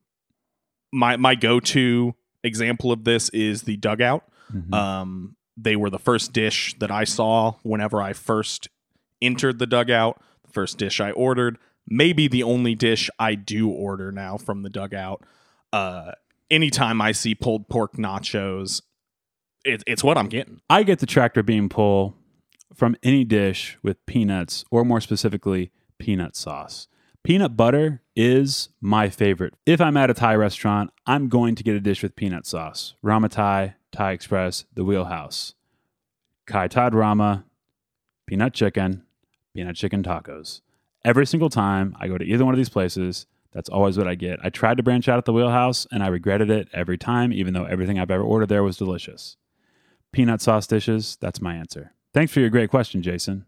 my 0.91 1.17
my 1.17 1.35
go 1.35 1.59
to 1.59 2.15
example 2.43 2.91
of 2.91 3.03
this 3.03 3.29
is 3.29 3.63
the 3.63 3.77
dugout. 3.77 4.23
Mhm. 4.53 4.73
Um, 4.73 5.35
they 5.57 5.75
were 5.75 5.89
the 5.89 5.99
first 5.99 6.33
dish 6.33 6.75
that 6.79 6.91
I 6.91 7.03
saw 7.03 7.55
whenever 7.63 8.01
I 8.01 8.13
first 8.13 8.67
entered 9.21 9.59
the 9.59 9.67
dugout. 9.67 10.21
The 10.43 10.51
first 10.51 10.77
dish 10.77 10.99
I 10.99 11.11
ordered, 11.11 11.57
maybe 11.87 12.27
the 12.27 12.43
only 12.43 12.75
dish 12.75 13.09
I 13.19 13.35
do 13.35 13.69
order 13.69 14.11
now 14.11 14.37
from 14.37 14.63
the 14.63 14.69
dugout. 14.69 15.23
Uh, 15.71 16.13
anytime 16.49 17.01
I 17.01 17.11
see 17.11 17.35
pulled 17.35 17.69
pork 17.69 17.93
nachos, 17.97 18.81
it, 19.63 19.83
it's 19.85 20.03
what 20.03 20.17
I'm 20.17 20.27
getting. 20.27 20.59
I 20.69 20.83
get 20.83 20.99
the 20.99 21.05
tractor 21.05 21.43
beam 21.43 21.69
pull 21.69 22.15
from 22.73 22.95
any 23.03 23.23
dish 23.23 23.77
with 23.83 24.03
peanuts, 24.05 24.65
or 24.71 24.83
more 24.83 25.01
specifically, 25.01 25.71
peanut 25.99 26.35
sauce. 26.35 26.87
Peanut 27.23 27.55
butter 27.55 28.01
is 28.15 28.69
my 28.81 29.07
favorite. 29.07 29.53
If 29.67 29.79
I'm 29.79 29.95
at 29.95 30.09
a 30.09 30.13
Thai 30.15 30.33
restaurant, 30.35 30.89
I'm 31.05 31.29
going 31.29 31.53
to 31.53 31.63
get 31.63 31.75
a 31.75 31.79
dish 31.79 32.01
with 32.01 32.15
peanut 32.15 32.47
sauce. 32.47 32.95
Rama 33.03 33.29
Thai, 33.29 33.75
Thai 33.91 34.13
Express, 34.13 34.65
The 34.73 34.83
Wheelhouse. 34.83 35.53
Kai 36.47 36.67
Tad 36.67 36.95
Rama, 36.95 37.45
peanut 38.25 38.55
chicken, 38.55 39.03
peanut 39.53 39.75
chicken 39.75 40.01
tacos. 40.01 40.61
Every 41.05 41.27
single 41.27 41.51
time 41.51 41.95
I 41.99 42.07
go 42.07 42.17
to 42.17 42.25
either 42.25 42.43
one 42.43 42.55
of 42.55 42.57
these 42.57 42.69
places, 42.69 43.27
that's 43.51 43.69
always 43.69 43.99
what 43.99 44.07
I 44.07 44.15
get. 44.15 44.39
I 44.43 44.49
tried 44.49 44.77
to 44.77 44.83
branch 44.83 45.07
out 45.07 45.19
at 45.19 45.25
The 45.25 45.33
Wheelhouse 45.33 45.85
and 45.91 46.01
I 46.01 46.07
regretted 46.07 46.49
it 46.49 46.69
every 46.73 46.97
time, 46.97 47.31
even 47.31 47.53
though 47.53 47.65
everything 47.65 47.99
I've 47.99 48.09
ever 48.09 48.23
ordered 48.23 48.49
there 48.49 48.63
was 48.63 48.77
delicious. 48.77 49.37
Peanut 50.11 50.41
sauce 50.41 50.65
dishes, 50.65 51.19
that's 51.21 51.39
my 51.39 51.53
answer. 51.53 51.93
Thanks 52.15 52.33
for 52.33 52.39
your 52.39 52.49
great 52.49 52.71
question, 52.71 53.03
Jason. 53.03 53.45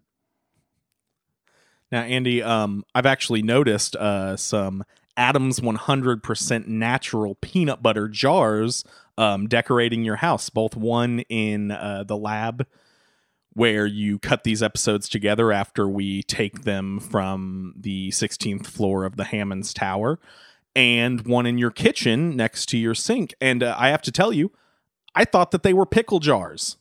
Now, 1.93 2.01
Andy, 2.01 2.41
um, 2.41 2.83
I've 2.95 3.05
actually 3.05 3.43
noticed 3.43 3.95
uh, 3.95 4.35
some 4.35 4.83
Adams 5.15 5.59
100% 5.59 6.67
natural 6.67 7.35
peanut 7.35 7.83
butter 7.83 8.07
jars 8.07 8.83
um, 9.15 9.47
decorating 9.47 10.03
your 10.03 10.15
house, 10.15 10.49
both 10.49 10.75
one 10.75 11.19
in 11.29 11.69
uh, 11.69 12.03
the 12.07 12.17
lab 12.17 12.65
where 13.51 13.85
you 13.85 14.17
cut 14.17 14.43
these 14.43 14.63
episodes 14.63 15.07
together 15.07 15.51
after 15.51 15.87
we 15.87 16.23
take 16.23 16.63
them 16.63 16.99
from 16.99 17.75
the 17.77 18.09
16th 18.09 18.65
floor 18.65 19.05
of 19.05 19.15
the 19.15 19.25
Hammons 19.25 19.71
Tower, 19.71 20.19
and 20.75 21.27
one 21.27 21.45
in 21.45 21.59
your 21.59 21.69
kitchen 21.69 22.35
next 22.35 22.69
to 22.69 22.77
your 22.79 22.95
sink. 22.95 23.35
And 23.39 23.61
uh, 23.61 23.75
I 23.77 23.89
have 23.89 24.01
to 24.01 24.11
tell 24.11 24.33
you, 24.33 24.51
I 25.13 25.25
thought 25.25 25.51
that 25.51 25.61
they 25.61 25.73
were 25.73 25.85
pickle 25.85 26.17
jars. 26.17 26.77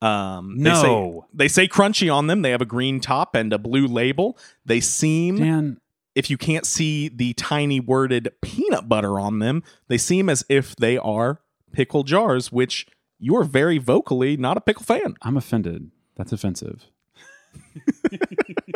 Um, 0.00 0.58
they 0.58 0.74
say, 0.74 1.20
they 1.34 1.48
say 1.48 1.68
crunchy 1.68 2.12
on 2.12 2.26
them. 2.28 2.42
They 2.42 2.50
have 2.50 2.62
a 2.62 2.66
green 2.66 3.00
top 3.00 3.34
and 3.34 3.52
a 3.52 3.58
blue 3.58 3.86
label. 3.86 4.38
They 4.64 4.80
seem, 4.80 5.36
Dan, 5.36 5.80
if 6.14 6.30
you 6.30 6.38
can't 6.38 6.66
see 6.66 7.08
the 7.08 7.32
tiny 7.34 7.80
worded 7.80 8.32
peanut 8.42 8.88
butter 8.88 9.18
on 9.18 9.38
them, 9.40 9.62
they 9.88 9.98
seem 9.98 10.28
as 10.28 10.44
if 10.48 10.76
they 10.76 10.98
are 10.98 11.40
pickle 11.72 12.04
jars, 12.04 12.52
which 12.52 12.86
you 13.18 13.36
are 13.36 13.44
very 13.44 13.78
vocally 13.78 14.36
not 14.36 14.56
a 14.56 14.60
pickle 14.60 14.84
fan. 14.84 15.16
I'm 15.22 15.36
offended. 15.36 15.90
That's 16.16 16.32
offensive. 16.32 16.86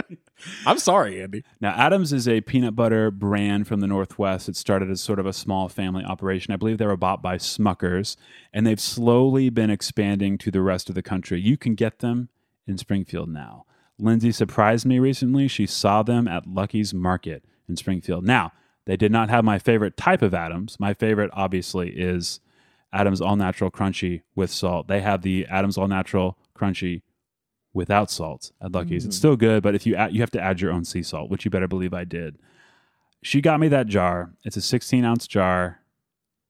I'm 0.65 0.79
sorry, 0.79 1.21
Andy. 1.23 1.45
Now, 1.61 1.73
Adams 1.73 2.13
is 2.13 2.29
a 2.29 2.41
peanut 2.41 2.77
butter 2.77 3.11
brand 3.11 3.67
from 3.67 3.81
the 3.81 3.87
Northwest. 3.87 4.49
It 4.49 4.57
started 4.57 4.91
as 4.91 5.01
sort 5.01 5.19
of 5.19 5.27
a 5.27 5.33
small 5.33 5.69
family 5.69 6.05
operation. 6.05 6.53
I 6.53 6.57
believe 6.57 6.79
they 6.79 6.87
were 6.87 6.97
bought 6.97 7.23
by 7.23 7.37
Smuckers, 7.37 8.17
and 8.53 8.67
they've 8.67 8.81
slowly 8.81 9.51
been 9.51 9.71
expanding 9.71 10.39
to 10.39 10.51
the 10.51 10.63
rest 10.63 10.89
of 10.89 10.95
the 10.95 11.03
country. 11.03 11.41
You 11.41 11.57
can 11.57 11.75
get 11.75 11.99
them 11.99 12.29
in 12.67 12.79
Springfield 12.79 13.29
now. 13.29 13.65
Lindsay 13.99 14.33
surprised 14.33 14.87
me 14.87 14.99
recently. 14.99 15.49
She 15.49 15.67
saw 15.67 16.03
them 16.03 16.29
at 16.29 16.47
Lucky's 16.47 16.95
Market 16.95 17.45
in 17.69 17.77
Springfield. 17.77 18.25
Now, 18.25 18.53
they 18.85 18.97
did 18.97 19.13
not 19.13 19.31
have 19.31 19.45
my 19.45 19.59
favorite 19.59 19.97
type 19.97 20.23
of 20.23 20.35
Adams. 20.35 20.79
My 20.79 20.95
favorite, 20.95 21.31
obviously, 21.33 21.91
is 21.91 22.41
Adams 22.93 23.21
All 23.21 23.37
Natural 23.37 23.71
Crunchy 23.71 24.23
with 24.35 24.51
salt. 24.51 24.89
They 24.89 25.01
have 25.01 25.23
the 25.23 25.47
Adams 25.47 25.79
All 25.79 25.89
Natural 25.89 26.37
Crunchy 26.57 27.03
without 27.75 28.11
salt 28.11 28.53
at 28.61 28.73
Lucky's. 28.73 29.05
It's 29.05 29.17
mm. 29.17 29.19
still 29.19 29.37
good, 29.37 29.63
but 29.63 29.75
if 29.75 29.87
you 29.87 29.95
add, 29.97 30.15
you 30.15 30.21
have 30.21 30.31
to 30.33 30.41
add 30.41 30.61
your 30.61 30.73
own 30.73 30.85
sea 30.85 31.03
salt, 31.03 31.31
which 31.31 31.45
you 31.45 31.51
better 31.51 31.69
believe 31.69 31.95
I 31.95 32.05
did. 32.05 32.39
She 33.23 33.41
got 33.41 33.61
me 33.61 33.69
that 33.69 33.87
jar. 33.87 34.33
It's 34.45 34.57
a 34.57 34.61
16 34.61 35.05
ounce 35.05 35.27
jar, 35.27 35.81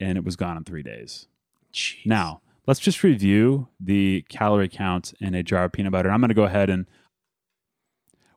and 0.00 0.16
it 0.16 0.24
was 0.24 0.36
gone 0.36 0.56
in 0.56 0.64
three 0.64 0.82
days. 0.82 1.26
Now 2.04 2.42
let's 2.66 2.80
just 2.80 3.02
review 3.02 3.68
the 3.80 4.24
calorie 4.28 4.68
count 4.68 5.14
in 5.20 5.34
a 5.34 5.42
jar 5.42 5.64
of 5.64 5.72
peanut 5.72 5.92
butter. 5.92 6.10
I'm 6.10 6.20
going 6.20 6.28
to 6.28 6.34
go 6.34 6.44
ahead 6.44 6.70
and 6.70 6.86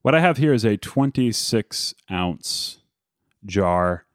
what 0.02 0.14
I 0.14 0.20
have 0.20 0.38
here 0.38 0.54
is 0.54 0.64
a 0.64 0.78
26 0.78 1.96
ounce 2.12 2.78
jar. 3.44 4.06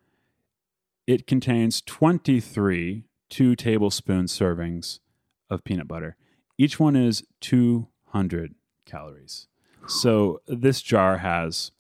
It 1.07 1.27
contains 1.27 1.81
23 1.83 3.07
two 3.29 3.57
tablespoon 3.57 4.27
servings 4.27 5.01
of 5.49 5.65
peanut 5.65 5.89
butter. 5.89 6.17
Each 6.59 6.79
one 6.79 6.95
is 6.95 7.25
200 7.41 8.55
calories. 8.85 9.47
So 9.87 10.41
this 10.47 10.83
jar 10.83 11.19
has 11.19 11.71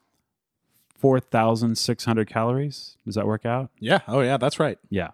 4,600 0.99 2.29
calories. 2.29 2.97
Does 3.05 3.15
that 3.15 3.27
work 3.27 3.47
out? 3.47 3.71
Yeah. 3.79 4.01
Oh, 4.07 4.21
yeah. 4.21 4.37
That's 4.37 4.59
right. 4.61 4.79
Yeah. 4.89 5.11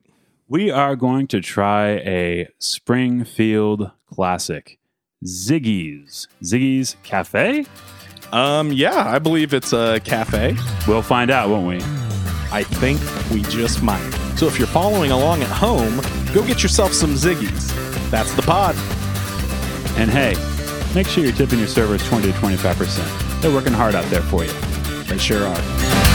We 0.49 0.71
are 0.71 0.97
going 0.97 1.27
to 1.29 1.41
try 1.41 1.91
a 1.91 2.49
Springfield 2.59 3.93
classic, 4.13 4.79
Ziggy's. 5.25 6.27
Ziggy's 6.43 6.97
Cafe? 7.03 7.65
Um, 8.33 8.73
yeah, 8.73 9.09
I 9.09 9.19
believe 9.19 9.53
it's 9.53 9.73
a 9.73 10.01
cafe. 10.05 10.57
We'll 10.87 11.03
find 11.03 11.31
out, 11.31 11.51
won't 11.51 11.67
we? 11.67 11.79
I 12.53 12.63
think 12.63 13.01
we 13.33 13.43
just 13.43 13.83
might. 13.83 14.30
So 14.41 14.47
if 14.47 14.59
you're 14.59 14.69
following 14.69 15.11
along 15.11 15.43
at 15.43 15.51
home, 15.51 16.01
go 16.33 16.43
get 16.43 16.63
yourself 16.63 16.95
some 16.95 17.11
Ziggies. 17.11 17.69
That's 18.11 18.33
the 18.33 18.41
pod. 18.41 18.75
And 19.99 20.11
hey, 20.11 20.35
make 20.95 21.09
sure 21.09 21.23
you're 21.23 21.35
tipping 21.35 21.59
your 21.59 21.69
servers 21.69 22.03
20 22.09 22.33
to 22.33 22.39
25%. 22.39 23.43
They're 23.43 23.53
working 23.53 23.75
hard 23.75 23.95
out 23.95 24.07
there 24.07 24.23
for 24.23 24.43
you. 24.43 24.53
They 25.03 25.19
sure 25.19 25.47
are. 25.47 26.10